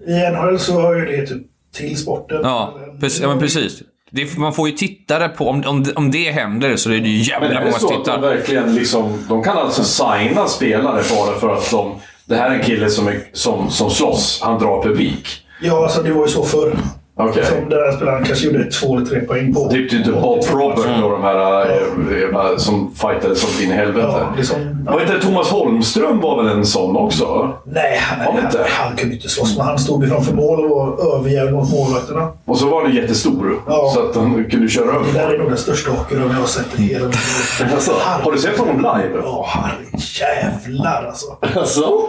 i 0.07 0.31
NHL 0.31 0.59
så 0.59 0.81
hör 0.81 0.95
ju 0.95 1.05
det 1.05 1.27
typ 1.27 1.41
till 1.75 1.97
sporten. 1.97 2.39
Ja, 2.43 2.73
precis. 3.01 3.21
Ja, 3.21 3.27
men 3.27 3.39
precis. 3.39 3.81
Det, 4.11 4.21
är- 4.21 4.39
man 4.39 4.53
får 4.53 4.69
ju 4.69 4.75
tittare 4.75 5.29
på... 5.29 5.49
Om, 5.49 5.63
om, 5.67 5.85
om 5.95 6.11
det 6.11 6.31
händer 6.31 6.75
så 6.75 6.89
är 6.89 6.93
det 6.99 7.07
ju 7.07 7.17
Men 7.17 7.23
jävla 7.23 7.47
är 7.47 7.53
det 7.53 7.59
många 7.59 7.71
så 7.71 7.79
som 7.79 7.87
att 7.87 7.93
de 8.05 8.11
tittar. 8.11 8.21
verkligen 8.21 8.75
liksom... 8.75 9.23
De 9.29 9.43
kan 9.43 9.57
alltså 9.57 9.83
signa 9.83 10.47
spelare 10.47 11.01
bara 11.15 11.39
för 11.39 11.53
att 11.53 11.71
de... 11.71 11.95
Det 12.25 12.35
här 12.35 12.49
är 12.51 12.55
en 12.55 12.63
kille 12.65 12.89
som, 12.89 13.07
är, 13.07 13.19
som, 13.33 13.69
som 13.71 13.89
slåss. 13.89 14.39
Han 14.43 14.59
drar 14.59 14.83
publik. 14.83 15.27
Ja, 15.61 15.83
alltså 15.83 16.01
det 16.03 16.11
var 16.11 16.21
ju 16.21 16.27
så 16.33 16.43
förr. 16.43 16.77
Okej. 17.19 17.45
Som 17.45 17.69
den 17.69 17.79
här 17.79 17.91
spelaren 17.91 18.23
kanske 18.25 18.45
gjorde 18.47 18.71
två 18.71 18.95
eller 18.97 19.05
tre 19.05 19.19
poäng 19.19 19.53
på. 19.53 19.69
Typ 19.69 19.89
typ 19.91 20.05
Bob 20.21 20.45
Probert 20.47 21.03
och 21.03 21.11
de 21.11 21.23
här 21.23 21.61
eh, 21.61 22.51
eh, 22.51 22.57
som 22.57 22.91
fightade 22.95 23.35
som 23.35 23.63
in 23.63 23.71
i 23.71 23.73
helvete. 23.73 24.07
Ja, 24.11 24.33
liksom, 24.37 24.57
Var 24.85 25.01
inte 25.01 25.19
Thomas 25.21 25.49
Holmström 25.49 26.19
var 26.21 26.43
väl 26.43 26.57
en 26.57 26.65
sån 26.65 26.97
också? 26.97 27.53
nej, 27.63 27.97
han, 28.01 28.19
det 28.19 28.25
han, 28.41 28.45
inte? 28.45 28.65
han 28.69 28.95
kunde 28.95 29.15
inte 29.15 29.29
slåss, 29.29 29.57
men 29.57 29.65
han 29.65 29.79
stod 29.79 30.03
ju 30.03 30.09
framför 30.09 30.33
mål 30.35 30.59
och 30.65 30.69
var 30.69 31.15
överjävlig 31.17 31.53
mot 31.53 31.71
målvakterna. 31.71 32.29
Och 32.45 32.57
så 32.57 32.69
var 32.69 32.83
han 32.83 32.95
jättestor. 32.95 33.61
Ja. 33.67 33.91
Så 33.95 34.09
att 34.09 34.15
han 34.15 34.45
kunde 34.49 34.67
köra 34.67 34.85
Det 34.85 35.11
där 35.13 35.19
över. 35.23 35.33
är 35.33 35.37
nog 35.39 35.47
den 35.49 35.57
största 35.57 35.91
hockeyrövningen 35.91 36.35
jag 36.35 36.41
har 36.41 36.47
sett 36.47 36.79
i 36.79 36.81
hela 36.81 37.05
mitt 37.07 37.15
liv. 37.59 37.67
Alltså, 37.73 37.91
har 38.23 38.31
du 38.31 38.37
sett 38.37 38.57
honom 38.57 38.77
live? 38.77 39.19
Ja, 39.23 39.45
Harry. 39.47 39.85
Jävlar 40.19 41.05
alltså. 41.07 41.25
Alltså? 41.55 41.99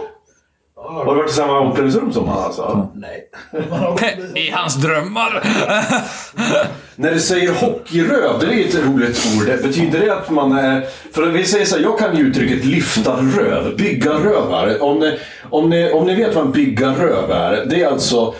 Har 0.81 1.15
du 1.15 1.21
varit 1.21 1.31
i 1.31 1.33
samma 1.33 1.59
omklädningsrum 1.59 2.13
som 2.13 2.27
han 2.27 2.43
alltså? 2.43 2.87
Nej. 2.95 3.29
Man 3.69 3.79
har 3.79 4.37
I 4.37 4.51
hans 4.51 4.75
drömmar. 4.75 5.43
När 6.95 7.11
du 7.11 7.19
säger 7.19 7.53
hockeyröv, 7.53 8.39
det 8.39 8.45
är 8.45 8.67
ett 8.67 8.85
roligt 8.85 9.27
ord. 9.37 9.45
Betyder 9.63 9.99
det 9.99 10.17
att 10.17 10.29
man 10.29 10.51
är... 10.51 10.85
För 11.11 11.25
vi 11.25 11.45
säger 11.45 11.65
så 11.65 11.75
här, 11.75 11.83
jag 11.83 11.99
kan 11.99 12.17
ju 12.17 12.23
uttrycket 12.23 12.65
lyftarröv, 12.65 13.77
byggarrövar. 13.77 14.83
Om 14.83 14.99
ni, 14.99 15.19
om, 15.49 15.69
ni, 15.69 15.91
om 15.91 16.07
ni 16.07 16.15
vet 16.15 16.35
vad 16.35 16.45
en 16.45 16.51
byggarröv 16.51 17.31
är, 17.31 17.65
det 17.65 17.83
är 17.83 17.87
alltså... 17.87 18.33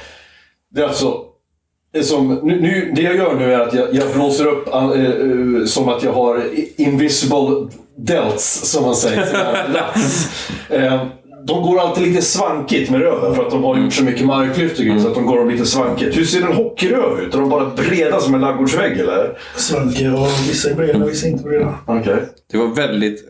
Det 0.72 0.82
är 0.82 0.88
alltså... 0.88 1.26
Som, 2.02 2.40
nu, 2.44 2.62
nu, 2.62 2.92
det 2.96 3.02
jag 3.02 3.16
gör 3.16 3.36
nu 3.36 3.54
är 3.54 3.60
att 3.60 3.74
jag, 3.74 3.94
jag 3.94 4.14
blåser 4.14 4.46
upp 4.46 4.68
äh, 4.68 4.84
äh, 4.84 5.66
som 5.66 5.90
att 5.90 6.04
jag 6.04 6.14
har 6.14 6.44
invisible 6.78 7.70
delts, 7.96 8.72
som 8.72 8.84
man 8.84 8.96
säger. 8.96 9.28
Eh, 10.70 11.06
de 11.46 11.62
går 11.64 11.80
alltid 11.80 12.08
lite 12.08 12.22
svankigt 12.22 12.92
med 12.92 13.02
röven 13.02 13.36
för 13.36 13.44
att 13.46 13.52
de 13.52 13.64
har 13.64 13.78
gjort 13.78 13.94
så 13.94 14.04
mycket 14.04 14.26
marklyft 14.26 14.80
och 14.80 14.86
grejer, 14.86 15.00
så 15.00 15.08
att 15.08 15.16
de 15.16 15.26
går 15.26 15.52
lite 15.52 15.66
svankigt. 15.66 16.18
Hur 16.18 16.26
ser 16.26 16.42
en 16.42 16.54
hockeyröv 16.54 17.20
ut? 17.20 17.34
Är 17.34 17.40
de 17.40 17.50
bara 17.50 17.66
breda 17.66 18.20
som 18.20 18.36
en 18.36 18.42
ladugårdsvägg 18.42 19.00
eller? 19.00 19.38
Svanke 19.56 20.10
och 20.10 20.28
vissa 20.50 20.70
är 20.70 20.76
breda, 20.76 21.06
vissa 21.06 21.28
är 21.28 21.32
inte 21.32 21.44
breda. 21.44 21.76
Okej. 21.86 22.18
Det 22.52 22.58
var 22.58 22.68
väldigt... 22.68 23.26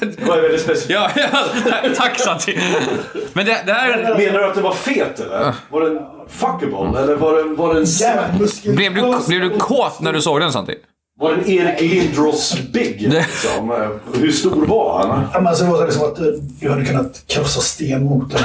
Det 0.00 0.26
var 0.26 0.40
väldigt 0.40 0.60
specifikt. 0.60 0.90
ja, 0.90 1.10
ja, 1.16 1.28
tack 1.96 2.18
Santi. 2.18 2.58
Men 3.32 3.46
det, 3.46 3.62
det 3.66 3.72
här... 3.72 4.18
Menar 4.18 4.38
du 4.38 4.44
att 4.44 4.54
det 4.54 4.60
var 4.60 4.72
fet 4.72 5.20
eller? 5.20 5.54
Var 5.70 5.80
den 5.80 5.98
fuckable? 6.28 7.00
Eller 7.00 7.16
var 7.16 7.36
den, 7.36 7.56
var 7.56 7.74
den. 7.74 8.74
Blev 8.76 8.94
du, 8.94 9.14
blev 9.28 9.40
du 9.40 9.58
kåt 9.58 10.00
när 10.00 10.12
du 10.12 10.20
såg 10.20 10.40
den 10.40 10.52
Santi? 10.52 10.74
Var 11.22 11.30
den 11.30 11.50
Erik 11.50 11.80
Lindros 11.80 12.56
big? 12.72 13.00
Liksom? 13.00 13.90
Hur 14.14 14.32
stor 14.32 14.66
var 14.66 15.06
han? 15.06 15.24
Ja, 15.32 15.38
men 15.40 15.46
alltså, 15.46 15.64
det 15.64 15.70
var 15.70 15.78
så 15.78 15.84
liksom 15.84 16.02
att 16.04 16.18
eh, 16.18 16.26
vi 16.60 16.68
hade 16.68 16.84
kunnat 16.84 17.24
krossa 17.26 17.60
sten 17.60 18.04
mot 18.04 18.30
den. 18.30 18.40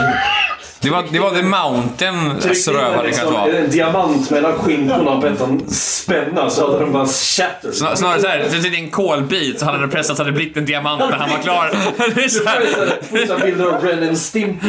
Det 0.82 0.90
var, 0.90 1.04
det 1.12 1.20
var 1.20 1.32
The 1.32 1.42
Mountains 1.44 2.68
rövare 2.68 3.08
liksom, 3.08 3.34
kanske 3.34 3.52
var. 3.52 3.60
en 3.60 3.70
diamant 3.70 4.30
mellan 4.30 4.54
skinkorna 4.54 5.18
bett 5.22 5.40
han 5.40 5.70
spänna 5.70 6.50
så 6.50 6.66
hade 6.72 6.80
de 6.80 6.92
bara 6.94 7.06
shattered. 7.08 7.74
Snar- 7.74 7.96
Snarare 7.96 8.22
såhär, 8.22 8.44
så 8.50 8.62
sitter 8.62 8.78
en 8.78 8.90
kolbit 8.90 9.60
så 9.60 9.66
hade 9.66 9.82
det 9.82 9.88
pressat 9.88 10.18
så 10.18 10.24
hade 10.24 10.32
det 10.32 10.36
blivit 10.36 10.58
en 10.58 10.66
diamant 10.66 11.00
när 11.10 11.18
han 11.18 11.30
var 11.30 11.38
klar. 11.38 11.72
Det 12.16 12.24
är 12.24 12.28
så 12.30 12.44
Det 12.44 12.50
här. 12.50 13.46
bilder 13.46 13.66
av 13.66 13.84
Ren 13.84 14.08
and 14.08 14.18
Stimpy. 14.18 14.68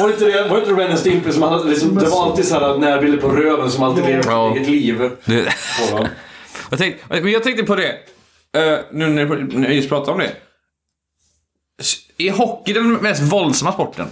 Var 0.00 0.08
inte 0.08 0.24
det 0.24 0.48
var 0.48 0.58
inte 0.58 0.70
det 0.70 0.76
Ren 0.82 0.90
and 0.90 0.98
Stimpy 0.98 1.32
som 1.32 1.42
hade, 1.42 1.68
liksom, 1.68 1.94
det 1.94 2.06
var 2.08 2.22
alltid 2.26 2.44
så 2.48 2.54
här 2.60 2.78
närbilder 2.78 3.18
på 3.18 3.28
röven 3.28 3.70
som 3.70 3.82
alltid 3.82 4.04
levde 4.04 4.28
Ja. 4.30 4.54
sitt 4.56 4.68
eget 4.68 4.84
liv. 4.84 5.10
Det-. 5.24 5.54
Jag 6.70 6.78
tänkte, 6.78 7.04
men 7.08 7.30
jag 7.32 7.42
tänkte 7.42 7.62
på 7.64 7.74
det, 7.76 7.88
eh, 8.56 8.78
nu 8.92 9.06
när 9.08 9.62
jag 9.64 9.74
just 9.74 9.88
pratade 9.88 10.12
om 10.12 10.18
det. 10.18 10.30
Är 12.18 12.30
hockey 12.30 12.72
den 12.72 12.92
mest 12.92 13.22
våldsamma 13.22 13.72
sporten? 13.72 14.06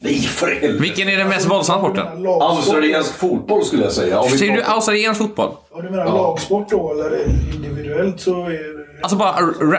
Nej, 0.00 0.20
för 0.20 0.46
helvete. 0.46 0.82
Vilken 0.82 1.08
är 1.08 1.16
den 1.16 1.28
mest 1.28 1.46
våldsamma 1.50 1.78
sporten? 1.78 2.06
Australiensk 2.26 3.14
fotboll 3.14 3.64
skulle 3.64 3.82
jag 3.82 3.92
säga. 3.92 4.20
Om 4.20 4.28
vi 4.32 4.38
Säger 4.38 4.52
du 4.52 4.58
pratar- 4.58 4.74
australiensk 4.74 5.20
fotboll? 5.20 5.50
Ja, 5.74 5.82
du 5.82 5.90
menar 5.90 6.04
lagsport 6.04 6.70
då, 6.70 6.92
eller 6.92 7.24
individuellt 7.54 8.20
så 8.20 8.30
är 8.44 8.50
det... 8.50 9.02
Alltså 9.02 9.16
bara 9.16 9.36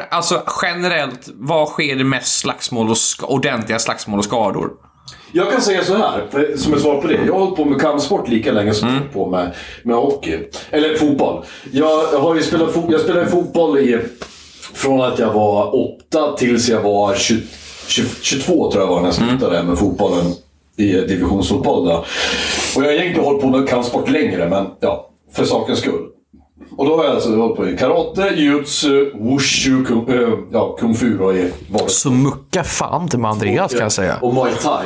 alltså 0.10 0.44
generellt, 0.62 1.30
vad 1.34 1.68
sker 1.68 1.96
det 1.96 2.04
mest 2.04 2.40
slagsmål 2.40 2.90
och 2.90 2.96
sk- 2.96 3.24
ordentliga 3.24 3.80
slagsmål 3.80 4.20
och 4.20 4.26
skador? 4.26 4.70
Jag 5.32 5.52
kan 5.52 5.62
säga 5.62 5.84
så 5.84 5.96
här, 5.98 6.28
för- 6.32 6.58
som 6.58 6.74
ett 6.74 6.82
svar 6.82 7.02
på 7.02 7.08
det. 7.08 7.20
Jag 7.26 7.34
har 7.34 7.40
hållit 7.40 7.56
på 7.56 7.66
med 7.66 7.82
kampsport 7.82 8.28
lika 8.30 8.52
länge 8.52 8.74
som 8.74 8.88
jag 8.88 8.94
har 8.96 9.00
hållit 9.00 9.14
på 9.14 9.30
med, 9.30 9.54
med 9.84 9.96
hockey. 9.96 10.38
Eller 10.70 10.96
fotboll. 10.98 11.46
Jag 11.72 12.08
har 12.08 12.36
ju 12.36 12.42
spelat 12.44 12.70
fo- 12.74 12.92
jag 12.92 13.02
spelade 13.02 13.28
fotboll 13.28 13.78
i, 13.80 14.00
från 14.74 15.02
att 15.02 15.20
jag 15.20 15.34
var 15.34 15.76
åtta 15.76 16.38
tills 16.38 16.70
jag 16.70 16.82
var 16.82 17.16
20, 17.16 17.42
20, 17.88 18.08
22 18.22 18.72
tror 18.72 18.84
jag 18.84 18.90
var 18.90 19.00
när 19.00 19.08
jag 19.08 19.16
slutade 19.16 19.64
med 19.64 19.78
fotbollen 19.80 20.34
i 20.78 20.92
divisionsfotboll. 20.94 21.86
Då. 21.86 21.92
Och 22.76 22.84
jag 22.84 22.84
har 22.84 22.92
egentligen 22.92 23.26
hållit 23.26 23.42
på 23.42 23.48
med 23.48 23.70
kampsport 23.70 24.10
längre, 24.10 24.50
men 24.50 24.68
ja, 24.80 25.10
för 25.34 25.46
sakens 25.46 25.80
skull. 25.80 26.08
Och 26.78 26.86
då 26.86 26.98
har 26.98 27.04
jag 27.04 27.14
alltså 27.14 27.36
hållit 27.36 27.58
på 27.58 27.70
i 27.70 27.78
karate, 27.78 28.34
jujutsu, 28.36 29.12
wushu, 29.20 29.86
kung, 29.86 30.10
äh, 30.10 30.30
ja, 30.52 30.76
kung 30.80 30.96
fu 30.96 31.18
då 31.18 31.34
i 31.34 31.52
vardags 31.72 32.00
Så 32.02 32.12
mucka 32.12 32.64
fan 32.64 33.02
inte 33.04 33.18
med 33.18 33.32
Andreas 33.32 33.72
kan 33.72 33.82
jag 33.82 33.92
säga. 33.92 34.18
och 34.22 34.34
muay 34.34 34.54
thai. 34.54 34.86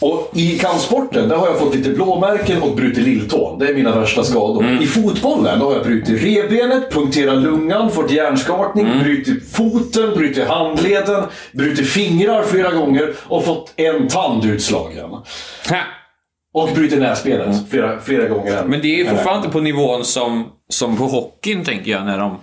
Och 0.00 0.30
i 0.34 0.58
kampsporten 0.58 1.28
där 1.28 1.36
har 1.36 1.46
jag 1.46 1.58
fått 1.58 1.74
lite 1.74 1.90
blåmärken 1.90 2.62
och 2.62 2.76
brutit 2.76 3.04
lilltån. 3.04 3.58
Det 3.58 3.68
är 3.68 3.74
mina 3.74 4.00
värsta 4.00 4.24
skador. 4.24 4.78
I 4.82 4.86
fotbollen 4.86 5.60
har 5.60 5.72
jag 5.72 5.82
brutit 5.82 6.22
revbenet, 6.22 6.92
punkterat 6.92 7.42
lungan, 7.42 7.90
fått 7.90 8.10
hjärnskakning, 8.10 8.86
brutit 9.02 9.52
foten, 9.52 10.14
brutit 10.14 10.48
handleden, 10.48 11.24
brutit 11.52 11.88
fingrar 11.88 12.42
flera 12.42 12.72
gånger 12.72 13.14
och 13.22 13.44
fått 13.44 13.72
en 13.76 14.08
tand 14.08 14.44
utslagen. 14.44 15.10
Ha. 15.68 15.82
Och 16.54 16.68
brutit 16.74 16.98
näsbenet 16.98 17.70
flera, 17.70 18.00
flera 18.00 18.28
gånger. 18.28 18.64
Men 18.64 18.80
det 18.80 19.00
är 19.00 19.10
fortfarande 19.10 19.36
inte 19.36 19.48
på 19.52 19.60
nivån 19.60 20.04
som, 20.04 20.46
som 20.68 20.96
på 20.96 21.04
hockeyn, 21.04 21.64
tänker 21.64 21.90
jag. 21.90 22.06
När 22.06 22.18
de, 22.18 22.38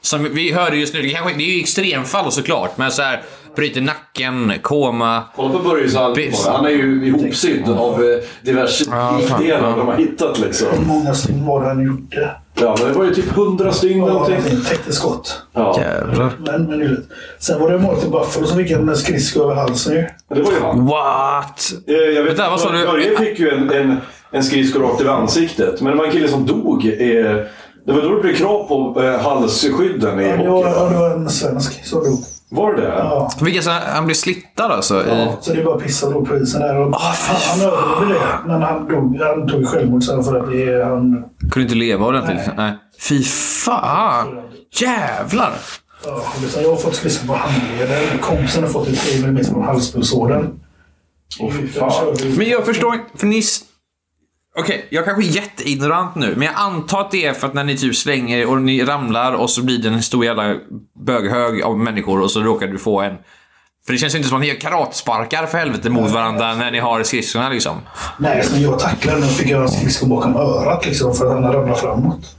som 0.00 0.34
vi 0.34 0.52
hörde 0.52 0.76
just 0.76 0.94
nu, 0.94 1.02
det, 1.02 1.10
kanske, 1.10 1.38
det 1.38 1.44
är 1.44 1.54
ju 1.54 1.60
extremfall 1.60 2.32
såklart, 2.32 2.78
men 2.78 2.90
så 2.90 3.02
här 3.02 3.22
bryter 3.56 3.80
nacken, 3.80 4.52
koma. 4.62 5.22
Kolla 5.36 5.50
på 5.52 5.58
Börje 5.58 5.88
Salming 5.88 6.30
Visst. 6.30 6.44
bara. 6.46 6.56
Han 6.56 6.64
är 6.66 6.70
ju 6.70 7.06
ihopsydd 7.06 7.68
av 7.68 7.92
eh, 8.04 8.08
diverse 8.42 8.84
likdelar 9.18 9.76
de 9.76 9.86
har 9.86 9.94
hittat 9.96 10.38
liksom. 10.40 10.68
Hur 10.78 10.86
många 10.86 11.14
stygn 11.14 11.46
var 11.46 11.60
det 11.60 11.66
han 11.68 11.84
gjorde? 11.86 12.30
Ja, 12.60 12.76
men 12.78 12.88
det 12.92 12.98
var 12.98 13.04
ju 13.04 13.14
typ 13.14 13.36
100 13.36 13.72
stygn 13.72 13.98
Ja, 13.98 14.06
någonting. 14.12 14.36
täckte 14.68 14.92
skott. 14.92 15.42
Ja. 15.52 15.80
Jävlar. 15.80 16.32
Men, 16.38 16.64
men. 16.66 17.06
Sen 17.38 17.60
var 17.60 17.70
det 17.70 17.78
målet 17.78 18.04
i 18.04 18.08
Buffalo 18.08 18.46
som 18.46 18.58
fick 18.58 18.70
en 18.70 18.96
skridsko 18.96 19.42
över 19.42 19.54
halsen 19.54 19.94
ju. 19.94 20.04
Det 20.34 20.42
var 20.42 20.52
ju 20.52 20.60
han. 20.60 20.86
What? 20.86 21.72
Eh, 21.86 21.94
Jag 21.94 22.22
vet, 22.22 22.30
Vänta, 22.30 22.50
vad 22.50 22.60
sa 22.60 22.72
du? 22.72 22.86
Börje 22.86 23.16
fick 23.18 23.38
ju 23.38 23.50
en, 23.50 23.70
en, 23.70 23.96
en 24.30 24.44
skridsko 24.44 24.78
rakt 24.80 25.00
över 25.00 25.12
ansiktet. 25.12 25.80
Men 25.80 25.92
det 25.92 25.98
var 25.98 26.04
en 26.06 26.12
kille 26.12 26.28
som 26.28 26.46
dog. 26.46 26.86
Eh, 26.86 27.36
det 27.86 27.92
var 27.92 28.02
då 28.02 28.14
det 28.16 28.20
blev 28.22 28.34
krav 28.34 28.68
på 28.68 29.02
eh, 29.02 29.20
halsskydden 29.20 30.20
i 30.20 30.24
Ja, 30.28 30.36
det, 30.36 30.48
var, 30.50 30.56
hockey. 30.56 30.70
ja, 30.76 30.88
det 30.88 30.96
var 30.96 31.10
en 31.10 31.30
svensk 31.30 31.84
som 31.86 32.04
dog. 32.04 32.18
Var 32.54 32.74
det 32.74 32.80
det? 32.82 32.88
Ja. 32.98 33.30
Vilka 33.40 33.62
så 33.62 33.70
han 33.70 34.04
blev 34.04 34.14
slittad 34.14 34.72
alltså? 34.72 34.94
I, 34.94 35.08
Ja, 35.08 35.36
så 35.40 35.52
det 35.52 35.60
är 35.60 35.64
bara 35.64 35.78
pissa 35.78 36.10
på 36.10 36.36
isen 36.36 36.60
där. 36.60 36.76
Och 36.76 36.96
han, 36.96 37.36
han 37.50 37.60
överlevde 37.60 38.14
det. 38.14 38.38
Men 38.46 38.62
han 38.62 38.88
dog. 38.88 39.20
Han 39.20 39.48
tog 39.48 39.68
självmord 39.68 40.02
sen 40.04 40.24
för 40.24 40.40
att 40.40 40.50
det 40.50 40.84
han... 40.84 41.24
kunde 41.40 41.62
inte 41.62 41.74
leva 41.74 42.06
ordentligt? 42.06 42.40
Nej. 42.56 42.72
Fy 43.08 43.22
fan! 43.64 44.42
Jävlar! 44.72 45.52
Ja, 46.04 46.22
jag 46.62 46.70
har 46.70 46.76
fått 46.76 46.94
skridskor 46.94 47.26
på 47.26 47.34
handleden. 47.34 48.18
Kompisen 48.20 48.62
har 48.62 48.70
fått 48.70 48.88
ett 48.88 49.00
3 49.00 49.24
mm 49.24 49.44
från 49.44 49.64
halspulsådern. 49.64 50.60
Åh, 51.40 51.52
fy 51.52 51.68
fan. 51.68 52.16
Men 52.36 52.48
jag 52.48 52.66
förstår 52.66 52.94
inte, 52.94 53.18
för 53.18 53.26
ni... 53.26 53.42
Okej, 54.58 54.86
jag 54.90 55.04
kanske 55.04 55.22
är 55.22 55.26
jätteignorant 55.26 56.14
nu, 56.14 56.34
men 56.36 56.46
jag 56.46 56.54
antar 56.56 57.00
att 57.00 57.10
det 57.10 57.26
är 57.26 57.32
för 57.32 57.46
att 57.46 57.54
när 57.54 57.64
ni 57.64 57.76
typ 57.76 57.96
slänger 57.96 58.38
er 58.38 58.46
och 58.50 58.62
ni 58.62 58.84
ramlar 58.84 59.32
och 59.32 59.50
så 59.50 59.62
blir 59.62 59.78
det 59.78 59.88
en 59.88 60.02
stor 60.02 60.24
jävla 60.24 60.54
böghög 61.06 61.62
av 61.62 61.78
människor 61.78 62.20
och 62.20 62.30
så 62.30 62.40
råkar 62.40 62.66
du 62.66 62.78
få 62.78 63.00
en... 63.00 63.14
För 63.86 63.92
det 63.92 63.98
känns 63.98 64.14
ju 64.14 64.18
inte 64.18 64.28
som 64.28 64.36
att 64.36 64.40
ni 64.42 64.48
gör 64.48 64.60
karatsparkar 64.60 65.46
för 65.46 65.58
helvete 65.58 65.90
mot 65.90 66.10
varandra 66.10 66.54
när 66.54 66.70
ni 66.70 66.78
har 66.78 67.02
skridskorna 67.02 67.48
liksom. 67.48 67.76
Nej, 68.18 68.44
när 68.52 68.60
jag 68.62 68.78
tacklade 68.78 69.20
den 69.20 69.28
fick 69.28 69.50
jag 69.50 69.62
en 69.62 69.68
skridsko 69.68 70.06
bakom 70.06 70.36
örat 70.36 70.86
liksom 70.86 71.14
för 71.14 71.26
att 71.26 71.32
han 71.42 71.52
ramlade 71.52 71.80
framåt. 71.80 72.36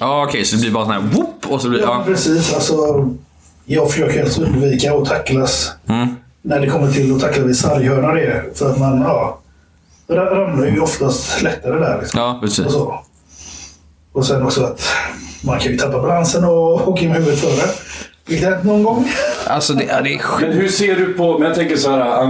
Ja, 0.00 0.24
okej, 0.28 0.44
så 0.44 0.56
det 0.56 0.62
blir 0.62 0.70
bara 0.70 0.84
sån 0.84 0.92
här 0.92 1.00
whoop 1.00 1.46
och 1.46 1.60
så 1.60 1.68
blir 1.68 1.80
Ja, 1.80 1.86
ja. 1.86 2.02
precis. 2.06 2.54
Alltså, 2.54 2.74
jag 3.64 3.90
försöker 3.90 4.18
helst 4.18 4.38
undvika 4.38 4.94
att 4.94 5.04
tacklas 5.04 5.72
Mm. 5.88 6.16
när 6.42 6.60
det 6.60 6.66
kommer 6.66 6.92
till 6.92 7.14
att 7.14 7.20
tackla 7.20 7.44
vid 7.44 7.56
sarghörna 7.56 8.12
det. 8.14 8.44
För 8.58 8.70
att 8.70 8.78
man, 8.78 9.00
ja, 9.00 9.38
ramlar 10.16 10.66
ju 10.66 10.80
oftast 10.80 11.42
lättare 11.42 11.78
där. 11.78 11.98
Liksom. 12.00 12.20
Ja, 12.20 12.38
precis. 12.42 12.66
Och, 12.66 12.72
så. 12.72 13.04
och 14.12 14.26
sen 14.26 14.42
också 14.42 14.64
att 14.64 14.88
man 15.44 15.58
kan 15.58 15.72
ju 15.72 15.78
tappa 15.78 16.02
balansen 16.02 16.44
och 16.44 16.88
åka 16.88 17.02
in 17.02 17.08
med 17.08 17.18
huvudet 17.18 17.40
före. 17.40 17.70
Vilket 18.26 18.48
hänt 18.48 18.64
någon 18.64 18.82
gång. 18.82 19.08
Alltså 19.46 19.72
det, 19.72 19.84
ja, 19.84 20.00
det 20.00 20.14
är 20.14 20.18
skit. 20.18 20.48
Men 20.48 20.58
hur 20.58 20.68
ser 20.68 20.96
du 20.96 21.12
på, 21.12 21.38
men 21.38 21.48
jag 21.48 21.56
tänker 21.56 21.76
så 21.76 21.90
här, 21.90 22.26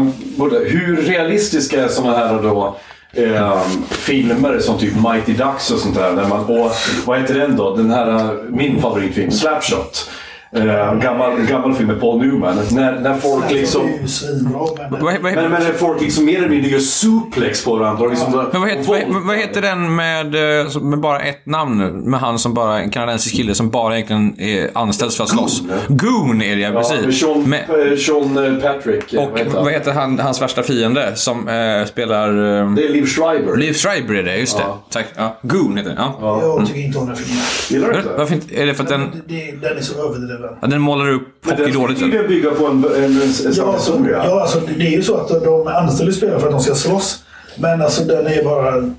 hur 0.68 0.96
realistiska 0.96 1.84
är 1.84 1.88
sådana 1.88 2.16
här 2.16 2.42
då 2.42 2.76
eh, 3.12 3.62
filmer 3.90 4.58
som 4.58 4.78
typ 4.78 4.94
Mighty 4.94 5.32
Ducks 5.32 5.70
och 5.70 5.78
sånt 5.78 5.94
där? 5.94 6.12
När 6.12 6.28
man, 6.28 6.40
och, 6.40 6.72
vad 7.06 7.20
heter 7.20 7.34
den 7.34 7.56
då? 7.56 7.76
Den 7.76 7.90
här, 7.90 8.08
uh, 8.08 8.30
min 8.48 8.82
favoritfilm, 8.82 9.30
Slapshot. 9.30 10.10
Eh, 10.52 10.94
gammal, 10.94 11.42
gammal 11.46 11.74
film 11.74 11.88
med 11.88 12.00
Paul 12.00 12.18
Newman. 12.26 12.58
När, 12.72 13.00
när 13.00 13.14
folk 13.14 13.50
liksom... 13.50 13.86
Men, 13.86 14.52
Vad, 14.52 15.00
vad, 15.00 15.22
Men, 15.22 15.34
men 15.34 15.50
när 15.50 15.72
folk 15.72 16.00
liksom 16.00 16.24
mer 16.24 16.38
eller 16.38 16.48
mindre 16.48 16.70
gör 16.70 16.78
suplex 16.78 17.64
på 17.64 17.76
varandra. 17.76 18.04
och 18.04 18.10
Liksom, 18.10 18.48
Men 18.52 18.60
vad 18.60 18.70
heter, 18.70 18.88
vad, 19.12 19.22
vad 19.26 19.36
heter 19.36 19.62
den 19.62 19.96
med, 19.96 20.60
eh, 20.60 20.80
med 20.82 20.98
bara 21.00 21.20
ett 21.20 21.46
namn? 21.46 22.00
Med 22.10 22.20
han 22.20 22.38
som 22.38 22.54
bara, 22.54 22.80
en 22.80 22.90
kanadensisk 22.90 23.36
kille 23.36 23.54
som 23.54 23.70
bara 23.70 23.94
egentligen 23.94 24.40
är 24.40 24.70
anställd 24.74 25.12
för 25.12 25.24
att 25.24 25.30
slåss. 25.30 25.62
Goon 25.88 26.42
är 26.42 26.56
det 26.56 26.62
ja, 26.62 26.68
Ja, 26.72 26.80
precis. 26.80 27.20
Sean, 27.20 27.42
Med, 27.50 27.98
Sean 27.98 28.44
eh, 28.56 28.62
Patrick. 28.62 29.14
och 29.18 29.38
vad 29.64 29.72
heter 29.72 29.92
han, 29.92 30.18
hans 30.18 30.42
värsta 30.42 30.62
fiende 30.62 31.12
som 31.16 31.48
eh, 31.48 31.86
spelar... 31.86 32.28
Det 32.76 32.84
är 32.84 32.88
Liv 32.92 33.06
Schreiber. 33.06 33.56
Liv 33.56 33.72
Schreiber 33.72 34.14
är 34.14 34.22
det, 34.22 34.36
just 34.36 34.56
det. 34.56 34.62
Ja. 34.66 34.82
Tack. 34.90 35.06
Ja. 35.16 35.36
Goon 35.42 35.76
heter 35.76 35.90
den. 35.90 35.98
Ja. 35.98 36.40
jag 36.42 36.66
tycker 36.66 36.80
inte 36.80 36.98
om 36.98 37.06
den 37.06 37.16
filmen. 37.16 37.42
Gillar 37.70 37.92
du 37.92 37.98
inte? 37.98 38.12
Varför 38.18 38.34
inte? 38.34 38.62
Är 38.62 38.66
det 38.66 38.74
för 38.74 38.82
att 38.82 38.88
den, 38.88 39.22
Det, 39.26 39.34
det, 39.34 39.68
den 39.68 39.76
är 39.78 39.82
så 39.82 39.94
överdriven. 40.08 40.37
Ja, 40.60 40.66
den 40.66 40.80
målar 40.80 41.10
upp 41.10 41.46
hockey 41.46 41.62
den 41.62 41.72
dåligt? 41.72 41.98
eller? 41.98 42.10
tydligen 42.10 42.28
bygga 42.28 42.50
på 42.50 42.66
en, 42.66 42.84
en, 42.84 43.04
en, 43.04 43.22
en 43.22 43.52
Ja, 43.54 43.72
alltså, 43.72 44.00
ja 44.10 44.40
alltså, 44.40 44.60
det 44.78 44.86
är 44.86 44.90
ju 44.90 45.02
så 45.02 45.16
att 45.16 45.28
de 45.44 45.66
anställer 45.66 46.12
spelare 46.12 46.40
för 46.40 46.46
att 46.46 46.52
de 46.52 46.60
ska 46.60 46.74
slåss. 46.74 47.24
Men 47.58 47.82
alltså 47.82 48.04
den 48.04 48.26
är 48.26 48.44
bara... 48.44 48.94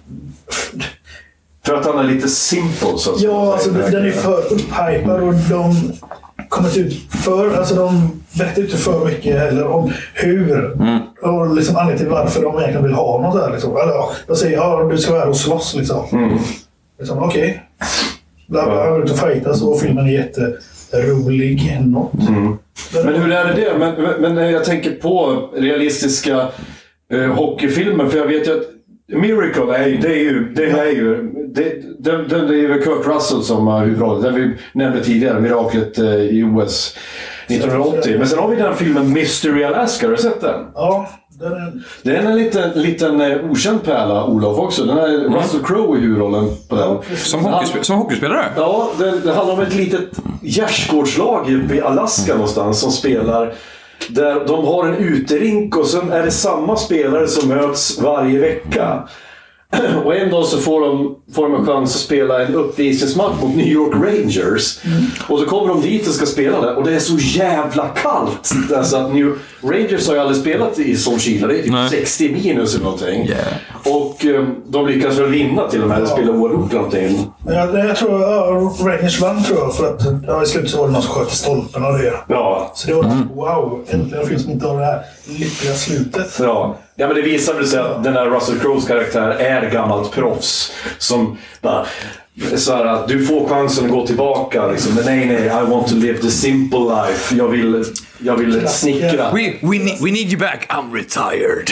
För 1.65 1.75
att 1.75 1.85
han 1.85 1.99
är 1.99 2.03
lite 2.03 2.27
simple 2.27 2.97
så 2.97 3.13
att. 3.13 3.21
Ja, 3.21 3.53
alltså 3.53 3.69
den 3.71 3.91
den 3.91 4.05
är 4.05 4.11
för 4.11 4.53
upphypad 4.53 5.21
och 5.21 5.33
de 5.33 5.75
kommer 6.49 6.69
inte 6.69 6.79
ut 6.79 7.13
för... 7.23 7.57
Alltså 7.57 7.75
de 7.75 8.21
berättar 8.37 8.61
inte 8.61 8.77
för 8.77 9.05
mycket 9.05 9.39
heller 9.39 9.67
om 9.67 9.91
hur. 10.13 10.77
Och 11.21 11.55
liksom 11.55 11.75
anledningen 11.75 11.97
till 11.97 12.09
varför 12.09 12.41
de 12.41 12.57
egentligen 12.57 12.83
vill 12.83 12.93
ha 12.93 13.21
något 13.21 13.41
där. 13.41 13.51
Liksom. 13.51 13.71
Eller 13.71 13.93
ja, 13.93 14.11
de 14.27 14.35
säger 14.35 14.57
ja, 14.57 14.89
du 14.91 14.97
ska 14.97 15.11
vara 15.11 15.21
här 15.21 15.29
och 15.29 15.37
slåss 15.37 15.75
liksom. 15.75 16.05
liksom 16.99 17.23
Okej. 17.23 17.63
Bla, 18.47 18.65
bla, 18.65 18.89
går 18.89 19.03
ut 19.03 19.11
och 19.11 19.19
fightas 19.19 19.61
och 19.61 19.79
filmen 19.79 20.07
är 20.07 20.21
jätterolig. 20.93 21.77
Något. 21.85 22.13
Men 23.05 23.15
hur 23.21 23.31
är 23.31 23.53
det? 23.53 23.77
Men, 23.79 24.33
men, 24.35 24.51
jag 24.51 24.63
tänker 24.63 24.91
på 24.91 25.49
realistiska 25.55 26.47
eh, 27.13 27.19
hockeyfilmer, 27.19 28.05
för 28.05 28.17
jag 28.17 28.27
vet 28.27 28.47
ju 28.47 28.51
att 28.59 28.65
Miracle 29.21 29.75
är, 29.77 29.87
ju- 29.87 29.97
det 29.97 30.07
är 30.13 30.17
ju... 30.23 30.53
Det 30.53 30.69
är 30.69 30.91
ju 30.91 31.31
det, 31.53 31.73
den, 31.99 32.27
det 32.29 32.59
är 32.59 32.67
väl 32.67 32.81
Kurt 32.81 33.07
Russell 33.07 33.43
som 33.43 33.67
har 33.67 33.85
huvudrollen. 33.85 34.21
Den 34.23 34.35
vi 34.35 34.55
nämnde 34.73 35.03
tidigare, 35.03 35.39
Miraklet 35.39 35.97
eh, 35.99 36.05
i 36.15 36.43
OS 36.43 36.97
1980. 37.47 38.15
Men 38.17 38.27
sen 38.27 38.39
har 38.39 38.47
vi 38.49 38.55
den 38.55 38.75
filmen 38.75 39.13
Mystery 39.13 39.63
Alaska. 39.63 40.07
Har 40.07 40.11
du 40.11 40.17
sett 40.21 40.41
den? 40.41 40.65
Ja, 40.75 41.09
den 41.39 41.51
är... 41.53 41.73
Det 42.03 42.15
är 42.15 42.23
en 42.23 42.35
liten, 42.35 42.71
liten 42.81 43.21
eh, 43.21 43.51
okänd 43.51 43.83
pärla, 43.83 44.25
Olof, 44.25 44.59
också. 44.59 44.85
Den 44.85 44.97
är 44.97 45.07
Russell 45.07 45.63
Crowe 45.63 45.97
i 45.97 46.01
huvudrollen 46.01 46.49
på 46.67 46.75
den. 46.75 47.17
Som, 47.17 47.39
hockeyspe- 47.39 47.81
som 47.81 47.97
hockeyspelare? 47.97 48.45
Ja, 48.55 48.89
det, 48.97 49.19
det 49.19 49.33
handlar 49.33 49.53
om 49.53 49.59
ett 49.59 49.75
litet 49.75 50.09
gärdsgårdslag 50.41 51.51
uppe 51.53 51.75
i 51.75 51.81
Alaska 51.81 52.33
någonstans 52.33 52.79
som 52.79 52.91
spelar 52.91 53.53
där 54.09 54.45
de 54.47 54.65
har 54.65 54.87
en 54.87 54.95
uterink 54.95 55.77
och 55.77 55.87
sen 55.87 56.11
är 56.11 56.23
det 56.23 56.31
samma 56.31 56.75
spelare 56.75 57.27
som 57.27 57.49
möts 57.49 58.01
varje 58.01 58.39
vecka. 58.39 59.07
Och 60.05 60.15
en 60.15 60.29
dag 60.29 60.45
så 60.45 60.57
får 60.57 60.81
de, 60.81 61.15
får 61.33 61.43
de 61.49 61.55
en 61.55 61.65
chans 61.65 61.95
att 61.95 62.01
spela 62.01 62.45
en 62.45 62.55
uppvisningsmatch 62.55 63.41
mot 63.41 63.55
New 63.55 63.67
York 63.67 63.93
Rangers. 63.93 64.79
Och 65.27 65.39
så 65.39 65.45
kommer 65.45 65.67
de 65.67 65.81
dit 65.81 66.07
och 66.07 66.13
ska 66.13 66.25
spela 66.25 66.61
det 66.61 66.75
och 66.75 66.83
det 66.83 66.95
är 66.95 66.99
så 66.99 67.17
jävla 67.17 67.87
kallt. 67.87 68.51
Alltså 68.75 68.97
att 68.97 69.13
New 69.13 69.33
Rangers 69.61 70.07
har 70.07 70.15
ju 70.15 70.21
aldrig 70.21 70.41
spelat 70.41 70.79
i 70.79 70.95
sån 70.97 71.19
kyla. 71.19 71.47
Det 71.47 71.59
är 71.59 71.63
typ 71.63 71.71
Nej. 71.71 71.89
60 71.89 72.29
minus 72.29 72.73
eller 72.75 72.83
någonting. 72.83 73.27
Yeah. 73.27 73.47
Och 73.85 74.25
eh, 74.25 74.45
de 74.67 74.87
lyckas 74.87 75.17
väl 75.19 75.29
vinna 75.29 75.67
till 75.67 75.81
och 75.81 75.87
med, 75.87 75.97
eller 75.97 76.07
spela 76.07 76.31
oavgjort 76.31 76.71
eller 76.71 76.81
någonting. 76.81 77.31
Men 77.45 77.55
Jag, 77.87 77.95
tror 77.95 78.21
ja, 78.21 78.71
Rangers 78.81 79.21
vann 79.21 79.43
tror 79.43 79.59
jag 79.59 79.75
för 79.75 79.93
att 79.93 80.01
ja, 80.27 80.43
i 80.43 80.45
slutet 80.45 80.69
så 80.69 80.77
var 80.77 80.87
det 80.87 80.93
någon 80.93 81.01
som 81.01 81.11
sköt 81.13 81.31
i 81.31 81.35
stolpen 81.35 81.85
och 81.85 81.93
det. 81.93 82.13
Ja, 82.27 82.71
Så 82.75 82.87
det 82.87 82.93
var 82.93 83.03
wow, 83.35 83.85
äntligen 83.87 84.25
finns 84.27 84.43
som 84.43 84.51
inte 84.51 84.67
har 84.67 84.79
det 84.79 84.85
här 84.85 85.01
lyckliga 85.29 85.73
slutet. 85.73 86.39
Ja. 86.39 86.77
ja, 86.95 87.07
men 87.07 87.15
det 87.15 87.21
visar 87.21 87.53
väl 87.53 87.67
sig 87.67 87.79
att 87.79 88.03
den 88.03 88.13
här 88.13 88.25
Russell 88.25 88.59
Crowes 88.59 88.87
karaktär 88.87 89.29
är 89.29 89.69
gammalt 89.71 90.11
proffs. 90.11 90.71
Som 90.97 91.37
bara... 91.61 91.85
Så 92.55 92.75
här, 92.75 92.85
att 92.85 93.07
du 93.07 93.25
får 93.25 93.49
chansen 93.49 93.85
att 93.85 93.91
gå 93.91 94.07
tillbaka. 94.07 94.67
Liksom. 94.67 94.93
Men 94.95 95.05
nej, 95.05 95.25
nej, 95.25 95.45
I 95.45 95.69
want 95.71 95.87
to 95.87 95.95
live 95.95 96.17
the 96.17 96.31
simple 96.31 96.79
life. 96.79 97.35
Jag 97.35 97.47
vill, 97.47 97.83
jag 98.17 98.35
vill 98.35 98.67
snickra. 98.67 99.31
We, 99.31 99.53
we, 99.61 99.77
need, 99.77 99.97
we 100.03 100.11
need 100.11 100.27
you 100.31 100.37
back. 100.37 100.67
I'm 100.69 100.93
retired. 100.93 101.71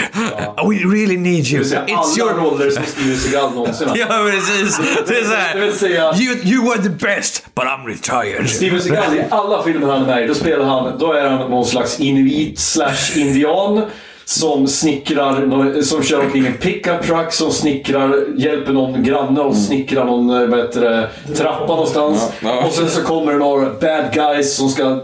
We 0.69 0.75
really 0.95 1.17
need 1.17 1.45
you. 1.45 1.51
Det 1.51 1.57
vill 1.57 1.69
säga, 1.69 1.85
It's 1.85 1.97
alla 1.97 2.31
your... 2.31 2.33
roller 2.51 2.69
som 2.69 2.83
Steven 2.83 3.17
Seagal 3.17 3.53
någonsin 3.53 3.87
har. 3.89 3.97
Ja, 4.09 4.29
precis. 4.31 4.77
Det 4.77 4.83
är 4.83 5.53
Det 5.53 5.59
vill 5.65 5.73
såhär. 5.73 6.13
säga, 6.13 6.13
You, 6.15 6.35
you 6.43 6.69
were 6.69 6.83
the 6.83 6.89
best, 6.89 7.45
but 7.55 7.63
I'm 7.65 7.85
retired. 7.87 8.49
Steven 8.49 8.81
Seagal 8.81 9.13
i 9.15 9.23
alla 9.29 9.63
filmer 9.63 9.87
han 9.87 10.01
är 10.01 10.05
med 10.05 10.23
i, 10.23 10.27
då 10.27 10.33
spelar 10.33 10.65
han, 10.65 10.97
då 10.99 11.13
är 11.13 11.29
han 11.29 11.49
någon 11.51 11.65
slags 11.65 11.99
inuit 11.99 12.59
slash 12.59 13.15
indian. 13.17 13.81
Som 14.29 14.67
snickrar, 14.67 15.81
som 15.81 16.03
kör 16.03 16.25
omkring 16.25 16.45
en 16.45 16.53
pickup 16.53 17.03
truck, 17.03 17.33
som 17.33 17.51
snickrar, 17.51 18.25
hjälper 18.37 18.73
någon 18.73 19.03
granne 19.03 19.41
och 19.41 19.55
snickrar 19.55 20.05
någon 20.05 20.29
eh, 20.29 20.47
vad 20.47 20.59
heter 20.59 20.81
det, 20.81 21.09
trappa 21.35 21.67
någonstans. 21.67 22.31
Och 22.65 22.71
sen 22.71 22.89
så 22.89 23.01
kommer 23.01 23.31
det 23.31 23.37
några 23.37 23.65
bad 23.65 24.13
guys 24.13 24.55
som 24.55 24.69
ska 24.69 25.01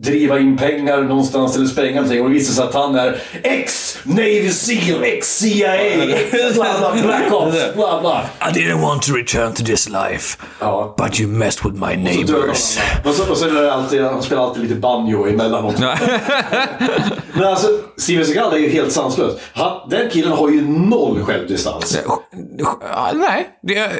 driva 0.00 0.38
in 0.38 0.56
pengar 0.56 1.02
någonstans 1.02 1.56
eller 1.56 1.66
spränga 1.66 1.94
någonting. 1.94 2.22
Och 2.22 2.28
det 2.28 2.34
visar 2.34 2.52
sig 2.54 2.64
att 2.64 2.74
han 2.74 2.94
är 2.94 3.20
ex-Navy 3.42 4.50
Seal, 4.50 5.02
ex-CIA, 5.04 5.74
ex-bla 5.74 6.66
bla, 6.78 6.92
Black 7.02 7.32
Ops, 7.32 7.74
bla 7.74 8.00
bla. 8.00 8.24
I 8.50 8.52
didn't 8.52 8.82
want 8.82 9.02
to 9.02 9.12
return 9.12 9.52
to 9.52 9.64
this 9.64 9.88
life, 9.88 10.38
Ja. 10.60 10.94
but 10.98 11.20
you 11.20 11.28
messed 11.30 11.64
with 11.72 11.86
my 11.88 11.96
neighbors. 11.96 12.78
Och 13.04 13.14
så, 13.14 13.30
och 13.30 13.36
så 13.36 13.46
är 13.48 13.52
det 13.62 13.72
alltid, 13.74 14.02
han 14.02 14.22
spelar 14.22 14.42
alltid 14.42 14.62
lite 14.62 14.74
banjo 14.74 15.26
emellanåt. 15.28 15.78
Men 17.32 17.44
alltså, 17.44 17.68
Steven 17.96 18.24
Seagal 18.26 18.52
är 18.52 18.58
ju 18.58 18.68
helt 18.68 18.92
sanslös. 18.92 19.32
Han, 19.54 19.88
den 19.90 20.10
killen 20.10 20.32
har 20.32 20.48
ju 20.50 20.68
noll 20.68 21.22
självdistans. 21.24 21.98
Nej, 23.14 23.48
det 23.62 23.78
är... 23.78 23.90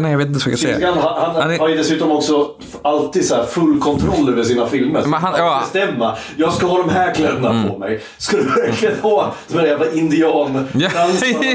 Nej, 0.00 0.10
jag 0.12 0.18
vet 0.18 0.26
inte 0.26 0.40
vad 0.44 0.52
jag 0.52 0.58
ska 0.58 0.66
säga. 0.68 0.78
Seagal, 0.78 0.98
han, 0.98 1.20
han 1.34 1.42
Han 1.42 1.50
är- 1.50 1.58
har 1.58 1.68
ju 1.68 1.76
dessutom 1.76 2.10
också 2.12 2.50
alltid 2.82 3.26
så 3.28 3.34
här 3.34 3.44
full 3.44 3.80
kontroll 3.80 4.28
över 4.28 4.42
sina 4.44 4.66
filmer. 4.66 5.04
Men 5.10 5.20
han- 5.22 5.34
ja. 5.38 5.60
bestämma. 5.62 6.16
Jag 6.36 6.52
ska 6.52 6.66
ha 6.66 6.78
de 6.78 6.88
här 6.90 7.14
kläderna 7.14 7.68
på 7.68 7.78
mig. 7.78 8.00
Ska 8.16 8.36
du 8.36 8.42
verkligen 8.42 9.00
ha 9.00 9.34
de 9.48 9.58
här 9.58 9.66
jävla 9.66 9.92
indian 9.92 10.68
Ja. 10.74 10.88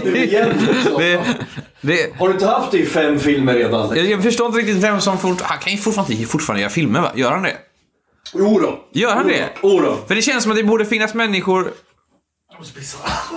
nu 0.03 0.17
igen? 0.23 0.49
liksom? 0.73 0.97
Det, 0.97 1.21
det, 1.81 2.19
Har 2.19 2.27
du 2.27 2.33
inte 2.33 2.45
haft 2.47 2.71
det 2.71 2.77
i 2.77 2.85
fem 2.85 3.19
filmer 3.19 3.53
redan? 3.53 3.89
jag, 3.95 4.05
jag 4.05 4.23
förstår 4.23 4.45
inte 4.47 4.59
riktigt 4.59 4.77
vem 4.77 5.01
som 5.01 5.17
fort, 5.17 5.41
Han 5.41 5.57
kan 5.57 5.71
ju 5.73 5.77
fortfarande, 5.79 6.25
fortfarande 6.25 6.61
göra 6.61 6.69
filmer, 6.71 7.01
va? 7.01 7.11
Gör 7.15 7.31
han 7.31 7.43
det? 7.43 7.53
Jo 8.33 8.59
då. 8.59 8.79
Gör 8.99 9.15
han 9.15 9.27
det? 9.27 9.43
Jo 9.63 9.79
då. 9.79 9.97
För 10.07 10.15
det 10.15 10.21
känns 10.21 10.43
som 10.43 10.51
att 10.51 10.57
det 10.57 10.63
borde 10.63 10.85
finnas 10.85 11.13
människor... 11.13 11.71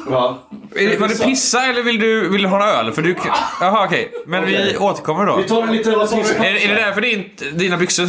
Va? 0.07 0.39
Är 0.75 0.89
det, 0.89 0.97
var 0.97 1.09
det 1.09 1.25
pissa 1.25 1.63
eller 1.67 1.83
vill 1.83 1.99
du, 2.01 2.29
vill 2.29 2.43
du 2.43 2.49
ha 2.49 2.57
en 2.79 2.87
öl? 2.87 2.93
För 2.93 3.03
du... 3.03 3.17
Jaha, 3.61 3.85
okej. 3.87 4.13
Men 4.27 4.45
vi 4.47 4.55
Okej. 4.57 4.77
återkommer 4.79 5.27
då. 5.27 5.37
Vi 5.37 5.45
tar 5.45 5.63
en 5.63 5.73
liten... 5.73 5.95
Är, 5.95 6.65
är 6.65 6.69
det 6.69 6.75
därför 6.75 7.01
din, 7.01 7.25
dina 7.55 7.77
byxor... 7.77 8.07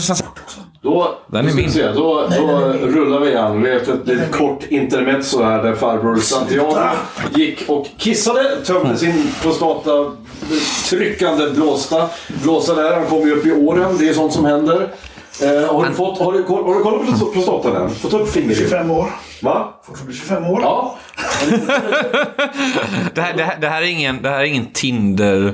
Då, 0.82 1.18
Den 1.28 1.40
är 1.40 1.44
då 1.44 1.50
ska 1.50 1.58
vi 1.58 1.64
min. 1.64 1.72
se, 1.72 1.92
då, 1.92 2.28
då 2.38 2.48
rullar 2.88 3.20
vi 3.20 3.30
igen. 3.30 3.64
Vi 3.64 3.70
har 3.70 3.78
ett 3.78 3.88
litet 4.08 4.32
kort 4.32 4.64
intermezzo 4.70 5.44
här 5.44 5.64
där 5.64 5.76
farbror 5.76 6.18
Santiago 6.18 6.90
gick 7.36 7.70
och 7.70 7.88
kissade, 7.98 8.62
tömde 8.66 8.98
sin 8.98 9.32
prostata 9.42 10.12
tryckande 10.90 11.50
blåsta. 11.50 12.10
Blåsa 12.44 12.76
där, 12.76 12.94
han 12.94 13.06
kom 13.06 13.22
ju 13.28 13.34
upp 13.36 13.46
i 13.46 13.52
åren. 13.52 13.98
Det 14.00 14.10
är 14.10 14.14
sånt 14.14 14.34
som 14.34 14.46
händer. 14.46 14.94
Eh, 15.42 15.76
har, 15.76 15.86
du 15.86 15.94
fått, 15.94 16.20
har, 16.20 16.34
du, 16.34 16.44
har 16.44 16.76
du 16.76 16.82
kollat 16.84 17.20
på 17.20 17.26
prostatan 17.26 17.76
än? 17.76 17.90
Fått 17.90 18.14
upp 18.14 18.30
fingret? 18.32 18.58
25 18.58 18.92
år. 18.92 19.12
Va? 19.44 19.80
Fortfarande 19.84 20.14
25 20.16 20.44
år. 20.46 20.62
Ja. 20.62 20.98
Det 23.14 23.22
här, 23.22 23.34
det, 23.38 23.44
här, 23.44 23.58
det 23.62 23.68
här 23.70 23.82
är 23.82 23.86
ingen, 23.86 24.22
det 24.22 24.30
här 24.30 24.40
är 24.40 24.44
ingen 24.44 24.66
Tinder... 24.74 25.54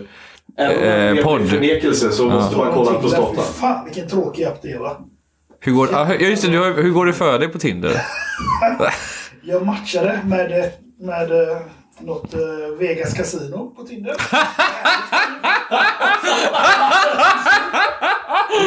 Även 0.57 0.77
om 0.77 0.83
Eh, 0.83 0.89
det 0.89 1.19
är 1.19 1.23
podd. 1.23 1.49
förnekelse 1.49 2.11
så 2.11 2.25
måste 2.25 2.57
man 2.57 2.73
kolla 2.73 2.99
prostatan. 2.99 3.35
Fy 3.35 3.41
Fan 3.59 3.85
vilken 3.85 4.07
tråkig 4.09 4.43
app 4.43 4.61
det 4.61 4.71
är 4.71 4.79
va? 4.79 4.97
Hur 5.59 5.71
går, 5.73 5.89
ja, 5.91 6.13
just 6.13 6.43
det, 6.43 6.49
du 6.51 6.59
har, 6.59 6.83
hur 6.83 6.91
går 6.91 7.05
det 7.05 7.13
för 7.13 7.39
dig 7.39 7.47
på 7.47 7.59
Tinder? 7.59 8.01
Jag 9.43 9.65
matchade 9.65 10.19
med, 10.25 10.71
med 10.99 11.31
eh, 11.31 11.57
något 11.99 12.33
eh, 12.33 12.39
Vegas 12.79 13.13
Casino 13.13 13.73
på 13.75 13.83
Tinder. 13.83 14.15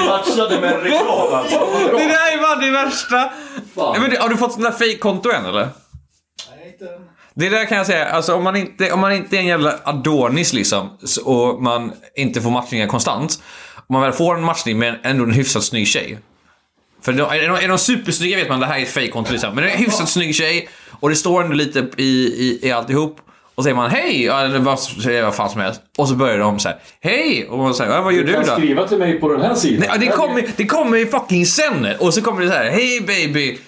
Matchade 0.07 0.61
med 0.61 0.72
en 0.72 0.80
reklam 0.80 1.34
alltså. 1.34 1.59
Det 1.91 2.05
där 2.05 2.32
är 2.32 2.43
bara 2.43 2.57
det 2.57 2.70
värsta! 2.70 3.32
Fan. 3.74 4.03
Men, 4.03 4.16
har 4.16 4.28
du 4.28 4.37
fått 4.37 4.53
sånt 4.53 4.64
där 4.64 4.72
fake-konto 4.72 5.30
än 5.30 5.45
eller? 5.45 5.61
Nej, 5.61 6.68
inte 6.72 6.84
än. 6.84 7.01
Det 7.34 7.49
där 7.49 7.64
kan 7.64 7.78
jag 7.78 7.87
säga, 7.87 8.07
alltså 8.07 8.34
om 8.34 8.45
man 8.45 8.57
inte, 8.57 8.93
om 8.93 9.01
man 9.01 9.12
inte 9.12 9.37
är 9.37 9.41
en 9.41 9.47
jävla 9.47 9.74
Adonis 9.84 10.53
liksom 10.53 10.99
och 11.24 11.62
man 11.62 11.93
inte 12.16 12.41
får 12.41 12.51
matchningar 12.51 12.87
konstant. 12.87 13.43
Om 13.76 13.93
man 13.93 14.03
väl 14.03 14.12
får 14.12 14.34
en 14.37 14.43
matchning 14.45 14.78
med 14.78 14.99
ändå 15.03 15.24
en 15.24 15.32
hyfsat 15.32 15.64
snygg 15.64 15.89
tjej. 15.89 16.18
För 17.03 17.12
är 17.12 17.49
de, 17.49 17.64
är 17.64 17.68
de 17.68 17.78
supersnygga 17.78 18.37
vet 18.37 18.49
man 18.49 18.61
det 18.61 18.66
här 18.66 18.78
är 18.78 18.82
ett 18.82 18.89
fejkkonto 18.89 19.32
liksom. 19.32 19.55
Men 19.55 19.64
det 19.64 19.70
är 19.70 19.74
en 19.74 19.78
hyfsat 19.78 20.09
snygg 20.09 20.34
tjej 20.34 20.68
och 21.01 21.09
det 21.09 21.16
står 21.16 21.43
ändå 21.43 21.55
lite 21.55 21.89
i, 21.97 22.03
i, 22.03 22.59
i 22.62 22.72
alltihop. 22.72 23.20
Och 23.57 23.62
säger 23.62 23.76
man 23.76 23.90
hej, 23.90 24.26
eller 24.28 24.59
vad, 24.59 24.78
vad 25.24 25.34
fan 25.34 25.50
som 25.50 25.61
helst. 25.61 25.80
Och 25.98 26.09
så 26.09 26.14
börjar 26.14 26.38
de 26.38 26.59
så 26.59 26.68
här, 26.68 26.78
hej! 27.00 27.46
Och 27.50 27.59
man 27.59 27.74
säger, 27.74 28.02
vad 28.02 28.12
gör 28.12 28.20
Du 28.20 28.26
du 28.26 28.32
kan 28.32 28.44
då? 28.46 28.52
skriva 28.52 28.88
till 28.88 28.98
mig 28.98 29.20
på 29.20 29.28
den 29.32 29.40
här 29.40 29.54
sidan. 29.54 29.86
Nej, 29.88 29.98
det 29.98 30.07
kommer 30.07 30.44
det 30.57 30.66
kommer 30.66 30.98
ju 30.98 31.07
fucking 31.07 31.46
sen. 31.46 31.86
Och 31.98 32.14
så 32.14 32.22
kommer 32.22 32.42
det 32.42 32.48
så 32.48 32.54
här, 32.54 32.70
hej 32.70 33.00
baby. 33.00 33.59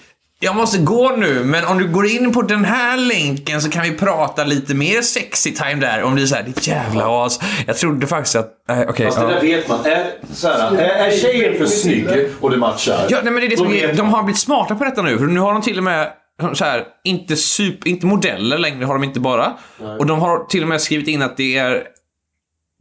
Jag 0.41 0.55
måste 0.55 0.77
gå 0.77 1.09
nu, 1.17 1.43
men 1.43 1.65
om 1.65 1.77
du 1.77 1.87
går 1.87 2.05
in 2.07 2.33
på 2.33 2.41
den 2.41 2.65
här 2.65 2.97
länken 2.97 3.61
så 3.61 3.69
kan 3.69 3.83
vi 3.83 3.91
prata 3.91 4.43
lite 4.43 4.73
mer 4.75 5.01
sexy 5.01 5.51
time 5.53 5.75
där. 5.75 6.03
Om 6.03 6.15
det 6.15 6.21
är 6.21 6.25
så 6.25 6.35
här, 6.35 6.43
ditt 6.43 6.67
jävla 6.67 7.25
as. 7.25 7.39
Jag 7.67 7.77
trodde 7.77 8.07
faktiskt 8.07 8.35
att... 8.35 8.51
Äh, 8.69 8.79
Okej. 8.89 9.05
Fast 9.05 9.19
det 9.19 9.25
där 9.27 9.33
ja. 9.35 9.41
vet 9.41 9.67
man. 9.69 9.85
Är, 9.85 10.11
så 10.33 10.47
här, 10.47 10.75
är, 10.77 11.07
är 11.07 11.11
tjejen 11.11 11.57
för 11.57 11.65
snygg 11.65 12.07
och 12.41 12.51
du 12.51 12.57
matchar. 12.57 13.05
Ja, 13.09 13.19
nej, 13.23 13.33
men 13.33 13.41
det 13.41 13.47
är 13.47 13.49
det 13.49 13.57
som 13.57 13.71
De 13.71 13.97
man. 14.03 14.13
har 14.13 14.23
blivit 14.23 14.39
smarta 14.39 14.75
på 14.75 14.83
detta 14.83 15.01
nu. 15.01 15.17
För 15.17 15.25
nu 15.25 15.39
har 15.39 15.53
de 15.53 15.61
till 15.61 15.77
och 15.77 15.83
med 15.83 16.11
så 16.53 16.65
här, 16.65 16.85
inte, 17.03 17.35
super, 17.35 17.89
inte 17.89 18.05
modeller 18.05 18.57
längre 18.57 18.85
har 18.85 18.93
de 18.93 19.03
inte 19.03 19.19
bara. 19.19 19.57
Och 19.99 20.05
de 20.05 20.19
har 20.19 20.45
till 20.45 20.63
och 20.63 20.69
med 20.69 20.81
skrivit 20.81 21.07
in 21.07 21.21
att 21.21 21.37
det 21.37 21.57
är 21.57 21.83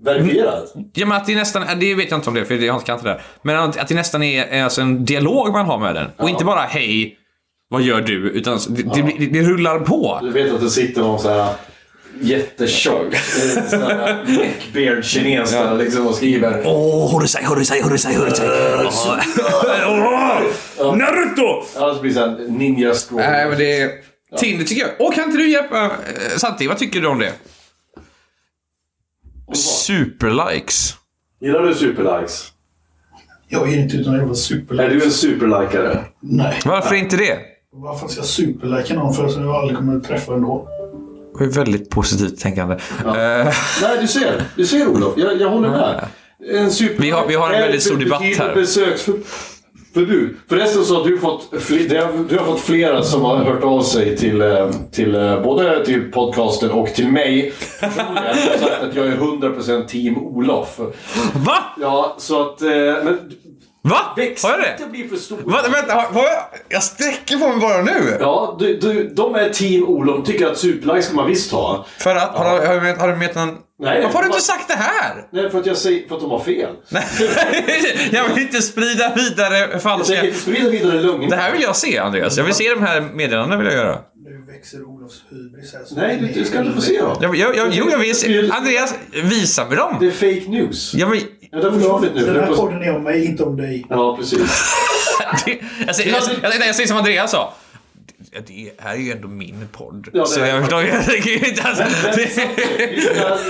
Verifierat. 0.03 0.73
Ja 0.95 1.07
men 1.07 1.17
att 1.17 1.27
det 1.27 1.35
nästan, 1.35 1.63
det 1.81 1.95
vet 1.95 2.11
jag 2.11 2.19
inte 2.19 2.29
om 2.29 2.35
det 2.35 2.45
för 2.45 2.55
jag 2.55 2.85
kan 2.85 2.97
inte 2.97 3.09
det 3.09 3.15
där. 3.15 3.23
Men 3.43 3.57
att, 3.57 3.89
det 3.89 3.95
nästan 3.95 4.23
är, 4.23 4.63
alltså 4.63 4.81
en 4.81 5.05
dialog 5.05 5.53
man 5.53 5.67
har 5.67 5.79
med 5.79 5.95
den. 5.95 6.11
Och 6.17 6.29
inte 6.29 6.45
bara 6.45 6.61
hej, 6.61 7.19
vad 7.69 7.83
gör 7.83 8.01
du? 8.01 8.31
Utan 8.31 8.59
det, 8.69 8.83
det, 8.83 9.03
det, 9.19 9.27
det 9.27 9.43
rullar 9.43 9.79
på. 9.79 10.19
Du 10.23 10.31
vet 10.31 10.53
att 10.53 10.61
det 10.61 10.71
sitter 10.71 11.01
någon 11.01 11.19
så 11.19 11.29
här 11.29 11.55
jättetjock 12.21 13.07
neckbeard 14.27 15.05
kines 15.05 15.51
där 15.51 15.75
liksom 15.75 16.07
och 16.07 16.15
skriver 16.15 16.63
Åh, 16.65 17.13
Horusai, 17.13 17.45
Horusai, 17.45 17.83
Horusai, 17.83 18.15
Horusai. 18.15 19.19
Åh, 19.87 20.43
Naruto! 21.29 21.67
Ja, 21.75 21.95
så 21.95 22.01
blir 22.01 22.11
det 22.11 22.15
så 22.15 22.21
här 22.21 22.47
ninja 22.49 22.95
scroll. 22.95 23.21
Nej 23.21 23.49
men 23.49 23.59
det 23.59 23.81
är... 23.81 23.91
Tinder 24.39 24.65
tycker 24.65 24.83
jag. 24.83 24.91
Åh, 24.99 25.15
kan 25.15 25.25
inte 25.25 25.37
du 25.39 25.51
hjälpa... 25.51 25.85
eh, 25.85 25.91
Santi, 26.37 26.67
vad 26.67 26.79
tycker 26.79 27.01
du 27.01 27.07
om 27.09 27.19
det? 27.19 27.33
Superlikes. 29.55 30.95
Gillar 31.41 31.63
du 31.63 31.75
superlikes? 31.75 32.53
Jag 33.49 33.73
är 33.73 33.79
inte 33.79 33.97
utan 33.97 34.13
jävla 34.15 34.85
Är 34.85 34.89
du 34.89 35.05
en 35.05 35.11
superlikare? 35.11 36.05
Nej. 36.21 36.61
Varför 36.65 36.95
inte 36.95 37.17
det? 37.17 37.39
Varför 37.73 38.09
ska 38.09 38.21
jag 38.21 38.27
superlika 38.27 38.95
någon 38.95 39.15
för 39.15 39.29
som 39.29 39.45
jag 39.45 39.55
aldrig 39.55 39.79
kommer 39.79 39.97
att 39.97 40.05
träffa 40.05 40.35
ändå? 40.35 40.69
Det 41.39 41.45
är 41.45 41.49
väldigt 41.49 41.91
positivt 41.91 42.41
tänkande. 42.41 42.75
Eh, 43.07 43.55
Nej, 43.83 43.99
du 44.01 44.09
ser. 44.09 44.43
Du 44.57 44.67
ser 44.67 44.87
Olof. 44.89 45.15
Jag, 45.17 45.41
jag 45.41 45.49
håller 45.51 45.69
med. 45.71 46.07
En 46.55 46.71
super 46.71 47.03
Vi 47.03 47.11
har- 47.11 47.27
vi 47.27 47.35
har 47.35 47.51
en 47.53 47.61
väldigt 47.61 47.83
stor 47.83 47.97
debatt 47.97 48.23
här. 48.23 48.55
Besöksförbud. 50.07 50.37
Förresten 50.49 50.85
så 50.85 50.95
har 51.03 51.05
du 51.11 51.19
fått, 51.19 51.49
har- 51.53 52.29
du 52.29 52.39
har 52.39 52.45
fått 52.47 52.61
flera 52.61 53.03
som 53.03 53.23
har 53.25 53.37
hört 53.37 53.65
av 53.65 53.83
sig 53.83 54.17
till, 54.17 54.43
eh, 54.43 54.71
till 54.93 55.15
eh, 55.15 55.43
både 55.43 55.85
till 55.85 56.13
podcasten 56.13 56.71
och 56.71 56.89
till 56.95 57.09
mig 57.09 57.53
personligen 57.81 58.39
och 58.55 58.61
sagt 58.61 58.83
att 58.83 58.95
jag 58.95 59.07
är 59.07 59.17
100% 59.17 59.87
team 59.89 60.19
Olof. 60.19 60.79
va? 61.47 61.59
Ja, 61.81 62.15
så 62.19 62.43
att... 62.43 62.63
eh, 62.63 62.69
Men 63.05 63.19
Va? 63.83 63.97
Har 64.17 64.23
jag 64.51 64.61
det? 64.61 64.77
inte 64.79 64.91
bli 64.91 65.09
för 65.09 65.17
stora. 65.17 65.41
Va, 65.45 65.59
vänta, 65.73 65.95
har, 65.95 66.03
har 66.03 66.23
jag, 66.25 66.43
jag 66.69 66.83
sträcker 66.83 67.37
på 67.39 67.49
mig 67.49 67.59
bara 67.61 67.83
nu. 67.83 68.17
Ja, 68.21 68.57
du, 68.61 68.77
du, 68.79 69.09
de 69.09 69.35
är 69.35 69.49
team 69.51 69.85
Olof. 69.89 70.27
Tycker 70.27 70.47
att 70.47 70.59
superlikes 70.59 71.07
ska 71.07 71.17
man 71.17 71.27
visst 71.27 71.53
ha. 71.53 71.87
För 71.99 72.17
att, 72.17 72.29
har, 72.37 72.45
har, 72.45 72.67
har, 72.67 72.97
har 72.97 73.09
du 73.09 73.17
med 73.17 73.37
någon... 73.37 73.57
Nej, 73.81 74.03
Varför 74.03 74.15
har 74.15 74.23
du 74.23 74.27
inte 74.29 74.41
sagt 74.41 74.69
det 74.69 74.75
här? 74.75 75.27
Nej, 75.33 75.51
för 75.51 75.59
att 75.61 75.67
jag 75.67 75.77
säger 75.77 76.09
för 76.09 76.15
att 76.15 76.21
de 76.21 76.31
har 76.31 76.41
fel. 76.41 76.75
jag 78.13 78.29
vill 78.29 78.43
inte 78.43 78.63
sprida 78.63 79.15
vidare 79.15 79.59
Jag 79.73 79.83
falska... 79.83 80.25
inte 80.25 80.39
sprida 80.39 80.71
vidare 80.71 81.01
lögner. 81.03 81.31
Det 81.31 81.37
här 81.37 81.53
vill 81.53 81.63
jag 81.63 81.77
se, 81.77 81.99
Andreas. 81.99 82.37
Jag 82.37 82.45
vill 82.45 82.55
se 82.55 82.71
de 82.71 82.83
här 82.83 83.01
meddelandena. 83.01 83.57
vill 83.63 83.67
jag 83.67 83.77
göra. 83.77 83.99
Nu 84.25 84.53
växer 84.53 84.85
Olofs 84.85 85.23
hybris 85.31 85.73
här. 85.73 85.85
så- 85.85 85.95
Nej, 85.95 86.19
du, 86.35 86.41
du 86.41 86.45
ska 86.45 86.59
inte 86.61 86.73
få 86.73 86.81
se 86.81 86.99
dem. 87.01 87.17
Jag, 87.21 87.37
jag, 87.37 87.57
jag, 87.57 87.69
jo, 87.73 87.89
jag 87.91 87.99
vill 87.99 88.15
se. 88.15 88.51
Andreas, 88.51 88.95
visa 89.25 89.65
mig 89.65 89.71
Det 89.71 89.77
dem. 89.77 90.07
är 90.07 90.11
fake 90.11 90.51
news. 90.51 90.95
Jag 90.95 91.07
vill... 91.07 91.23
Ja, 91.51 91.59
det 91.59 91.71
har 91.71 92.01
nu. 92.01 92.09
Den 92.15 92.35
här 92.41 92.47
det 92.51 92.57
podden 92.57 92.83
är 92.83 92.97
om 92.97 93.03
mig, 93.03 93.25
inte 93.25 93.43
om 93.43 93.57
dig. 93.57 93.87
Ja, 93.89 94.17
precis. 94.17 94.41
Det, 95.45 95.59
jag, 95.87 95.97
säger, 95.97 96.11
jag, 96.13 96.23
jag, 96.43 96.67
jag 96.69 96.75
säger 96.75 96.87
som 96.89 96.97
Andreas 96.97 97.31
sa. 97.31 97.55
Det, 98.33 98.41
det 98.47 98.71
här 98.79 98.95
är 98.95 98.99
ju 98.99 99.13
ändå 99.13 99.29
min 99.29 99.69
podd. 99.73 100.09
Ja, 100.13 100.21
det 100.21 100.27
så 100.27 100.41
är- 100.41 100.47
jag 100.47 100.61
förstår 100.61 100.83
jag 100.83 101.05
tänker 101.07 101.31
ju 101.31 101.49
inte... 101.49 101.63
Alltså, 101.63 101.85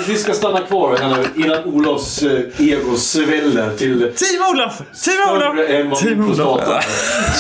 Vi 0.09 0.17
ska, 0.17 0.33
stanna 0.33 0.61
kvar 0.61 0.97
här 0.97 1.17
nu 1.17 1.43
innan 1.45 1.65
Olofs 1.65 2.23
eh, 2.23 2.41
ego 2.59 2.97
sväller 2.97 3.77
till 3.77 3.99
Team 4.01 4.43
Olof! 4.53 4.79
Team 5.05 5.37
Olof! 5.37 5.69
än 5.71 5.91
vad 5.91 5.99
Team 5.99 6.31
Olof! 6.31 6.61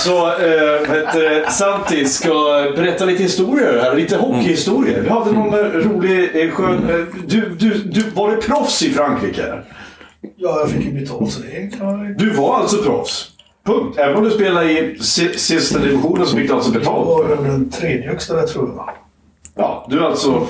Så 0.04 0.26
äh, 0.26 0.90
vet, 0.90 1.12
du, 1.12 1.44
Santi 1.50 2.04
ska 2.04 2.32
berätta 2.76 3.04
lite 3.04 3.22
historier 3.22 3.78
här. 3.82 3.94
Lite 3.96 4.16
hockeyhistorier. 4.16 5.00
Vi 5.00 5.08
hade 5.08 5.32
någon 5.32 5.54
eh, 5.54 5.60
rolig, 5.64 6.30
eh, 6.44 6.50
skön... 6.50 6.90
eh, 6.90 6.96
Du, 7.26 7.48
du, 7.58 7.74
du, 7.78 8.02
var 8.14 8.30
du 8.30 8.36
proffs 8.36 8.82
i 8.82 8.90
Frankrike? 8.92 9.62
Ja, 10.36 10.58
jag 10.60 10.70
fick 10.70 10.84
ju 10.84 10.92
betalt 10.92 11.32
så 11.32 11.40
det 11.40 11.76
kan 11.78 11.86
man... 11.86 12.14
Du 12.16 12.30
var 12.30 12.56
alltså 12.56 12.82
proffs? 12.82 13.30
Punkt. 13.72 13.98
Även 13.98 14.16
om 14.16 14.24
du 14.24 14.30
spelade 14.30 14.72
i 14.72 14.98
si- 15.00 15.38
sista 15.38 15.78
divisionen 15.78 16.26
så 16.26 16.36
fick 16.36 16.48
du 16.48 16.54
alltså 16.54 16.70
Jag 16.72 16.80
betalt? 16.80 17.06
var 17.06 17.24
över 17.24 17.44
den 17.48 17.70
tredje 17.70 18.08
högsta 18.08 18.34
där 18.36 18.46
tror 18.46 18.68
jag. 18.76 18.90
Ja, 19.54 19.86
du 19.90 19.98
är 19.98 20.02
alltså... 20.04 20.46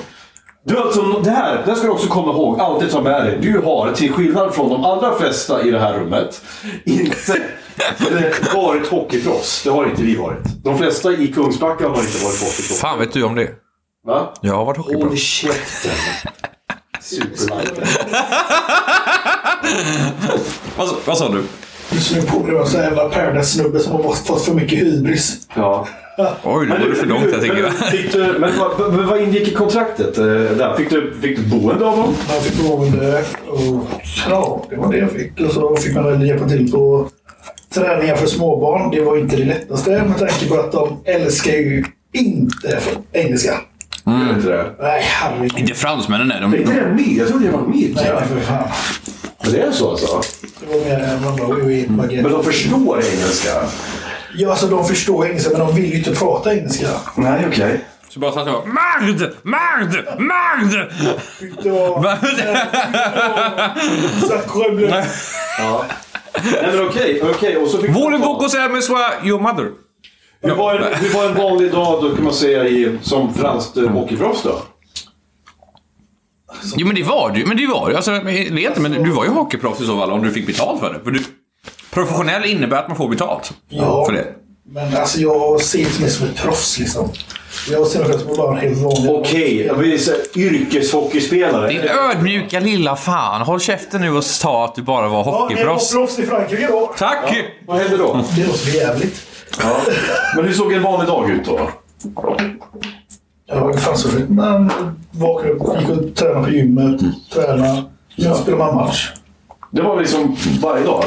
Du 0.65 0.77
är 0.77 0.81
alltså, 0.81 1.01
det 1.23 1.31
här, 1.31 1.55
det 1.65 1.71
här 1.71 1.75
ska 1.75 1.87
du 1.87 1.93
också 1.93 2.07
komma 2.07 2.31
ihåg, 2.31 2.59
alltid 2.59 2.91
ta 2.91 3.01
med 3.01 3.25
dig. 3.25 3.37
Du 3.41 3.59
har, 3.59 3.91
till 3.91 4.11
skillnad 4.13 4.53
från 4.55 4.69
de 4.69 4.85
allra 4.85 5.15
flesta 5.15 5.63
i 5.63 5.71
det 5.71 5.79
här 5.79 5.93
rummet, 5.99 6.41
inte 6.85 7.41
varit 8.55 8.87
hockeyproffs. 8.87 9.63
Det 9.63 9.69
har 9.69 9.85
inte 9.85 10.01
vi 10.03 10.15
varit. 10.15 10.63
De 10.63 10.77
flesta 10.77 11.11
i 11.13 11.27
Kungsbacka 11.27 11.83
har 11.87 11.97
inte 11.99 12.23
varit 12.23 12.39
hockeyproffs. 12.39 12.79
Fan 12.79 12.99
vet 12.99 13.13
du 13.13 13.23
om 13.23 13.35
det? 13.35 13.49
Va? 14.07 14.33
Jag 14.41 14.53
har 14.55 14.65
varit 14.65 14.77
Håll 14.77 14.85
hockeyproffs. 14.95 15.21
käften. 15.23 15.91
Superliker. 17.01 17.87
Vad, 20.77 20.89
vad 21.05 21.17
sa 21.17 21.29
du? 21.29 21.43
Just 21.91 22.15
nu 22.15 22.21
pågår 22.21 22.51
det 22.51 22.59
en 22.59 22.65
sån 22.65 22.81
jävla 22.81 23.09
Paradise-snubbe 23.09 23.79
som 23.79 23.91
har 23.91 24.13
fått 24.13 24.41
för 24.45 24.53
mycket 24.53 24.79
hybris. 24.79 25.37
Ja. 25.55 25.87
Oj, 26.43 26.65
nu 26.67 26.79
går 26.79 26.89
det 26.89 26.95
för 26.95 27.05
långt 27.05 27.31
här 27.33 27.41
tycker 27.41 27.57
jag. 27.57 27.71
Men, 27.79 27.91
fick 27.91 28.13
du, 28.13 28.35
men 28.39 28.51
vad, 28.59 28.93
vad, 29.05 29.21
ingick 29.21 29.47
i 29.47 29.53
kontraktet? 29.53 30.17
eh, 30.17 30.23
Där? 30.25 30.75
Fick, 30.77 30.89
du, 30.89 31.13
fick 31.21 31.37
du 31.37 31.43
boende 31.43 31.85
av 31.85 31.97
dem? 31.97 32.13
Jag 32.29 32.41
fick 32.43 32.67
boende 32.67 33.23
och 33.47 33.87
ja, 34.29 34.63
det 34.69 34.75
var 34.75 34.91
det 34.91 34.97
jag 34.97 35.11
fick. 35.11 35.39
Och 35.39 35.51
så 35.51 35.75
fick 35.75 35.95
man 35.95 36.03
väl 36.05 36.27
hjälpa 36.27 36.47
till 36.49 36.71
på 36.71 37.09
träningar 37.73 38.15
för 38.15 38.27
småbarn. 38.27 38.91
Det 38.91 39.01
var 39.01 39.17
inte 39.17 39.35
det 39.35 39.45
lättaste 39.45 39.89
med 39.89 40.17
tanke 40.19 40.47
på 40.47 40.55
att 40.55 40.71
de 40.71 40.97
älskar 41.05 41.51
ju 41.51 41.85
inte 42.13 42.79
engelska. 43.11 43.53
Mm. 44.07 44.35
Inte 44.35 44.49
det? 44.49 44.65
Nej, 44.79 45.01
herregud. 45.05 45.53
Inte 45.57 45.73
fransmännen 45.73 46.31
är 46.31 46.37
Är 46.37 46.41
de. 46.41 46.55
inte 46.55 46.73
det 46.73 46.87
med? 46.93 47.17
Jag 47.17 47.27
trodde 47.27 47.45
det 47.45 47.51
var 47.51 47.61
med. 47.61 47.71
Nej, 47.95 48.11
nej, 48.15 48.23
för 48.27 48.39
fan. 48.39 48.67
Men 49.43 49.51
det 49.51 49.61
är 49.61 49.71
så 49.71 49.89
alltså? 49.91 50.21
Än 50.71 51.23
man 51.23 51.35
bara 51.35 51.47
oj, 51.47 51.61
oj, 51.65 51.85
baguette. 51.89 52.23
Men 52.23 52.31
de 52.31 52.43
förstår 52.43 52.97
engelska? 52.97 53.49
Ja, 54.35 54.49
alltså 54.49 54.67
de 54.67 54.85
förstår 54.87 55.25
engelska, 55.25 55.49
men 55.57 55.59
de 55.67 55.75
vill 55.75 55.85
ju 55.91 55.97
inte 55.97 56.15
prata 56.15 56.53
engelska. 56.53 56.87
Nej, 57.15 57.45
okej. 57.47 57.85
Så 58.09 58.19
bara 58.19 58.31
satt 58.31 58.47
jag! 58.47 58.67
Magd! 58.67 59.23
Magd! 59.43 59.95
Ja, 61.63 62.17
Sacre 64.27 64.71
bleu. 64.75 64.89
Ja. 65.59 65.85
Nej 66.43 66.75
men 66.75 66.87
okej, 66.87 67.21
okej. 67.35 67.57
Och 67.57 67.67
så 67.67 67.77
fick 67.77 67.89
Voulez-vous 67.95 68.69
med 68.71 68.83
soi 68.83 69.01
your 69.23 69.39
mother? 69.39 69.71
Hur 70.41 70.55
var, 70.55 70.75
en, 70.75 70.93
hur 70.93 71.13
var 71.13 71.25
en 71.25 71.35
vanlig 71.35 71.71
dag 71.71 72.03
då 72.03 72.15
kan 72.15 72.23
man 72.23 72.33
säga 72.33 72.63
i, 72.67 72.97
som 73.01 73.33
franskt 73.33 73.77
hockeyproffs 73.77 74.43
då? 74.43 74.61
Jo 76.75 76.87
men 76.87 76.95
det 76.95 77.03
var 77.03 77.29
du 77.29 77.45
Men 77.45 77.57
det 77.57 77.67
var 77.67 77.89
du. 77.89 77.95
Alltså, 77.95 78.15
inte, 78.29 78.79
men 78.79 78.91
du 79.03 79.11
var 79.11 79.23
ju 79.23 79.29
hockeyproffs 79.29 79.81
i 79.81 79.85
så 79.85 79.97
fall 79.99 80.11
om 80.11 80.23
du 80.23 80.31
fick 80.31 80.47
betalt 80.47 80.79
för 80.79 80.93
det. 80.93 80.99
För 81.03 81.11
du, 81.11 81.23
professionell 81.91 82.45
innebär 82.45 82.77
att 82.77 82.87
man 82.87 82.97
får 82.97 83.09
betalt 83.09 83.53
Ja. 83.69 84.05
för 84.05 84.13
det. 84.13 84.25
Men 84.71 84.97
alltså 84.97 85.19
jag 85.19 85.61
ser 85.61 85.79
inte 85.79 86.01
mig 86.01 86.09
som 86.09 86.27
ett 86.27 86.35
proffs 86.35 86.79
liksom. 86.79 87.09
Jag 87.71 87.87
ser 87.87 87.99
mig 88.07 88.19
som 88.19 88.35
bara 88.37 88.51
en 88.51 88.67
helt 88.67 88.77
vanlig... 88.81 89.11
Okej, 89.11 89.99
säga 89.99 90.17
yrkeshockeyspelare. 90.35 91.67
Din 91.69 91.81
ödmjuka 91.81 92.59
lilla 92.59 92.95
fan. 92.95 93.41
Håll 93.41 93.59
käften 93.59 94.01
nu 94.01 94.11
och 94.17 94.23
sa 94.23 94.65
att 94.65 94.75
du 94.75 94.81
bara 94.81 95.07
var 95.07 95.17
Ja, 95.19 95.25
jag 95.25 95.31
var 95.31 95.41
hockeyproffs. 95.41 95.91
proffs 95.91 96.19
i 96.19 96.25
Frankrike 96.25 96.67
då. 96.67 96.93
Tack! 96.97 97.35
Vad 97.67 97.77
hände 97.77 97.97
då? 97.97 98.25
Det 98.35 98.47
låter 98.47 98.75
jävligt. 98.75 99.21
Ja. 99.63 99.75
Men 100.35 100.45
hur 100.45 100.53
såg 100.53 100.73
en 100.73 100.83
vanlig 100.83 101.07
dag 101.07 101.29
ut 101.29 101.45
då? 101.45 101.59
Ja, 103.49 103.63
vad 103.63 103.79
fan 103.79 103.97
så 103.97 104.07
det? 104.07 104.29
Man 104.29 104.71
vaknade 105.11 105.53
upp, 105.53 105.79
gick 105.79 105.89
och 105.89 106.15
tränade 106.15 106.45
på 106.45 106.51
gymmet, 106.51 107.01
tränade. 107.33 107.83
Sen 108.21 108.35
spelade 108.35 108.63
man 108.63 108.75
match. 108.75 109.11
Det 109.71 109.81
var 109.81 109.99
liksom 109.99 110.35
varje 110.61 110.85
dag? 110.85 111.03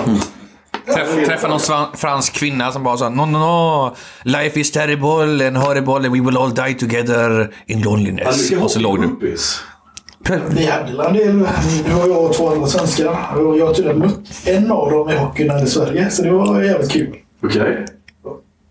Träff, 0.95 1.27
träffa 1.27 1.49
någon 1.49 1.87
fransk 1.95 2.33
kvinna 2.33 2.73
som 2.73 2.83
bara 2.85 2.97
sa 2.97 3.09
No, 3.09 3.25
no, 3.27 3.39
no. 3.39 3.95
Life 4.25 4.61
is 4.61 4.71
terrible 4.71 5.47
and 5.49 5.57
horrible 5.57 5.95
and 5.95 6.13
we 6.13 6.21
will 6.21 6.37
all 6.37 6.55
die 6.55 6.75
together 6.75 7.55
in 7.67 7.83
loneliness. 7.83 8.51
mycket 8.51 8.65
Och 8.65 8.71
så 8.71 8.81
låg 8.81 9.01
du. 9.01 9.37
Vi 10.51 10.67
hade 10.67 11.05
en 11.09 11.15
del. 11.15 11.47
Nu 11.87 11.95
var 11.95 12.09
jag 12.09 12.25
och 12.25 12.33
två 12.33 12.49
andra 12.53 12.67
svenskar. 12.67 13.37
Och 13.37 13.59
jag 13.59 13.67
har 13.67 13.75
tydligen 13.75 13.99
mött 13.99 14.47
en 14.47 14.71
av 14.73 14.91
dem 14.91 15.11
i 15.11 15.17
hockeyn 15.17 15.51
här 15.51 15.65
i 15.65 15.67
Sverige. 15.67 16.11
Så 16.11 16.23
det 16.23 16.31
var 16.31 16.63
jävligt 16.63 16.93
kul. 16.93 17.17
Okej. 17.45 17.87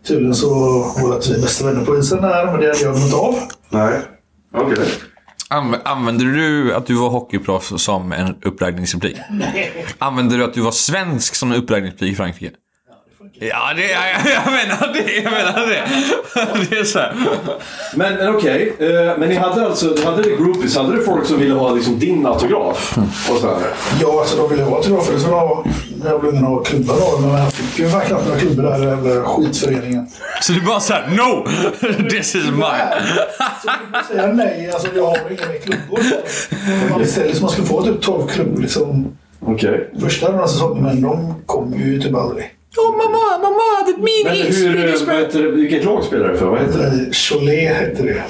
Tydligen 0.07 0.35
så 0.35 0.49
var 0.49 1.33
vi 1.35 1.41
bästa 1.41 1.65
vänner 1.65 1.85
på 1.85 1.97
isen 1.97 2.21
där, 2.21 2.45
men 2.45 2.59
det 2.59 2.67
hade 2.67 2.67
jag 2.67 2.95
glömt 2.95 3.13
av. 3.13 3.35
Nej. 3.69 4.01
Okej. 4.53 4.87
Anv 5.49 5.75
använder 5.83 6.25
du 6.25 6.73
att 6.73 6.85
du 6.85 6.95
var 6.95 7.09
hockeyproffs 7.09 7.83
som 7.83 8.11
en 8.11 8.35
uppraggningsreplik? 8.41 9.17
Använder 9.97 10.37
du 10.37 10.43
att 10.43 10.53
du 10.53 10.61
var 10.61 10.71
svensk 10.71 11.35
som 11.35 11.51
en 11.51 11.57
uppraggningsreplik 11.57 12.13
i 12.13 12.15
Frankrike? 12.15 12.55
Ja, 13.43 13.73
det, 13.75 13.81
jag, 13.81 14.33
jag 14.33 14.53
menar 14.53 14.93
det. 14.93 15.15
Jag 15.15 15.31
menar 15.31 15.67
det. 15.67 15.83
Det 16.69 16.77
är 16.77 16.83
så 16.83 16.99
här. 16.99 17.15
Men, 17.95 18.15
men 18.15 18.35
okej, 18.35 18.75
eh, 18.79 19.17
men 19.17 19.29
ni 19.29 19.35
hade 19.35 19.65
alltså, 19.65 20.05
hade 20.05 20.21
ni 20.21 20.35
groupies, 20.35 20.77
hade 20.77 20.95
du 20.95 21.03
folk 21.03 21.25
som 21.25 21.39
ville 21.39 21.53
ha 21.53 21.73
liksom 21.73 21.99
din 21.99 22.25
autograf? 22.25 22.97
Och 23.31 23.37
så 23.37 23.47
här. 23.47 23.67
Ja, 24.01 24.19
alltså 24.19 24.37
de 24.37 24.49
ville 24.49 24.63
ha 24.63 24.75
autografer. 24.75 25.17
Så 25.17 25.29
var 25.29 25.65
jag 26.05 26.21
blev 26.21 26.33
ingen 26.33 26.45
av 26.45 26.63
klubbar 26.63 26.95
då. 26.95 27.21
Men 27.21 27.31
jag 27.31 27.53
fick 27.53 27.79
ju 27.79 27.89
knappt 27.89 28.25
några 28.25 28.39
klubbor 28.39 28.63
där 28.63 28.87
jävla 28.87 29.23
skitföreningen. 29.23 30.07
Så 30.41 30.53
du 30.53 30.61
bara 30.61 30.79
såhär 30.79 31.07
No! 31.07 31.47
This 32.09 32.35
is 32.35 32.45
mine. 32.45 33.01
Så 33.63 33.69
fick 33.69 33.91
man 33.91 34.03
säga 34.03 34.27
nej. 34.27 34.71
Alltså 34.73 34.87
jag 34.95 35.05
har 35.05 35.17
inga 35.17 35.47
mer 35.47 35.59
klubbor. 35.59 35.99
Man 36.89 36.99
beställde 36.99 37.35
så 37.35 37.41
man 37.41 37.51
skulle 37.51 37.67
få 37.67 37.83
typ 37.83 38.01
12 38.01 38.27
klubbor 38.27 38.61
liksom. 38.61 39.17
Okej. 39.45 39.89
Första 39.99 40.29
den 40.31 40.39
här 40.39 40.47
säsongen, 40.47 40.83
men 40.83 41.01
de 41.01 41.33
kom 41.45 41.73
ju 41.73 42.01
typ 42.01 42.15
aldrig. 42.15 42.51
Oh 42.77 42.97
mamma, 42.97 43.37
mamma, 43.37 43.85
the 43.85 43.91
Men 43.97 44.03
meaning 44.33 44.49
is 44.49 44.57
hur, 44.65 44.85
eh, 44.89 44.93
vad 45.07 45.15
heter 45.15 45.41
det, 45.43 45.51
vilket 45.51 45.85
lag 45.85 46.03
spelar 46.03 46.27
du 46.27 46.37
för? 46.37 46.45
Vad 46.45 46.59
heter 46.59 46.79
det? 46.79 47.13
Cholet 47.15 47.75
hette 47.75 48.03
det. 48.03 48.23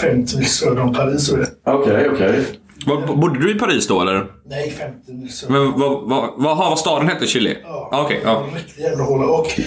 Femte 0.00 0.36
mil 0.36 0.46
söder 0.50 0.82
om 0.82 0.94
Paris. 0.94 1.30
Det. 1.30 1.46
Okej, 1.64 2.08
okej. 2.12 2.44
Vad- 2.86 3.18
Bodde 3.20 3.38
du 3.40 3.50
i 3.50 3.58
Paris 3.58 3.86
då 3.86 4.00
eller? 4.00 4.26
Nej, 4.46 4.70
femte 4.70 5.12
mil 5.12 5.32
söder. 5.32 5.52
Men 5.52 5.72
vad, 5.80 6.08
vad, 6.08 6.30
vad, 6.36 6.56
vad 6.58 6.78
staden 6.78 7.08
hette? 7.08 7.26
Chile? 7.26 7.56
Ja. 7.62 8.02
Okej, 8.04 8.20
ja. 8.24 8.44
Riktigt 8.56 8.78
jävla 8.84 9.04
håla. 9.04 9.26
Och 9.26 9.60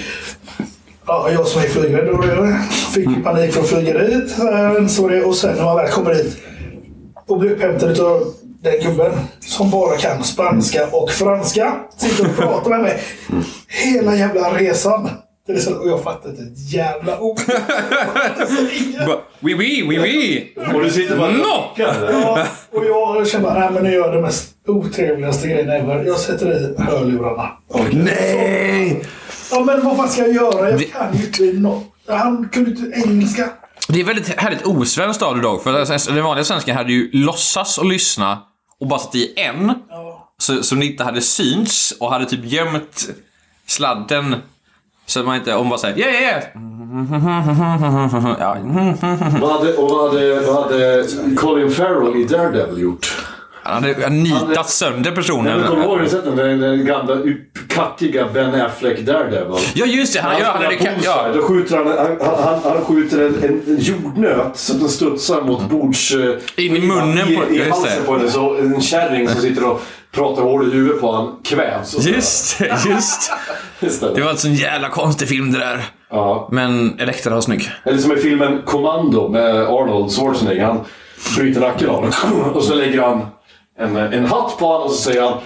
ja, 1.07 1.30
jag 1.32 1.47
som 1.47 1.61
är 1.61 1.65
flygrädd 1.67 2.05
då, 2.07 2.24
fick 2.93 3.09
ju 3.09 3.24
panik 3.24 3.53
för 3.53 3.61
att 3.61 3.67
flyga 3.70 3.97
dit. 3.97 4.36
eh, 4.39 4.88
Så 4.88 5.07
det, 5.07 5.24
och 5.24 5.36
sen 5.36 5.55
när 5.55 5.63
man 5.63 5.76
väl 5.78 5.88
kommer 5.91 6.13
dit 6.13 6.38
och 7.28 7.39
blir 7.39 7.51
upphämtad 7.51 7.99
av 7.99 8.34
den 8.62 8.84
gubben 8.84 9.12
som 9.39 9.70
bara 9.70 9.97
kan 9.97 10.24
spanska 10.24 10.88
och 10.91 11.12
franska 11.12 11.76
sitter 11.97 12.30
och 12.30 12.36
pratar 12.36 12.70
med 12.70 12.82
mig 12.82 13.01
hela 13.68 14.16
jävla 14.16 14.53
resan. 14.53 15.10
Det 15.47 15.53
är 15.53 15.60
så, 15.60 15.76
och 15.76 15.89
jag 15.89 16.03
fattar 16.03 16.30
inte 16.30 16.41
ett 16.41 16.74
jävla 16.74 17.20
ord. 17.20 17.39
Oui, 19.41 19.55
oui, 19.55 19.84
oui, 19.88 19.99
oui. 19.99 20.53
Och 20.74 20.84
du 20.84 20.89
sitter 20.89 21.18
bara 21.18 21.32
No! 21.32 21.72
Ja, 21.76 22.45
och 22.72 22.86
jag 22.86 23.28
känner 23.28 23.43
bara, 23.43 23.60
nej 23.60 23.70
men 23.74 23.84
nu 23.84 23.93
gör 23.93 24.05
jag 24.05 24.14
det 24.14 24.22
mest 24.22 24.53
otrevligaste 24.68 25.47
grejen 25.47 25.70
ever. 25.70 26.03
Jag 26.03 26.18
sätter 26.18 26.47
i 26.51 26.84
hörlurarna. 26.84 27.49
Nej! 27.91 29.03
Ja 29.51 29.64
men 29.64 29.86
vad 29.86 29.97
fan 29.97 30.10
ska 30.10 30.22
jag 30.22 30.36
göra? 30.36 30.70
Jag 30.70 30.91
kan 30.91 31.18
ju 31.18 31.26
inte 31.26 31.60
något. 31.60 31.84
Han 32.07 32.49
kunde 32.51 32.70
inte 32.70 32.99
engelska. 32.99 33.49
Det 33.88 33.99
är 33.99 34.03
väldigt 34.03 34.39
härligt 34.39 34.66
osvenskt 34.66 35.24
av 35.24 35.34
dig 35.34 35.43
Dag. 35.43 35.64
För 35.64 36.14
den 36.14 36.24
vanliga 36.24 36.43
svenskan 36.43 36.76
hade 36.76 36.93
ju 36.93 37.10
låtsas 37.14 37.78
och 37.78 37.86
lyssna 37.86 38.39
och 38.80 38.88
bara 38.88 38.99
satt 38.99 39.15
i 39.15 39.34
en. 39.36 39.73
Så, 40.38 40.63
som 40.63 40.82
inte 40.82 41.03
hade 41.03 41.21
synts 41.21 41.93
och 41.99 42.11
hade 42.11 42.25
typ 42.25 42.45
gömt 42.45 43.09
sladden. 43.65 44.36
Så 45.05 45.19
att 45.19 45.25
man 45.25 45.36
inte, 45.36 45.55
om 45.55 45.69
bara 45.69 45.80
säger 45.80 45.97
yeah, 45.97 46.21
yeah. 46.21 46.43
Ja. 48.39 48.57
Vad 49.41 49.51
hade, 49.51 49.73
och 49.73 49.89
vad 49.89 50.11
hade, 50.11 50.39
vad 50.39 50.63
hade 50.63 51.07
Colin 51.38 51.71
Farrell 51.71 52.21
i 52.21 52.23
Daredevil 52.23 52.84
gjort? 52.84 53.17
Han 53.70 53.84
hade 53.84 54.09
nitat 54.09 54.70
sönder 54.70 55.11
personen. 55.11 55.63
kommer 55.67 55.88
du 55.88 56.01
ihåg, 56.01 56.09
sett 56.09 56.24
den? 56.26 56.36
Den, 56.36 56.59
den 56.59 56.86
gamla 56.86 57.15
kackiga 57.70 58.28
Ben 58.34 58.61
Affleck 58.61 58.99
Daredevil. 58.99 59.57
Ja 59.74 59.86
just 59.86 60.13
det, 60.13 60.22
han, 60.22 60.39
gör, 60.39 60.45
han 60.45 60.63
hade 60.63 60.76
spelar 60.76 60.91
kan, 60.95 61.03
ja. 61.03 61.28
Då 61.34 61.41
skjuter 61.41 61.78
han, 61.78 61.88
han, 61.88 62.38
han, 62.43 62.59
han 62.63 62.86
skjuter 62.86 63.26
en, 63.26 63.36
en, 63.67 63.78
jordnöt 63.80 64.57
så 64.57 64.74
att 64.74 64.80
den 64.80 64.89
studsar 64.89 65.41
mot 65.41 65.61
bords... 65.70 66.11
eh, 66.11 66.36
In 66.55 66.76
i 66.76 66.80
munnen 66.88 67.28
i, 67.30 67.36
på- 67.36 67.49
I, 67.49 67.57
just 67.57 67.70
halsen 67.72 68.05
på 68.05 68.17
henne. 68.17 68.32
Så 68.32 68.55
en 68.57 68.82
kärring 68.82 69.30
som 69.30 69.41
sitter 69.41 69.72
och 69.72 69.82
pratar 70.11 70.41
hål 70.43 70.67
i 70.67 70.72
huvudet 70.76 71.01
på 71.01 71.11
han 71.11 71.36
kvävs. 71.43 72.07
Just 72.07 72.59
det, 72.59 72.65
just. 72.89 73.32
Just 73.80 74.01
det. 74.01 74.13
Det 74.15 74.22
var 74.22 74.30
alltså 74.30 74.47
en 74.47 74.53
jävla 74.55 74.89
konstig 74.89 75.28
film 75.28 75.51
det 75.51 75.59
där. 75.59 75.86
Ja. 76.09 76.49
Men 76.51 76.99
Elektra 76.99 77.34
var 77.34 77.41
snygg. 77.41 77.70
Eller 77.86 77.97
som 77.97 78.11
i 78.11 78.15
filmen 78.17 78.61
Commando 78.65 79.30
med 79.30 79.55
Arnold 79.55 80.11
Schwarzenegger. 80.11 80.65
Han 80.65 80.80
bryter 81.38 81.61
nacken 81.61 81.89
av 81.89 81.95
honom. 81.95 82.11
Och 82.53 82.63
så 82.63 82.76
lägger 82.76 83.01
han 83.01 83.26
en, 83.80 83.95
en 83.95 84.25
hatt 84.25 84.57
på 84.57 84.65
honom 84.65 84.88
och 84.88 84.91
så 84.91 85.01
säger 85.01 85.21
han 85.21 85.41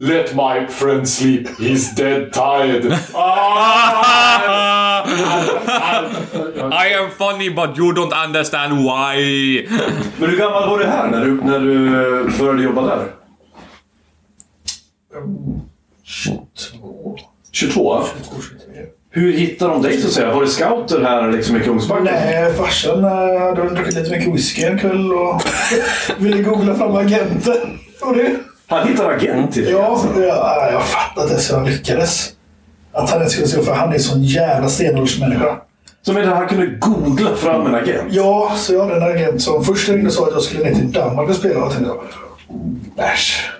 Let 0.00 0.34
my 0.34 0.66
friend 0.68 1.08
sleep, 1.08 1.46
he's 1.58 1.94
dead 1.96 2.32
tired. 2.32 2.98
Ah! 3.14 4.74
I 6.72 6.94
am 6.94 7.10
funny 7.10 7.50
but 7.50 7.76
you 7.78 7.92
don't 7.92 8.12
understand 8.12 8.72
why. 8.84 9.66
Men 10.18 10.30
hur 10.30 10.38
gammal 10.38 10.68
var 10.68 10.78
du 10.78 10.84
här 10.84 11.10
när 11.10 11.24
du, 11.24 11.34
när 11.34 11.58
du 11.58 11.86
eh, 11.86 12.38
började 12.38 12.62
jobba 12.62 12.82
där? 12.82 13.12
22. 16.02 17.16
22? 17.52 18.02
Hur 19.16 19.32
hittade 19.32 19.72
de 19.72 19.82
dig 19.82 20.00
så 20.00 20.06
att 20.06 20.12
säga? 20.12 20.34
Var 20.34 20.40
det 20.42 20.48
scouter 20.48 21.00
här 21.02 21.32
liksom 21.32 21.56
i 21.56 21.60
Kungsbacka? 21.60 22.02
Nej, 22.02 22.52
farsan 22.52 23.04
eh, 23.04 23.40
hade 23.40 23.62
väl 23.62 23.74
druckit 23.74 23.94
lite 23.94 24.10
mycket 24.10 24.34
whisky 24.34 24.62
en 24.62 24.78
kväll 24.78 25.12
och 25.12 25.42
ville 26.18 26.42
googla 26.42 26.74
fram 26.74 26.96
agenten. 26.96 27.56
Och 28.00 28.16
det. 28.16 28.36
Han 28.66 28.88
hittade 28.88 29.14
agent 29.14 29.52
till 29.52 29.64
dig? 29.64 29.72
Ja, 29.72 29.86
alltså. 29.86 30.20
jag, 30.20 30.72
jag 30.72 30.84
fattar 30.84 31.22
inte 31.22 31.32
ens 31.32 31.50
hur 31.50 31.56
han 31.56 31.66
lyckades. 31.66 32.32
Att 32.92 33.10
han 33.10 33.18
inte 33.18 33.32
skulle 33.32 33.48
se 33.48 33.62
för 33.62 33.74
han 33.74 33.90
är 33.90 33.94
en 33.94 34.00
sån 34.00 34.22
jävla 34.22 34.68
stenåldersmänniska. 34.68 35.56
Så 36.02 36.12
menar 36.12 36.34
han 36.34 36.48
kunde 36.48 36.66
googla 36.66 37.36
fram 37.36 37.66
en 37.66 37.74
agent? 37.74 38.08
Ja, 38.10 38.52
så 38.56 38.74
jag 38.74 38.80
hade 38.80 38.96
en 38.96 39.16
agent 39.16 39.42
som 39.42 39.64
först 39.64 39.88
ringde 39.88 40.06
och 40.06 40.12
sa 40.12 40.26
att 40.26 40.32
jag 40.32 40.42
skulle 40.42 40.64
ner 40.64 40.74
till 40.74 40.92
Danmark 40.92 41.28
och 41.28 41.36
spela. 41.36 41.64
Och 41.64 41.64
jag 41.64 41.72
tänkte, 41.72 41.92
äsch. 43.02 43.50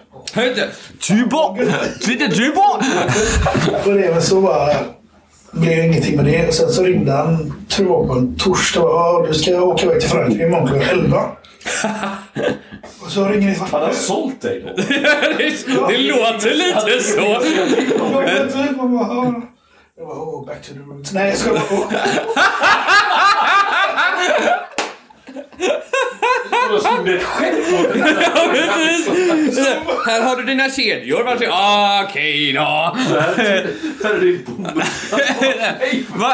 Tuborg! 1.08 1.66
Lite 2.08 2.28
Tuborg! 2.28 2.86
Och 3.84 3.94
det 3.94 4.10
men 4.12 4.22
så 4.22 4.40
bara 4.40 4.74
blev 5.54 5.76
det 5.76 5.86
ingenting 5.86 6.16
med 6.16 6.24
det. 6.24 6.48
Och 6.48 6.54
sen 6.54 6.68
så 6.68 6.82
ringde 6.82 7.12
han, 7.12 7.54
tror 7.68 7.88
jag 7.88 8.06
på 8.08 8.12
en 8.12 8.36
torsdag. 8.36 8.80
Ja, 8.80 9.24
du 9.28 9.34
ska 9.34 9.62
åka 9.62 9.86
iväg 9.86 10.00
till 10.00 10.10
Frankrike 10.10 10.46
imorgon 10.46 10.68
klockan 10.68 10.88
11. 10.88 11.20
Och 13.04 13.10
så 13.10 13.28
ringer 13.28 13.50
det 13.50 13.56
Han 13.72 13.82
har 13.82 13.92
sålt 13.92 14.42
dig 14.42 14.60
då? 14.60 14.82
Det 15.88 15.98
låter 15.98 16.54
lite 16.54 17.02
så. 17.02 17.20
Jag 17.20 17.42
man 18.76 18.98
bara, 18.98 19.08
ja. 19.08 19.42
Jag 19.96 20.06
bara, 20.06 20.18
oh, 20.18 20.46
back 20.46 20.62
to 20.62 20.72
the 20.72 20.78
roots. 20.80 21.12
Nej, 21.12 21.28
jag 21.28 21.38
ska 21.38 21.50
stod 26.80 27.06
det 27.06 27.14
ett 27.16 27.22
skepp 27.22 27.54
Ja, 28.34 28.48
precis. 28.52 29.58
Här 30.06 30.22
har 30.22 30.36
du 30.36 30.42
dina 30.42 30.70
kedjor. 30.70 31.22
Varsågod. 31.24 31.48
Ah, 31.52 32.02
Okej 32.04 32.52
då. 32.52 32.60
Här 32.60 34.14
är 34.14 34.20
din 34.20 34.44
bomb. 34.46 34.68
Vad 36.14 36.30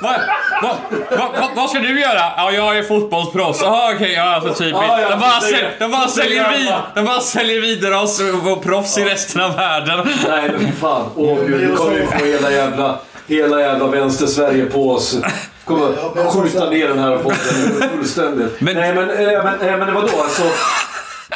va, 0.00 0.14
va, 0.62 0.76
va, 1.10 1.28
va, 1.40 1.48
vad 1.56 1.70
ska 1.70 1.78
du 1.78 2.00
göra? 2.00 2.32
Ja, 2.36 2.50
jag 2.52 2.78
är 2.78 2.82
fotbollsproffs. 2.82 3.60
Jaha, 3.62 3.94
okej. 3.94 4.12
ja, 4.12 4.22
alltså 4.34 4.54
typiskt. 4.54 4.78
Ja, 4.88 5.00
ja, 5.00 5.10
de, 5.10 5.20
bara 5.20 5.40
säl, 5.40 5.50
säger- 5.52 5.70
de, 5.78 5.90
bara 5.90 6.08
säger 6.08 6.28
säljer 6.44 6.58
vid, 6.58 6.72
de 6.94 7.04
bara 7.04 7.20
säljer 7.20 7.60
vidare 7.60 7.96
oss 7.96 8.20
och 8.20 8.52
och 8.52 8.62
proffs 8.62 8.98
i 8.98 9.04
resten 9.04 9.40
av 9.40 9.56
världen. 9.56 10.08
Nej 10.28 10.50
men 10.52 10.60
fy 10.66 10.72
fan. 10.80 11.06
Åh 11.16 11.38
gud, 11.46 11.60
nu 11.68 11.76
kommer 11.76 11.94
vi 11.94 12.06
få 12.06 12.24
hela 12.24 12.50
jävla, 12.50 12.98
hela 13.28 13.60
jävla 13.60 13.86
vänster-Sverige 13.86 14.64
på 14.64 14.90
oss. 14.90 15.16
Kommer 15.64 16.30
skjuta 16.42 16.70
ner 16.70 16.88
den 16.88 16.98
här 16.98 17.16
podden 17.18 17.90
fullständigt. 17.90 18.60
Men- 18.60 18.74
Nej 18.76 18.94
men, 18.94 19.10
eh, 19.10 19.44
men, 19.44 19.60
eh, 19.68 19.78
men 19.78 19.94
vadå 19.94 20.08
alltså? 20.22 20.42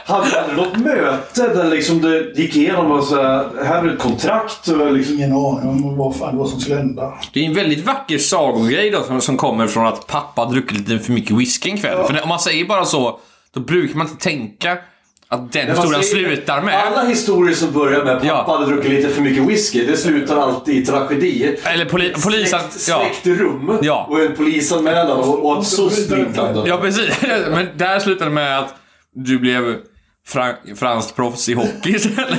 Hade 0.06 0.30
du 0.30 0.36
aldrig 0.36 0.56
något 0.58 0.76
möte 0.76 1.54
där 1.54 1.70
liksom 1.70 2.02
det 2.02 2.38
gick 2.40 2.56
igenom 2.56 2.90
och 2.92 3.04
så 3.04 3.22
här, 3.22 3.48
här 3.64 3.84
är 3.84 3.92
ett 3.92 3.98
kontrakt 3.98 4.68
och 4.68 4.92
liksom... 4.92 5.14
Ingen 5.14 5.32
aning 5.32 5.68
om 5.84 5.96
vad 5.96 6.16
fan 6.16 6.32
det 6.34 6.38
var 6.40 6.46
som 6.46 6.60
skulle 6.60 6.76
hända. 6.76 7.12
Det 7.32 7.40
är 7.40 7.44
en 7.44 7.54
väldigt 7.54 7.86
vacker 7.86 8.18
sagogrej 8.18 8.90
då 8.90 9.02
som, 9.02 9.20
som 9.20 9.36
kommer 9.36 9.66
från 9.66 9.86
att 9.86 10.06
pappa 10.06 10.44
druckit 10.44 10.78
lite 10.78 11.04
för 11.04 11.12
mycket 11.12 11.36
whisky 11.36 11.70
en 11.70 11.78
kväll. 11.78 12.06
För 12.06 12.12
när, 12.12 12.22
om 12.22 12.28
man 12.28 12.38
säger 12.40 12.64
bara 12.64 12.84
så, 12.84 13.20
då 13.54 13.60
brukar 13.60 13.96
man 13.98 14.06
inte 14.08 14.24
tänka 14.24 14.78
att 15.28 15.52
den 15.52 15.68
historien 15.68 16.02
slutar 16.02 16.62
med... 16.62 16.74
Alla 16.86 17.04
historier 17.08 17.54
som 17.54 17.72
börjar 17.72 18.04
med 18.04 18.14
pappa 18.14 18.26
Ja. 18.26 18.44
hade 18.58 18.66
druckit 18.72 18.90
lite 18.92 19.08
för 19.08 19.22
mycket 19.22 19.42
whisky, 19.44 19.86
det 19.86 19.96
slutar 19.96 20.36
alltid 20.36 20.76
i 20.82 20.86
tragedi. 20.86 21.56
Eller 21.64 21.84
poli, 21.84 22.12
polisen... 22.24 22.60
Släckt, 22.70 23.26
Ja. 23.26 23.34
rum 23.34 23.78
Ja. 23.82 24.06
och 24.10 24.20
en 24.20 24.36
polisanmälan 24.36 25.10
och, 25.18 25.44
och 25.46 25.58
att 25.58 25.66
SOS 25.66 26.08
blir 26.08 26.18
inblandad. 26.18 26.68
ja, 26.68 26.78
precis. 26.78 27.10
Men 27.50 27.66
där 27.76 27.98
slutade 27.98 28.30
det 28.30 28.34
med 28.34 28.58
att 28.58 28.74
du 29.14 29.38
blev 29.38 29.76
fran, 30.26 30.54
franskt 30.76 31.16
proffs 31.16 31.48
i 31.48 31.54
hockey 31.54 31.90
istället. 31.96 32.38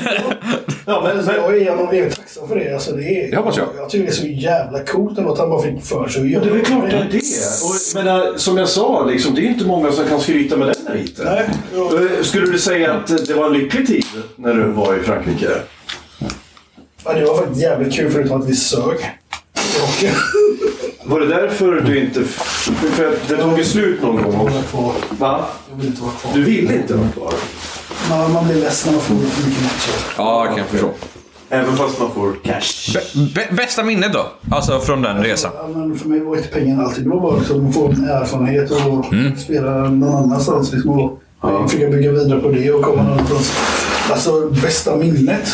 Ja, 0.85 1.01
men, 1.15 1.25
Så 1.25 1.31
jag 1.31 1.53
är 1.55 1.59
genom 1.61 1.89
evigt 1.89 2.15
tacksam 2.15 2.47
för 2.47 2.55
det. 2.55 2.73
Alltså, 2.73 2.91
det, 2.91 3.03
är, 3.03 3.31
Det 3.31 3.38
hoppas 3.38 3.57
jag. 3.57 3.67
Jag 3.77 3.89
tycker 3.89 4.05
det 4.05 4.11
är 4.11 4.15
så 4.15 4.27
jävla 4.27 4.83
coolt 4.83 5.19
att 5.19 5.38
han 5.38 5.49
bara 5.49 5.61
fick 5.61 5.83
för 5.85 6.07
sig 6.07 6.21
att 6.21 6.29
göra 6.29 6.43
Det 6.43 6.49
är 6.49 6.53
väl 6.53 6.65
klart 6.65 6.89
det 6.89 6.95
är 6.97 7.07
det. 7.11 7.19
Och, 7.63 8.03
menar, 8.03 8.38
som 8.38 8.57
jag 8.57 8.69
sa, 8.69 9.05
liksom, 9.05 9.35
det 9.35 9.41
är 9.41 9.45
inte 9.49 9.65
många 9.65 9.91
som 9.91 10.07
kan 10.07 10.19
skryta 10.21 10.57
med 10.57 10.67
den 10.67 10.75
meriten. 10.85 11.25
Nej, 11.25 11.49
ja. 11.75 11.91
Eh, 12.01 12.23
Skulle 12.23 12.51
du 12.51 12.59
säga 12.59 12.93
att 12.93 13.27
det 13.27 13.33
var 13.33 13.45
en 13.45 13.53
lycklig 13.53 13.88
tid 13.88 14.05
när 14.35 14.53
du 14.53 14.63
var 14.63 14.95
i 14.99 15.03
Frankrike? 15.03 15.49
Ja, 17.05 17.13
det 17.13 17.25
var 17.25 17.38
faktiskt 17.38 17.61
jävligt 17.61 17.93
kul 17.93 18.11
förutom 18.11 18.41
att 18.41 18.49
vi 18.49 18.55
sög. 18.55 18.97
Var 21.03 21.19
det 21.19 21.27
därför 21.27 21.71
du 21.81 21.99
inte... 21.99 22.23
För 22.23 23.07
att 23.13 23.27
det 23.27 23.38
tog 23.38 23.57
ju 23.57 23.63
slut 23.63 24.01
någon 24.01 24.23
gång 24.23 24.33
jag 24.33 24.41
också. 24.43 24.55
var 24.55 24.63
kvar. 24.63 24.93
Va? 25.09 25.45
Jag 25.69 25.77
vill 25.77 25.85
inte 25.88 26.01
vara 26.01 26.11
kvar. 26.11 26.31
Du 26.33 26.43
ville 26.43 26.75
inte 26.75 26.93
vara 26.93 27.09
kvar? 27.09 27.33
Man, 28.10 28.32
man 28.34 28.45
blir 28.47 28.55
ledsen 28.55 28.91
när 28.93 28.97
man 28.99 29.05
förlorar 29.08 29.30
för 29.30 29.47
mycket 29.47 29.64
matcher. 29.64 30.14
Ja, 30.18 30.45
jag 30.45 30.58
kan 30.58 30.68
förstå. 30.68 30.89
Även 31.49 31.78
fast 31.78 31.99
man 31.99 32.12
får 32.12 32.34
cash? 32.43 32.99
Bä- 33.14 33.55
bästa 33.55 33.84
minnet 33.84 34.14
då? 34.14 34.26
Alltså 34.51 34.80
från 34.80 35.01
den 35.01 35.24
resan? 35.24 35.51
Ja, 35.55 35.68
men 35.68 35.97
för 35.97 36.10
mig 36.10 36.20
var 36.20 36.38
inte 36.38 36.47
pengarna 36.49 36.84
alltid. 36.84 37.03
Det 37.03 37.10
var 37.10 37.22
bara 37.22 37.38
liksom 37.38 37.68
att 37.68 37.74
få 37.74 37.88
en 37.88 38.10
erfarenhet 38.10 38.72
och 38.72 39.05
spela 39.39 39.72
någon 39.72 40.16
annanstans. 40.24 40.72
Liksom, 40.74 40.99
och 40.99 41.20
Ja. 41.41 41.68
försöka 41.68 41.89
bygga 41.91 42.12
vidare 42.12 42.39
på 42.39 42.49
det 42.49 42.72
och 42.72 42.84
komma 42.84 43.03
någonstans. 43.03 43.51
Alltså, 44.12 44.49
bästa 44.49 44.95
minnet. 44.95 45.49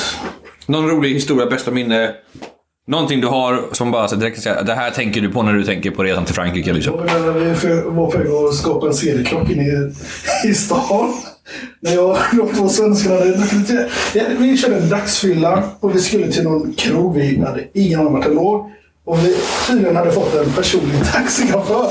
Någon 0.66 0.89
rolig 0.89 1.14
historia, 1.14 1.45
bästa 1.45 1.72
minne? 1.72 2.12
Någonting 2.88 3.22
du 3.22 3.28
har 3.28 3.62
som 3.72 3.91
bara 3.91 4.08
så 4.08 4.16
direkt 4.16 4.41
säger 4.43 4.64
det 4.64 4.74
här 4.74 4.91
tänker 4.91 5.22
du 5.22 5.30
på 5.30 5.43
när 5.43 5.54
du 5.54 5.64
tänker 5.64 5.91
på 5.91 6.04
resan 6.04 6.26
till 6.26 6.36
Frankrike 6.36 6.74
liksom. 6.74 6.93
För- 7.56 7.89
var 7.89 8.12
på 8.12 8.18
väg 8.18 8.28
att 8.28 8.56
skapa 8.56 8.88
en 8.88 9.51
inne 9.51 9.64
i, 9.64 9.93
i 10.49 10.54
stan. 10.54 11.14
När 11.80 11.94
jag 11.94 12.18
de 12.32 12.54
två 12.56 12.70
svenskarna 12.70 13.16
Vi 14.39 14.58
körde 14.58 14.76
en 14.76 14.89
dagsfylla 14.89 15.64
och 15.80 15.96
vi 15.96 16.00
skulle 16.00 16.32
till 16.32 16.44
någon 16.44 16.74
krog. 16.74 17.16
Vi 17.16 17.39
hade 17.39 17.68
ingen 17.74 18.00
aning 18.00 18.14
vart 18.14 18.24
det 18.24 18.34
låg. 18.34 18.72
Och 19.06 19.26
vi 19.26 19.36
tydligen 19.68 19.96
hade 19.96 20.12
fått 20.12 20.36
en 20.36 20.54
personlig 20.54 21.06
taxichaufför. 21.14 21.89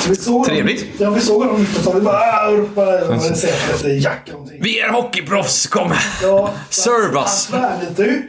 Så 0.00 0.10
vi 0.10 0.16
såg 0.16 0.46
Trevligt. 0.46 0.80
Dem, 0.80 0.90
ja, 0.98 1.10
vi 1.10 1.20
såg 1.20 1.42
honom 1.42 1.66
på 1.74 1.80
stan. 1.80 1.94
Vi 1.94 2.00
bara 2.00 2.16
ah, 2.16 2.50
ropade. 2.50 3.04
Och 3.04 3.14
det 3.14 3.20
säkert 3.20 3.70
efter 3.74 3.88
Jack 3.88 4.20
eller 4.24 4.32
någonting. 4.32 4.58
Vi 4.62 4.80
är 4.80 4.88
hockeyproffs, 4.92 5.66
kom! 5.66 5.92
Ja, 6.22 6.54
Serve 6.70 7.18
us! 7.18 7.48
Han 7.52 7.60
tvärnitade 7.60 8.08
ju. 8.08 8.22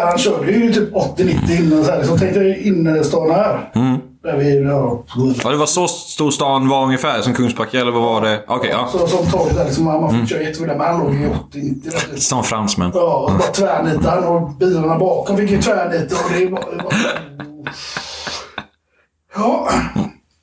Han 0.00 0.18
körde 0.18 0.52
ju 0.52 0.72
typ 0.72 0.92
80-90 0.92 1.58
innan. 1.58 1.84
Så 1.84 1.90
här, 1.90 1.98
liksom, 1.98 2.18
tänkte 2.18 2.40
jag 2.40 2.58
innerstan 2.58 3.30
här. 3.30 3.70
Där 4.22 4.36
vi, 4.36 4.62
ja, 4.64 5.04
Ja, 5.44 5.50
det 5.50 5.56
var 5.56 5.66
så 5.66 5.88
stor 5.88 6.30
stan 6.30 6.68
var 6.68 6.84
ungefär 6.84 7.22
som 7.22 7.34
Kungsbacka, 7.34 7.80
eller 7.80 7.92
vad 7.92 8.02
var 8.02 8.20
det? 8.20 8.44
Okej, 8.48 8.70
ja. 8.72 8.88
Så, 8.92 9.06
som 9.06 9.26
torget 9.30 9.56
där 9.56 9.64
liksom, 9.64 9.84
man 9.84 10.20
fick 10.20 10.28
köra 10.28 10.42
jättevidare, 10.42 10.78
men 10.78 10.86
han 10.86 11.00
låg 11.00 11.14
ju 11.14 11.28
80-90 11.28 11.90
där. 12.10 12.16
Stan 12.20 12.44
fransmän. 12.44 12.90
Ja, 12.94 13.26
och 13.28 13.38
bara 13.38 13.48
tvärnitade 13.48 14.10
han 14.10 14.24
och 14.24 14.50
bilarna 14.50 14.98
bakom 14.98 15.36
fick 15.36 15.50
ju 15.50 15.62
tvärnita 15.62 16.16
och 16.16 16.32
det 16.32 16.46
var... 16.46 16.64
Det 16.76 16.82
var... 16.82 16.92
Ja, 19.36 19.68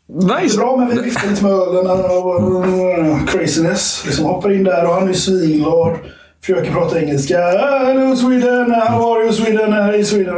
det 0.08 0.34
är 0.34 0.42
Nice! 0.42 0.58
bra 0.58 0.78
men 0.78 0.90
vi 0.90 1.02
viftade 1.02 1.30
lite 1.30 1.44
med 1.44 1.52
ölen 1.54 1.88
och 1.90 3.30
craziness. 3.30 4.04
Liksom 4.06 4.26
hoppar 4.26 4.52
in 4.54 4.64
där 4.64 4.86
och 4.88 4.94
han 4.94 5.10
är 5.10 5.14
svinglad. 5.14 5.96
Försöker 6.42 6.72
prata 6.72 7.00
engelska. 7.02 7.38
Hello 7.86 8.16
Sweden, 8.16 8.72
how 8.72 9.14
are 9.14 9.24
you 9.24 9.34
Sweden? 9.34 9.74
Här 9.74 9.94
i 9.94 10.06
Sweden. 10.06 10.36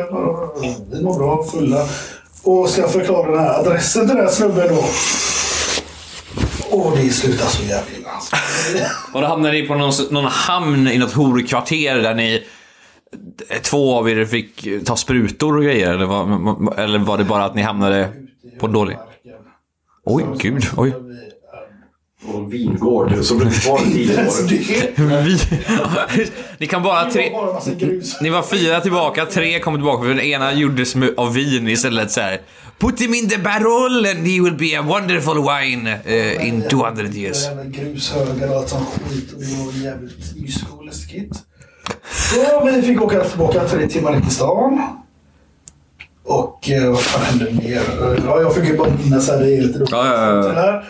Vi 0.91 1.03
mår 1.03 1.17
bra, 1.17 1.43
fulla. 1.43 1.77
Och 2.43 2.69
ska 2.69 2.87
förklara 2.87 3.31
den 3.31 3.39
här 3.39 3.59
adressen 3.59 4.07
till 4.07 4.15
den 4.15 4.25
här 4.25 4.31
snubben 4.31 4.67
då. 4.67 4.85
Och 6.77 6.97
det 6.97 7.09
slutar 7.09 7.45
så 7.45 7.63
jävla 7.63 7.97
illa. 7.97 8.09
alltså. 8.09 8.35
Och 9.13 9.21
då 9.21 9.27
hamnade 9.27 9.53
ni 9.53 9.67
på 9.67 9.75
någon, 9.75 9.93
någon 10.11 10.25
hamn 10.25 10.87
i 10.87 10.97
något 10.97 11.13
horkvarter 11.13 11.95
där 11.95 12.15
ni... 12.15 12.43
Två 13.61 13.95
av 13.97 14.09
er 14.09 14.25
fick 14.25 14.67
ta 14.85 14.95
sprutor 14.95 15.57
och 15.57 15.63
grejer, 15.63 15.93
eller 15.93 16.05
var, 16.05 16.79
eller 16.79 16.99
var 16.99 17.17
det 17.17 17.23
bara 17.23 17.45
att 17.45 17.55
ni 17.55 17.61
hamnade 17.61 18.09
på 18.59 18.65
en 18.65 18.73
dålig... 18.73 18.97
Oj, 20.05 20.25
gud, 20.37 20.63
oj. 20.77 20.93
På 22.25 22.37
en 22.37 22.49
vingård. 22.49 23.25
Så 23.25 23.35
blev 23.35 23.49
det 23.53 23.59
kvar 23.59 23.79
en 23.79 23.91
tio 23.91 24.27
år. 24.27 25.23
Vi, 26.17 26.31
ni 26.57 26.67
kan 26.67 26.83
bara 26.83 27.11
tre... 27.11 27.31
Ni 28.21 28.29
var 28.29 28.43
fyra 28.43 28.81
tillbaka, 28.81 29.25
tre 29.25 29.59
kom 29.59 29.73
tillbaka 29.75 30.03
för 30.03 30.09
den 30.09 30.19
ena 30.19 30.53
gjordes 30.53 30.95
av 31.17 31.33
vin 31.33 31.67
istället 31.67 32.11
så 32.11 32.21
här. 32.21 32.41
Put 32.79 33.01
him 33.01 33.13
in 33.13 33.29
the 33.29 33.37
barrel 33.37 34.05
and 34.05 34.27
he 34.27 34.41
will 34.41 34.55
be 34.55 34.79
a 34.79 34.81
wonderful 34.81 35.35
wine 35.35 35.99
uh, 36.07 36.47
in 36.47 36.61
200 36.69 37.03
years. 37.03 37.43
Jävla 37.43 37.63
grushögar 37.63 38.49
och 38.49 38.55
allt 38.55 38.69
sånt 38.69 38.87
skit. 39.09 39.33
Och 39.33 39.39
det 39.39 39.45
var 39.45 39.91
jävligt 39.91 40.35
mysko 40.35 40.77
och 40.77 40.85
läskigt. 40.85 41.33
Så 42.11 42.65
vi 42.65 42.81
fick 42.81 43.01
åka 43.01 43.23
tillbaka 43.23 43.67
tre 43.67 43.87
timmar 43.87 44.15
in 44.15 44.21
till 44.21 44.31
stan. 44.31 44.81
Och 46.23 46.69
eh, 46.69 46.91
vad 46.91 46.99
fan 47.01 47.25
hände 47.25 47.51
mer? 47.63 47.81
Ja, 48.25 48.41
jag 48.41 48.55
fick 48.55 48.65
ju 48.65 48.77
bara 48.77 48.89
minnas 49.03 49.29
här. 49.29 49.39
Det 49.39 49.57
är 49.57 49.61
lite 49.61 49.79
dåligt. 49.79 49.91
Ja, 49.91 50.07
ja, 50.07 50.53
ja. 50.55 50.83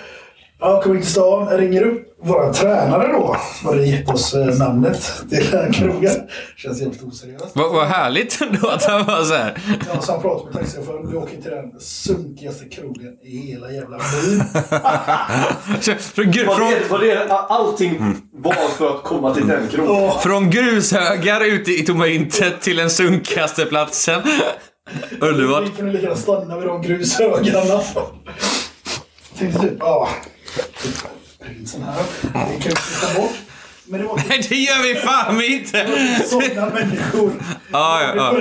Ja, 0.61 0.81
kom 0.81 0.95
in 0.95 1.01
till 1.01 1.11
stan. 1.11 1.47
Jag 1.51 1.59
ringer 1.61 1.81
upp 1.83 2.05
vår 2.23 2.53
tränare 2.53 3.07
då. 3.07 3.37
Hade 3.63 3.85
gett 3.85 4.09
oss 4.09 4.33
eh, 4.33 4.45
namnet 4.57 5.01
till 5.29 5.45
den 5.51 5.59
här 5.63 5.73
krogen. 5.73 6.11
Känns 6.57 6.81
jävligt 6.81 7.03
oseriöst. 7.03 7.45
Vad 7.53 7.71
vad 7.73 7.87
härligt 7.87 8.41
ändå 8.53 8.67
att 8.67 8.83
han 8.85 9.05
var 9.05 9.23
så 9.23 9.33
här. 9.33 9.53
Ja, 9.93 10.01
så 10.01 10.11
han 10.11 10.21
pratade 10.21 10.45
med 10.45 10.53
taxichauffören. 10.53 11.11
Vi 11.11 11.17
åker 11.17 11.41
till 11.41 11.51
den 11.51 11.79
sunkigaste 11.79 12.65
krogen 12.65 13.13
i 13.23 13.37
hela 13.37 13.71
jävla 13.71 13.97
byn. 13.97 14.43
Från, 15.99 16.25
gru- 16.31 16.45
Var 16.47 16.59
det, 16.59 16.89
var 16.89 16.99
det 16.99 17.27
allting 17.33 18.15
var 18.33 18.53
för 18.77 18.89
att 18.95 19.03
komma 19.03 19.33
till 19.35 19.47
den 19.47 19.67
krogen? 19.67 20.11
från 20.23 20.49
grushögar 20.49 21.45
ute 21.45 21.71
i 21.71 21.85
tomma 21.85 22.07
intet 22.07 22.61
till 22.61 22.77
den 22.77 22.89
sunkigaste 22.89 23.65
platsen. 23.65 24.21
Underbart. 25.21 25.63
Vi 25.65 25.69
kunde 25.69 25.91
lika 25.91 26.03
gärna 26.03 26.15
stanna 26.15 26.57
vid 26.57 26.67
de 26.67 26.81
grushögarna. 26.81 27.81
Tänkte 29.39 29.59
typ, 29.61 29.73
ja. 29.79 30.09
Typ, 30.23 30.33
prinsen 31.45 31.83
här. 31.83 32.03
Det 32.33 32.63
kan 32.63 32.71
vi 32.71 33.07
ta 33.07 33.21
bort. 33.21 33.31
Men 33.91 34.01
det 34.01 34.07
var 34.07 34.21
Nej, 34.29 34.45
det 34.49 34.55
gör 34.55 34.83
vi 34.83 34.95
fan 34.95 35.43
inte! 35.43 35.87
sådana 36.29 36.73
människor. 36.73 37.31
Ja, 37.71 38.01
ja, 38.01 38.13
ja. 38.15 38.33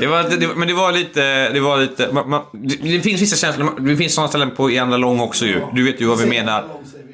Det 0.00 0.06
var. 0.06 0.22
Det 0.22 0.28
det, 0.28 0.36
det- 0.36 0.54
men 0.56 0.68
det 0.68 0.74
var 0.74 0.92
lite... 0.92 1.48
Det, 1.48 1.60
var 1.60 1.78
lite 1.78 2.08
man, 2.12 2.30
man, 2.30 2.42
det, 2.52 2.76
det 2.76 3.00
finns 3.00 3.22
vissa 3.22 3.36
känslor. 3.36 3.80
Det 3.80 3.96
finns 3.96 4.14
sådana 4.14 4.28
ställen 4.28 4.50
på 4.56 4.70
i 4.70 4.78
andra 4.78 4.96
lång 4.96 5.20
också 5.20 5.46
ju. 5.46 5.60
Du 5.74 5.84
vet 5.84 6.00
ju 6.00 6.06
vad 6.06 6.18
vi 6.18 6.26
menar. 6.26 6.64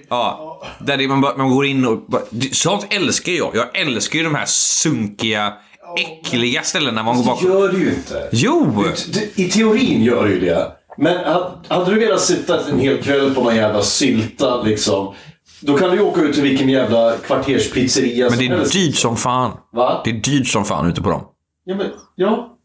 Ja. 0.08 0.62
Där 0.80 0.96
det, 0.96 1.08
man, 1.08 1.20
bara- 1.20 1.36
man 1.36 1.50
går 1.50 1.66
in 1.66 1.86
och... 1.86 2.04
bara- 2.08 2.22
det- 2.30 2.54
Sånt 2.54 2.86
älskar 2.90 3.32
jag. 3.32 3.50
Jag 3.54 3.78
älskar 3.80 4.18
ju 4.18 4.24
de 4.24 4.34
här 4.34 4.46
sunkiga, 4.46 5.52
äckliga 5.98 6.62
ställena 6.62 7.02
man 7.02 7.14
går 7.16 7.22
Det 7.22 7.26
bakom. 7.28 7.50
gör 7.50 7.68
du 7.68 7.78
ju 7.78 7.88
inte. 7.88 8.28
Jo! 8.32 8.84
Du- 9.12 9.42
I 9.42 9.50
teorin 9.50 10.02
gör 10.04 10.24
du 10.24 10.30
ju 10.34 10.40
det. 10.40 10.72
Men 10.96 11.24
hade, 11.68 11.90
du 11.90 11.98
velat 11.98 12.20
sitta 12.20 12.68
en 12.68 12.78
hel 12.78 13.02
kväll 13.02 13.34
på 13.34 13.42
någon 13.42 13.56
jävla 13.56 13.82
sylta 13.82 14.62
liksom. 14.62 15.14
Då 15.60 15.78
kan 15.78 15.90
du 15.90 15.96
ju 15.96 16.02
åka 16.02 16.20
ut 16.20 16.34
till 16.34 16.42
vilken 16.42 16.68
jävla 16.68 17.16
kvarterspizzeria 17.16 18.30
Men 18.30 18.38
det 18.38 18.46
är 18.46 18.72
dyrt 18.72 18.96
som 18.96 19.16
fan. 19.16 19.58
Va? 19.72 20.00
Det 20.04 20.10
är 20.10 20.14
dyrt 20.14 20.48
som 20.48 20.64
fan 20.64 20.90
ute 20.90 21.02
på 21.02 21.10
dem. 21.10 21.24
Ja, 21.64 21.76
men, 21.76 21.90
ja. 22.14 22.58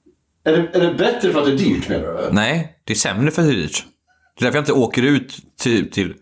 Är 0.44 0.52
det, 0.52 0.78
är 0.78 0.88
det 0.88 0.94
bättre 0.94 1.34
för 1.34 1.40
att 1.40 1.46
det 1.46 1.52
är 1.52 1.58
dyrt 1.58 1.90
menar 1.90 2.08
du? 2.08 2.30
Nej, 2.32 2.76
det 2.84 2.94
är 2.94 2.98
sämre 2.98 3.32
för 3.32 3.42
att 3.42 3.48
det 3.48 3.54
är 3.54 3.58
dyrt. 3.58 3.86
Det 4.38 4.44
är 4.44 4.46
därför 4.46 4.58
jag 4.58 4.62
inte 4.62 4.74
åker 4.74 5.04
ut 5.04 5.38
till, 5.60 5.92
till 5.92 6.14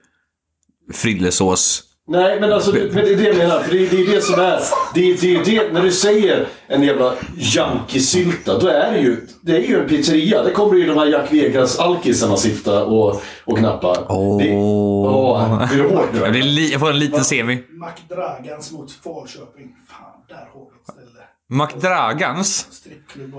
Frillesås. 0.94 1.84
Nej, 2.10 2.40
men 2.40 2.54
alltså, 2.54 2.72
det, 2.72 2.80
men 2.94 3.06
det 3.06 3.14
är 3.14 3.18
det 3.18 3.24
jag 3.28 3.38
menar. 3.38 3.60
För 3.60 3.72
det, 3.72 3.86
är- 3.86 3.90
det 3.90 4.02
är 4.02 4.16
det 4.16 4.22
som 4.22 4.40
är... 4.40 4.60
Det, 4.94 5.12
är- 5.12 5.18
det 5.22 5.36
är 5.36 5.46
det, 5.66 5.74
när 5.74 5.82
du 5.82 5.92
säger 5.92 6.48
en 6.68 6.84
jävla 6.84 7.14
junkiesylta, 7.38 8.60
då 8.60 8.68
är 8.68 8.92
det 8.92 9.00
ju... 9.00 9.28
Det 9.42 9.56
är 9.58 9.62
ju 9.62 9.82
en 9.82 9.90
pizzeria. 9.90 10.44
Där 10.44 10.52
kommer 10.52 10.76
ju 10.76 10.86
de 10.88 10.98
här 10.98 11.06
Jack 11.06 11.32
Vegas-alkisarna 11.32 12.36
sitta 12.38 12.86
och, 12.86 13.22
och 13.46 13.58
knappa. 13.58 14.06
Åh. 14.10 14.38
Det, 14.38 14.52
åh, 14.56 15.64
det 15.76 15.82
hårt 15.84 16.06
nu? 16.14 16.20
Jag, 16.20 16.32
blir 16.32 16.44
li, 16.44 16.72
jag 16.72 16.80
får 16.80 16.90
en 16.90 17.00
liten 17.00 17.24
semi. 17.24 17.56
McDragans 17.70 18.72
mot 18.72 18.92
Falköping. 18.92 19.76
Fan, 19.90 19.98
där 20.30 20.36
har 20.36 20.62
vi 20.62 20.78
ett 20.82 20.92
ställe. 20.94 21.24
McDragans. 21.50 22.68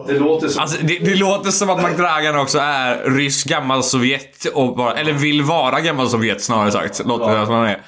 Det 0.07 0.19
låter 0.19 0.49
som... 0.49 0.63
Alltså, 0.63 0.79
det, 0.83 0.99
det 0.99 1.15
låter 1.15 1.51
som 1.51 1.71
att 1.71 1.83
McDragan 1.91 2.39
också 2.39 2.59
är 2.59 3.11
rysk 3.11 3.47
gammal 3.49 3.83
Sovjet 3.83 4.45
och 4.55 4.77
bara, 4.77 4.95
eller 4.95 5.13
vill 5.13 5.43
vara 5.43 5.81
gammal 5.81 6.09
Sovjet 6.09 6.43
snarare 6.43 6.71
sagt. 6.71 7.03
Låter 7.07 7.39
det 7.41 7.47
som 7.47 7.55
han 7.55 7.67
är. 7.67 7.83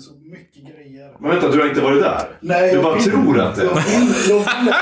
Så 0.00 0.14
mycket. 0.14 0.45
Men 1.20 1.30
vänta, 1.30 1.48
du 1.48 1.60
har 1.60 1.68
inte 1.68 1.80
varit 1.80 2.02
där? 2.02 2.20
Nej, 2.40 2.68
du 2.68 2.74
jag 2.74 2.82
bara 2.84 2.94
vill- 2.94 3.04
tror 3.04 3.40
att 3.40 3.56
det 3.56 3.64
Jag 3.64 3.74
vill, 3.74 4.14
jag 4.28 4.38
vill. 4.38 4.72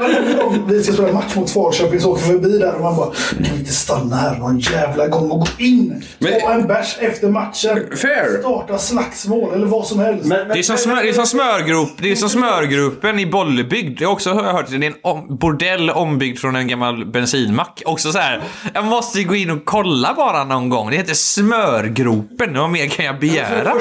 Varje 0.00 0.34
gång 0.42 0.64
vi 0.68 0.82
ska 0.82 0.92
spela 0.92 1.12
match 1.12 1.34
mot 1.36 1.50
Falköping 1.50 2.00
så 2.00 2.12
åker 2.12 2.22
vi 2.22 2.32
förbi 2.32 2.58
där 2.58 2.74
och 2.74 2.80
man 2.80 2.96
bara 2.96 3.06
Kan 3.30 3.36
vi 3.52 3.58
inte 3.58 3.72
stanna 3.72 4.16
här 4.16 4.36
någon 4.38 4.58
jävla 4.58 5.08
gång 5.08 5.30
och 5.30 5.40
gå 5.40 5.46
in? 5.58 6.02
Men- 6.18 6.40
Ta 6.40 6.52
en 6.52 6.66
bärs 6.66 6.96
efter 7.00 7.28
matchen. 7.28 7.96
Fair. 7.96 8.40
Starta 8.40 8.78
slagsmål 8.78 9.54
eller 9.54 9.66
vad 9.66 9.86
som 9.86 9.98
helst. 9.98 10.24
Men, 10.24 10.48
Det 10.48 10.58
är 10.58 10.62
som, 10.62 10.76
smör, 10.76 11.02
det 11.02 11.08
är 11.08 11.12
som 11.12 11.26
smörgrop, 11.26 11.88
det 11.98 12.10
är 12.12 12.16
som 12.16 12.28
smörgruppen 12.28 13.18
i 13.18 13.26
Bollebygd. 13.26 13.98
Det 13.98 14.04
har 14.04 14.12
också 14.12 14.30
har 14.32 14.44
jag 14.44 14.52
hört. 14.52 14.66
Det 14.70 14.76
är 14.76 14.82
en 14.84 14.94
om, 15.02 15.36
bordell 15.36 15.90
ombyggd 15.90 16.38
från 16.38 16.56
en 16.56 16.68
gammal 16.68 17.04
bensinmack. 17.06 17.82
Också 17.86 18.12
så 18.12 18.18
här. 18.18 18.42
Jag 18.74 18.84
måste 18.84 19.18
ju 19.20 19.28
gå 19.28 19.34
in 19.34 19.50
och 19.50 19.64
kolla 19.64 20.14
bara 20.16 20.44
någon 20.44 20.68
gång. 20.68 20.90
Det 20.90 20.96
heter 20.96 21.14
smörgropen. 21.14 22.58
Vad 22.58 22.70
mer 22.70 22.86
kan 22.86 23.04
jag 23.04 23.18
begära? 23.20 23.72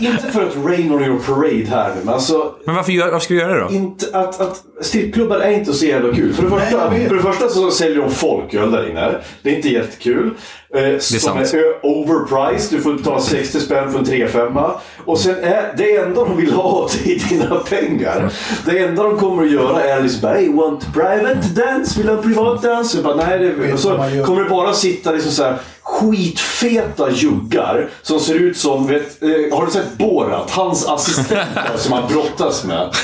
Inte 0.00 0.30
för 0.30 0.46
att 0.46 0.56
rain 0.56 0.92
on 0.92 1.04
your 1.04 1.19
parade 1.26 1.66
här 1.70 1.88
nu, 1.88 2.00
men 2.04 2.14
alltså... 2.14 2.52
Men 2.64 2.74
varför, 2.74 2.92
gör, 2.92 3.04
varför 3.10 3.24
ska 3.24 3.34
vi 3.34 3.40
göra 3.40 3.54
det 3.54 3.60
då? 3.60 3.70
Inte 3.70 4.06
att, 4.18 4.40
att 4.40 4.62
strippklubbar 4.80 5.36
är 5.36 5.50
inte 5.50 5.72
så 5.72 5.86
jävla 5.86 6.14
kul. 6.14 6.32
För 6.34 6.42
det, 6.42 6.50
första, 6.50 6.90
för 6.90 7.14
det 7.14 7.22
första 7.22 7.48
så 7.48 7.70
säljer 7.70 7.98
de 7.98 8.10
folköl 8.10 8.70
där 8.70 8.90
inne. 8.90 9.14
Det 9.42 9.50
är 9.50 9.56
inte 9.56 9.68
jättekul. 9.68 10.30
Eh, 10.74 10.98
som 10.98 11.18
sant. 11.20 11.54
är 11.54 11.58
ö- 11.58 11.74
overpriced. 11.82 12.78
Du 12.78 12.82
får 12.82 12.92
betala 12.92 13.20
60 13.20 13.60
spänn 13.60 13.92
för 13.92 13.98
en 13.98 14.04
3-5. 14.04 14.70
Och 15.04 15.18
sen 15.18 15.34
är 15.42 15.74
det 15.76 15.96
enda 15.96 16.24
de 16.24 16.36
vill 16.36 16.52
ha 16.52 16.88
det 17.04 17.12
är 17.12 17.28
dina 17.28 17.54
pengar. 17.56 18.32
Det 18.66 18.78
enda 18.78 19.02
de 19.02 19.18
kommer 19.18 19.42
att 19.42 19.50
göra 19.50 19.82
är 19.84 20.02
liksom 20.02 20.20
bara 20.22 20.32
Hey, 20.34 20.52
want 20.52 20.92
private 20.94 21.48
dance? 21.54 21.98
Vill 21.98 22.06
du 22.06 22.14
ha 22.14 22.22
privat 22.22 22.62
dans? 22.62 22.94
Jag 22.94 23.04
bara, 23.04 23.14
Nej, 23.14 23.38
det 23.38 23.72
och 23.72 23.78
så 23.80 23.88
kommer 24.26 24.42
det 24.44 24.50
bara 24.50 24.72
sitta 24.72 25.12
liksom 25.12 25.32
så 25.32 25.42
här 25.42 25.56
skitfeta 26.00 27.10
juggar 27.10 27.88
som 28.02 28.20
ser 28.20 28.34
ut 28.34 28.56
som, 28.56 28.86
vet, 28.86 29.22
eh, 29.22 29.28
har 29.58 29.66
du 29.66 29.72
sett 29.72 29.98
Borat? 29.98 30.50
Hans 30.50 30.88
assistenter 30.88 31.70
som 31.76 31.92
han 31.92 32.12
brottas 32.12 32.64
med. 32.64 32.94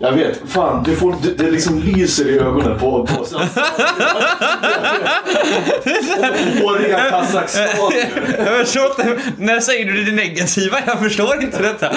Jag 0.00 0.12
vet, 0.12 0.40
fan, 0.48 0.82
du 0.82 0.96
får, 0.96 1.14
det, 1.22 1.44
det 1.44 1.50
liksom 1.50 1.78
lyser 1.78 2.28
i 2.28 2.38
ögonen 2.38 2.78
på... 2.78 3.06
på 3.06 3.24
Håriga 6.62 7.10
Kazakstanier. 7.10 8.36
Jag 8.38 8.66
förstår 8.66 8.86
inte. 8.86 9.18
När 9.36 9.60
säger 9.60 9.92
du 9.92 10.04
det 10.04 10.12
negativa? 10.12 10.78
Jag 10.86 10.98
förstår 10.98 11.42
inte 11.42 11.62
detta. 11.62 11.92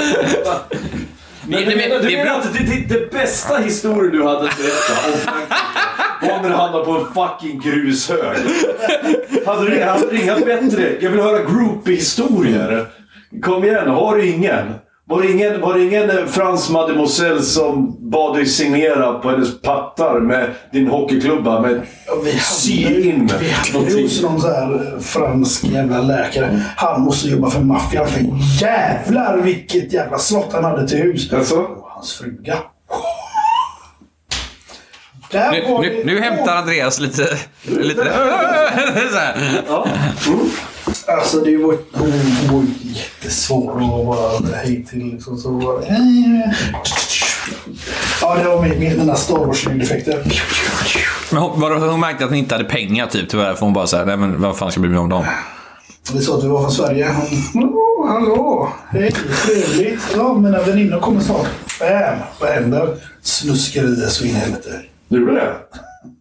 Men, 1.45 1.63
Nej, 1.63 1.75
men 1.75 1.89
du 1.89 2.07
det 2.07 2.15
är 2.15 2.25
menar 2.25 2.39
att 2.39 2.53
det, 2.53 2.63
det, 2.63 2.99
det 2.99 3.11
bästa 3.11 3.57
historien 3.57 4.11
du 4.11 4.23
hade 4.23 4.49
att 4.49 4.57
berätta 4.57 4.93
om 5.07 5.17
Frankrike 5.19 5.92
när 6.27 6.49
du 6.49 6.55
hamnade 6.55 6.85
på 6.85 6.91
en 6.91 7.05
fucking 7.05 7.59
grushög. 7.59 8.37
Hade 9.45 9.69
du, 9.69 9.85
du 10.11 10.21
inga 10.21 10.35
bättre? 10.35 10.97
Jag 11.01 11.09
vill 11.09 11.21
höra 11.21 11.43
groupie-historier. 11.43 12.87
Kom 13.41 13.63
igen, 13.63 13.89
har 13.89 14.17
du 14.17 14.29
ingen? 14.29 14.73
Var 15.05 15.21
det 15.21 15.31
ingen, 15.31 15.61
var 15.61 15.73
det 15.73 15.83
ingen 15.83 16.09
eh, 16.09 16.25
Frans 16.25 16.69
mademoiselle 16.69 17.41
som 17.41 17.97
bad 18.09 18.35
dig 18.35 18.45
signera 18.45 19.13
på 19.13 19.29
hennes 19.29 19.61
pattar 19.61 20.19
med 20.19 20.49
din 20.71 20.87
hockeyklubba 20.87 21.61
med 21.61 21.81
vi 22.23 22.31
sy 22.31 23.09
in 23.09 23.31
Vi 23.39 23.49
hamnade 23.49 24.01
hos 24.01 24.21
någon 24.21 24.41
så 24.41 24.47
här 24.47 24.93
eh, 24.93 24.99
fransk 24.99 25.63
jävla 25.63 26.01
läkare. 26.01 26.61
Han 26.75 27.01
måste 27.01 27.29
jobba 27.29 27.49
för 27.49 27.61
maffian. 27.61 28.07
För 28.07 28.21
jävlar 28.61 29.37
vilket 29.37 29.93
jävla 29.93 30.17
slott 30.17 30.53
han 30.53 30.63
hade 30.63 30.87
till 30.87 30.97
hus. 30.97 31.33
Alltså? 31.33 31.55
Och 31.55 31.89
hans 31.89 32.13
fruga. 32.13 32.57
Nu, 35.33 35.63
nu, 35.81 36.01
nu 36.05 36.19
hämtar 36.19 36.55
Andreas 36.55 36.99
lite... 36.99 37.37
lite 37.63 38.03
så 39.11 39.17
här. 39.17 39.35
Alltså 41.07 41.37
det 41.37 41.57
var, 41.57 41.77
hon, 41.91 42.11
var 42.51 42.65
jättesvår 42.81 43.71
att 43.71 44.05
bara 44.05 44.55
hej 44.55 44.85
till. 44.89 45.05
Liksom, 45.05 45.37
så 45.37 45.51
var 45.51 45.79
det, 45.79 45.87
ja, 48.21 48.35
det 48.35 48.43
var 48.43 48.61
min, 48.61 48.79
mina 48.79 49.15
Star 49.15 49.35
Wars-ljudeffekter. 49.35 50.23
Men 51.31 51.41
hon, 51.41 51.61
var 51.61 51.75
hon 51.75 51.99
märkte 51.99 52.25
att 52.25 52.31
ni 52.31 52.37
inte 52.37 52.55
hade 52.55 52.69
pengar 52.69 53.07
typ 53.07 53.29
tyvärr. 53.29 53.53
För 53.53 53.65
hon 53.65 53.73
bara 53.73 53.87
såhär, 53.87 54.05
nej 54.05 54.17
men 54.17 54.41
vad 54.41 54.57
fan 54.57 54.71
ska 54.71 54.77
jag 54.77 54.81
bry 54.81 54.91
mig 54.91 54.99
om 54.99 55.09
dem? 55.09 55.25
Vi 56.13 56.21
sa 56.21 56.37
att 56.37 56.43
vi 56.43 56.47
var 56.47 56.61
från 56.61 56.71
Sverige. 56.71 57.15
Hon, 57.53 57.63
oh, 57.63 58.07
hallå, 58.07 58.73
hej, 58.89 59.11
trevligt. 59.45 60.01
Ja, 60.15 60.33
mina 60.33 60.59
väninnor 60.61 60.99
kommer 60.99 61.21
snart. 61.21 61.47
Bam, 61.79 62.19
vad 62.39 62.49
händer? 62.49 62.97
Snuskerier 63.21 64.07
så 64.07 64.25
in 64.25 64.29
i 64.29 64.33
helvete. 64.33 64.69
Du 65.13 65.19
gjorde 65.19 65.33
det? 65.33 65.53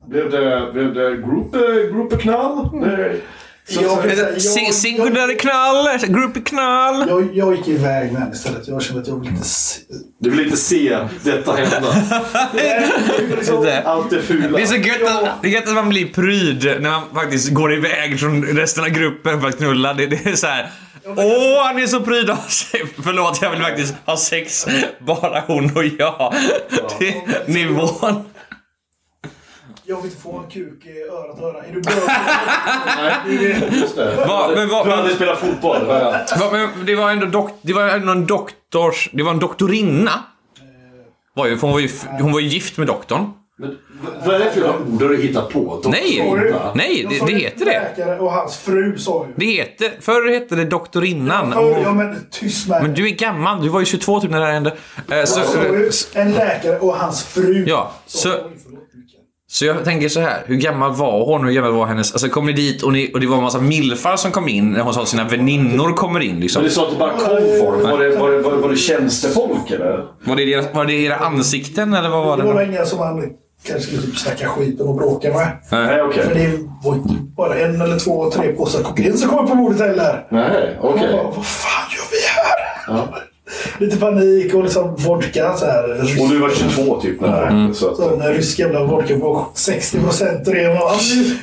Blev 0.08 0.30
det, 0.30 0.70
blev 0.72 0.94
det 0.94 1.16
group, 1.16 1.54
eh, 1.54 1.94
gruppeknall? 1.96 2.68
Nej. 2.72 3.20
Så, 3.68 3.82
Jag- 3.82 4.36
Sing- 4.40 4.72
Singular 4.72 5.38
knall, 5.38 5.98
grupp 6.08 6.44
knall. 6.46 7.04
Jag, 7.08 7.28
jag 7.36 7.56
gick 7.56 7.68
iväg 7.68 8.12
med 8.12 8.22
henne 8.22 8.34
istället. 8.34 8.68
Jag 8.68 8.82
kände 8.82 9.00
att 9.02 9.08
jag 9.08 9.16
ville 9.20 9.30
inte 9.30 9.44
se... 9.48 9.80
du 10.20 10.30
vill 10.30 10.40
inte 10.44 10.56
se 10.56 10.98
detta 11.24 11.52
hända. 11.52 11.88
Allt 13.84 14.10
det 14.10 14.22
fula. 14.22 14.56
Det 14.56 14.62
är 14.62 14.66
så 14.66 14.76
gött 14.76 15.02
att, 15.22 15.42
det 15.42 15.48
är 15.48 15.52
gött 15.52 15.68
att 15.68 15.74
man 15.74 15.88
blir 15.88 16.06
pryd 16.12 16.64
när 16.80 16.90
man 16.90 17.02
faktiskt 17.14 17.50
går 17.50 17.74
iväg 17.74 18.20
från 18.20 18.44
resten 18.44 18.84
av 18.84 18.90
gruppen 18.90 19.40
för 19.40 19.48
att 19.48 19.56
knulla. 19.58 19.94
Det, 19.94 20.06
det 20.06 20.26
är 20.26 20.34
så 20.34 20.46
här. 20.46 20.70
Åh, 21.06 21.64
han 21.66 21.78
är 21.78 21.86
så 21.86 22.00
pryd 22.00 22.30
av 22.30 22.36
sig. 22.48 22.82
Förlåt, 23.04 23.38
jag 23.42 23.50
vill 23.50 23.60
faktiskt 23.62 23.94
ha 24.06 24.16
sex. 24.16 24.66
Bara 25.00 25.40
hon 25.46 25.76
och 25.76 25.84
jag. 25.84 26.34
Det 26.98 27.08
är 27.08 27.48
nivån. 27.52 28.24
Jag 29.84 29.96
vill 29.96 30.04
inte 30.04 30.16
få 30.22 30.38
en 30.38 30.50
kuk 30.50 30.86
i 30.86 31.02
örat 31.02 31.40
och 31.40 31.48
öra. 31.48 31.62
Är 31.64 31.72
du 31.72 31.80
bra? 31.80 31.92
Nej, 33.26 33.68
just 33.80 33.96
det. 33.96 34.14
Va, 34.28 34.50
men 34.54 34.68
vad- 34.68 34.86
du 34.86 34.90
hade 34.90 35.14
spelat 35.14 35.38
fotboll. 35.38 35.86
Va, 35.86 36.14
men 36.52 36.68
det 36.86 36.94
var 36.94 37.10
ändå 37.10 37.26
dok, 37.26 37.50
det 37.62 37.72
var 37.72 37.88
ändå 37.88 38.12
en 38.12 38.26
doktors... 38.26 39.10
Det 39.12 39.22
var 39.22 39.30
en 39.30 39.38
doktorinna. 39.38 40.10
Var 41.34 41.46
ju, 41.46 41.58
hon, 41.60 41.72
var 41.72 41.78
ju, 41.80 41.88
hon 42.20 42.32
var 42.32 42.40
ju 42.40 42.46
gift 42.48 42.78
med 42.78 42.86
doktorn. 42.86 43.30
Men, 43.58 43.78
vad 44.26 44.34
är 44.34 44.38
det 44.38 44.50
för 44.50 44.68
ord 44.68 44.98
du 44.98 45.22
hittar 45.22 45.42
på? 45.42 45.80
Nej, 45.84 46.32
nej, 46.74 47.06
det, 47.10 47.26
det 47.26 47.32
heter 47.32 47.64
det. 47.64 47.70
Läkare 47.96 48.18
och 48.18 48.32
hans 48.32 48.56
fru 48.58 48.98
sa 48.98 49.26
ju. 49.26 49.32
Det 49.36 49.46
heter, 49.46 49.92
förr 50.00 50.32
hette 50.32 50.54
det 50.56 50.64
doktorinnan. 50.64 51.52
För, 51.52 51.82
ja 51.82 51.92
men 51.92 52.26
tyst 52.30 52.68
med 52.68 52.82
Men 52.82 52.94
du 52.94 53.06
är 53.06 53.10
gammal, 53.10 53.62
du 53.62 53.68
var 53.68 53.80
ju 53.80 53.86
22 53.86 54.20
typ 54.20 54.30
när 54.30 54.40
det 54.40 54.46
här 54.46 54.52
hände. 54.52 54.76
Eh, 55.10 55.24
Så, 55.24 55.40
ju 55.62 55.90
en 56.14 56.32
läkare 56.32 56.78
och 56.78 56.96
hans 56.96 57.24
fru. 57.24 57.64
Ja, 57.68 57.92
så- 58.06 58.28
jag. 58.28 58.36
Oj, 58.36 58.42
förlåt, 58.64 58.80
Mikael. 58.94 59.22
Så 59.52 59.64
jag 59.64 59.84
tänker 59.84 60.08
så 60.08 60.20
här, 60.20 60.42
hur 60.46 60.56
gammal 60.56 60.92
var 60.94 61.24
hon? 61.24 61.44
Hur 61.46 61.52
gammal 61.52 61.72
var 61.72 61.86
hennes... 61.86 62.12
Alltså 62.12 62.28
kom 62.28 62.46
ni 62.46 62.52
dit 62.52 62.82
och, 62.82 62.92
ni, 62.92 63.10
och 63.14 63.20
det 63.20 63.26
var 63.26 63.36
en 63.36 63.42
massa 63.42 63.60
milfar 63.60 64.16
som 64.16 64.30
kom 64.30 64.48
in 64.48 64.70
när 64.72 64.80
hon 64.80 64.94
sa 64.94 65.02
att 65.02 65.08
sina 65.08 65.24
väninnor 65.28 65.92
kommer 65.92 66.20
in 66.20 66.40
liksom. 66.40 66.62
Men 66.62 66.68
du 66.68 66.74
sa 66.74 66.84
att 66.84 66.92
det 66.92 66.98
bara 66.98 67.10
kom 67.10 67.28
folk. 67.60 67.82
Var 67.82 67.98
det, 67.98 68.16
var 68.16 68.30
det, 68.30 68.38
var 68.38 68.50
det, 68.52 68.56
var 68.58 68.68
det 68.68 68.76
tjänstefolk 68.76 69.70
eller? 69.70 70.04
Var 70.24 70.36
det, 70.36 70.44
deras, 70.44 70.66
var 70.74 70.84
det 70.84 70.92
era 70.94 71.16
ansikten 71.16 71.94
eller 71.94 72.08
vad 72.08 72.24
var 72.24 72.36
Det 72.36 72.42
det? 72.42 72.52
var 72.52 72.62
inga 72.62 72.84
som 72.84 72.98
man 72.98 73.30
kanske 73.66 73.86
skulle 73.86 74.02
typ 74.02 74.16
snacka 74.18 74.48
skit 74.48 74.80
om 74.80 74.88
och 74.88 74.96
bråka 74.96 75.28
med. 75.28 75.48
Nej, 75.72 76.02
okej. 76.02 76.22
För 76.22 76.34
det 76.34 76.58
var 76.84 76.94
inte 76.94 77.14
bara 77.36 77.54
en 77.58 77.80
eller 77.80 77.98
två, 77.98 78.30
tre 78.30 78.52
påsar 78.52 78.82
kokain 78.82 79.18
som 79.18 79.28
kom 79.28 79.48
på 79.48 79.54
bordet 79.54 79.80
heller. 79.80 80.26
Nej, 80.30 80.78
okej. 80.82 81.08
bara, 81.12 81.22
vad 81.22 81.46
fan 81.46 81.88
gör 81.90 82.04
vi 82.10 82.18
här? 82.28 82.96
Ja. 82.96 83.18
Lite 83.82 83.96
panik 83.96 84.54
och 84.54 84.62
liksom 84.64 84.96
vodka 84.96 85.56
så 85.56 85.66
här. 85.66 85.90
Och 86.22 86.28
du 86.28 86.38
var 86.38 86.50
22 86.50 87.00
typ 87.00 87.20
när 87.20 87.28
det 87.28 87.34
här 87.34 87.46
hände, 87.46 87.74
så 87.74 87.90
att- 87.90 87.96
Så 87.96 88.16
den 88.16 88.34
rysk 88.34 88.58
jävla 88.58 88.84
vodka 88.84 89.18
på 89.18 89.46
60 89.54 90.00
procent. 90.00 90.46
Nu, 90.46 90.78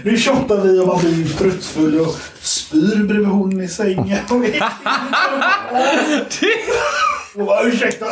nu 0.04 0.18
shottar 0.18 0.62
vi 0.62 0.80
och 0.80 0.88
man 0.88 1.00
blir 1.00 1.38
pruttfull 1.38 2.00
och 2.00 2.16
spyr 2.42 3.04
bredvid 3.04 3.28
hon 3.28 3.62
i 3.62 3.68
sängen. 3.68 4.18
och 7.36 7.46
bara 7.46 7.64
ursäkta. 7.64 8.06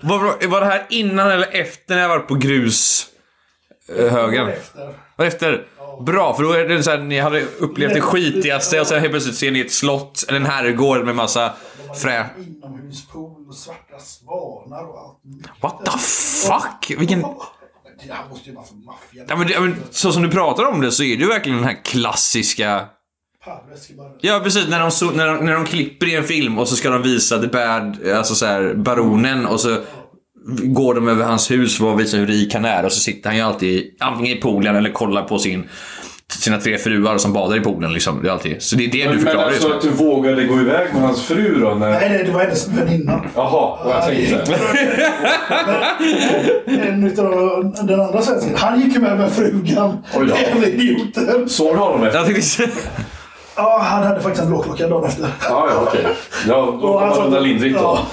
Var, 0.00 0.46
var 0.48 0.60
det 0.60 0.66
här 0.66 0.86
innan 0.88 1.30
eller 1.30 1.48
efter 1.52 1.94
när 1.94 2.02
jag 2.02 2.08
var 2.08 2.18
på 2.18 2.34
grushögen? 2.34 4.48
Efter. 4.48 4.94
Var 5.22 5.26
efter? 5.26 5.64
Bra, 6.06 6.34
för 6.34 6.42
då 6.42 6.52
är 6.52 6.68
det 6.68 6.82
så 6.82 6.90
här, 6.90 6.98
ni 6.98 7.20
hade 7.20 7.42
upplevt 7.58 7.94
det 7.94 8.00
skitigaste 8.00 8.80
och 8.80 8.86
sen 8.86 9.00
helt 9.00 9.12
plötsligt 9.12 9.36
ser 9.36 9.50
ni 9.50 9.60
ett 9.60 9.72
slott 9.72 10.24
eller 10.28 10.40
en 10.40 10.46
herrgård 10.46 11.04
med 11.04 11.14
massa 11.16 11.52
frä... 11.94 12.26
Inomhuspool 12.38 13.48
och 13.48 13.54
svarta 13.54 13.98
svanar 13.98 14.82
och 14.88 14.98
allt. 14.98 15.18
What 15.60 15.84
the 15.84 15.98
fuck? 15.98 17.00
Vilken... 17.00 17.20
Det 18.06 18.12
här 18.12 18.28
måste 18.30 18.48
ju 18.50 18.54
vara 18.56 18.64
för 18.64 18.74
maffia. 18.74 19.24
Ja, 19.28 19.36
men, 19.36 19.46
det- 19.46 19.60
men, 19.60 19.76
så 19.90 20.12
som 20.12 20.22
du 20.22 20.30
pratar 20.30 20.64
om 20.64 20.80
det 20.80 20.92
så 20.92 21.02
är 21.02 21.16
det 21.16 21.22
ju 21.22 21.28
verkligen 21.28 21.58
den 21.58 21.66
här 21.66 21.84
klassiska... 21.84 22.84
Ja 24.20 24.40
precis, 24.44 24.68
när 24.68 24.80
de, 24.80 24.90
så, 24.90 25.10
när, 25.10 25.26
de, 25.26 25.44
när 25.44 25.54
de 25.54 25.64
klipper 25.64 26.06
i 26.06 26.14
en 26.14 26.24
film 26.24 26.58
och 26.58 26.68
så 26.68 26.76
ska 26.76 26.90
de 26.90 27.02
visa 27.02 27.38
the 27.38 27.46
bad, 27.46 28.08
alltså 28.16 28.34
så 28.34 28.46
här, 28.46 28.74
baronen 28.74 29.46
och 29.46 29.60
så 29.60 29.80
går 30.46 30.94
de 30.94 31.08
över 31.08 31.24
hans 31.24 31.50
hus 31.50 31.78
för 31.78 31.92
att 31.94 32.00
visa 32.00 32.16
hur 32.16 32.26
rik 32.26 32.54
han 32.54 32.64
är 32.64 32.84
och 32.84 32.92
så 32.92 33.00
sitter 33.00 33.28
han 33.28 33.36
ju 33.36 33.42
alltid 33.42 33.84
antingen 34.00 34.38
i 34.38 34.40
poolen 34.40 34.76
eller 34.76 34.90
kollar 34.90 35.22
på 35.22 35.38
sin, 35.38 35.68
sina 36.28 36.58
tre 36.58 36.78
fruar 36.78 37.18
som 37.18 37.32
badar 37.32 37.56
i 37.56 37.60
poolen 37.60 37.92
liksom. 37.92 38.22
Det 38.22 38.28
är 38.28 38.32
alltid. 38.32 38.62
Så 38.62 38.76
det 38.76 38.84
är 38.84 38.92
det 38.92 39.02
du 39.02 39.08
Men 39.08 39.18
förklarar 39.18 39.46
alltså 39.46 39.68
just 39.68 39.76
att 39.76 39.82
du 39.98 40.04
vågade 40.04 40.44
gå 40.44 40.60
iväg 40.60 40.94
med 40.94 41.02
hans 41.02 41.22
fru 41.22 41.60
då? 41.60 41.74
När... 41.74 41.90
Nej, 41.90 42.08
nej, 42.08 42.24
det 42.24 42.32
var 42.32 42.40
hennes 42.40 42.68
väninna. 42.68 43.24
Jaha, 43.34 43.78
vad 43.84 43.96
jag 43.96 44.04
tänkte. 44.04 44.58
En 46.88 47.04
utav 47.04 47.72
den 47.82 48.00
andra 48.00 48.22
svensken, 48.22 48.54
han 48.56 48.80
gick 48.80 48.94
ju 48.94 49.00
med 49.00 49.18
med 49.18 49.32
frugan. 49.32 49.98
Oj 50.14 50.26
då. 50.26 50.36
Jävla 50.42 50.66
idioten. 50.66 51.48
Såg 51.48 51.74
du 51.74 51.78
honom 51.78 52.04
efter? 52.06 52.70
Ja, 53.56 53.78
han 53.82 54.02
hade 54.02 54.20
faktiskt 54.20 54.42
en 54.44 54.50
blåklocka 54.50 54.88
dagen 54.88 55.04
efter. 55.04 55.28
Ja, 55.48 55.68
ja, 55.70 55.84
okej. 55.86 56.06
Ja, 56.48 56.78
då 56.82 56.98
han 56.98 57.08
man 57.08 57.26
undan 57.26 57.42
lindrigt 57.42 57.74
då. 57.78 57.82
Ja. 57.82 58.06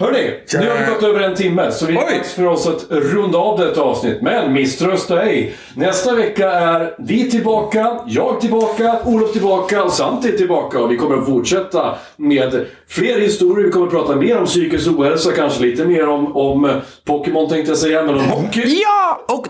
Hörni, 0.00 0.40
nu 0.52 0.68
har 0.68 0.78
vi 0.78 0.92
gått 0.92 1.02
över 1.02 1.20
en 1.20 1.34
timme 1.34 1.72
så 1.72 1.86
det 1.86 1.92
är 1.92 1.96
dags 1.96 2.32
för 2.32 2.46
oss 2.46 2.66
att 2.66 2.86
runda 2.90 3.38
av 3.38 3.58
detta 3.58 3.80
avsnitt. 3.80 4.22
Men 4.22 4.52
misströsta 4.52 5.22
ej. 5.22 5.54
Nästa 5.76 6.14
vecka 6.14 6.50
är 6.52 6.94
vi 6.98 7.30
tillbaka, 7.30 7.98
jag 8.06 8.40
tillbaka, 8.40 8.98
Olof 9.04 9.32
tillbaka 9.32 9.84
och 9.84 9.92
Santi 9.92 10.36
tillbaka. 10.36 10.80
Och 10.80 10.92
vi 10.92 10.96
kommer 10.96 11.16
att 11.16 11.26
fortsätta 11.26 11.94
med 12.16 12.66
fler 12.88 13.20
historier. 13.20 13.66
Vi 13.66 13.72
kommer 13.72 13.86
att 13.86 13.92
prata 13.92 14.16
mer 14.16 14.38
om 14.38 14.46
psykisk 14.46 14.88
ohälsa, 14.88 15.32
kanske 15.32 15.62
lite 15.62 15.84
mer 15.84 16.08
om, 16.08 16.36
om 16.36 16.80
Pokémon 17.04 17.48
tänkte 17.48 17.70
jag 17.70 17.78
säga, 17.78 18.02
men 18.02 18.14
om 18.14 18.24
hockey. 18.24 18.62
ja! 18.82 19.24
Och, 19.28 19.46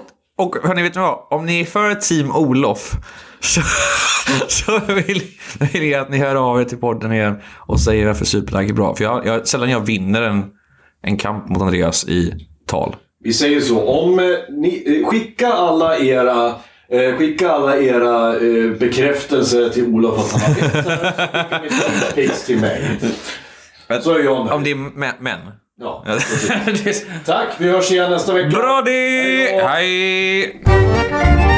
och 0.47 0.57
hörni, 0.63 0.83
vet 0.83 0.95
ni 0.95 1.01
vad? 1.01 1.19
Om 1.31 1.47
ni 1.47 1.61
är 1.61 1.65
för 1.65 1.95
Team 1.95 2.37
Olof 2.37 2.93
så, 3.41 3.61
så 4.49 4.81
vill, 4.95 5.23
vill 5.73 5.91
jag 5.91 6.01
att 6.01 6.11
ni 6.11 6.19
hör 6.19 6.35
av 6.35 6.61
er 6.61 6.65
till 6.65 6.79
podden 6.79 7.13
igen 7.13 7.37
och 7.67 7.81
säger 7.81 8.07
varför 8.07 8.25
Superlag 8.25 8.71
är 8.71 8.75
bra. 8.75 8.95
För 8.95 9.05
jag, 9.05 9.27
jag, 9.27 9.49
sällan 9.49 9.71
jag 9.71 9.81
vinner 9.81 10.23
en, 10.23 10.45
en 11.03 11.17
kamp 11.17 11.49
mot 11.49 11.63
Andreas 11.63 12.09
i 12.09 12.35
tal. 12.67 12.97
Vi 13.25 13.33
säger 13.33 13.61
så, 13.61 13.81
om 13.89 14.19
eh, 14.19 14.25
ni, 14.51 15.01
eh, 15.03 15.09
skicka 15.09 15.49
alla 15.53 15.99
era 15.99 16.47
eh, 16.93 17.17
Skicka 17.19 17.51
alla 17.51 17.77
era 17.77 18.37
eh, 18.37 18.71
bekräftelser 18.79 19.69
till 19.69 19.85
Olof 19.87 20.35
att 20.35 20.43
han 20.43 20.53
har 20.55 20.61
rätt. 20.61 20.73
Skicka 21.63 21.85
dickpics 22.15 22.47
till 22.47 22.59
mig. 22.61 22.99
Så 24.03 24.15
är 24.15 24.25
jag 24.25 24.37
Om 24.41 24.47
nöjd. 24.47 24.65
det 24.65 24.71
är 24.71 24.75
mä- 24.75 25.21
män. 25.21 25.39
Ja. 25.81 26.05
Tack, 27.27 27.49
vi 27.59 27.69
hörs 27.71 27.91
igen 27.91 28.11
nästa 28.11 28.33
vecka. 28.33 28.49
Bra 28.49 28.83
det! 28.85 28.91
Hej 28.91 29.59
då. 29.61 29.67
Hej! 29.67 31.58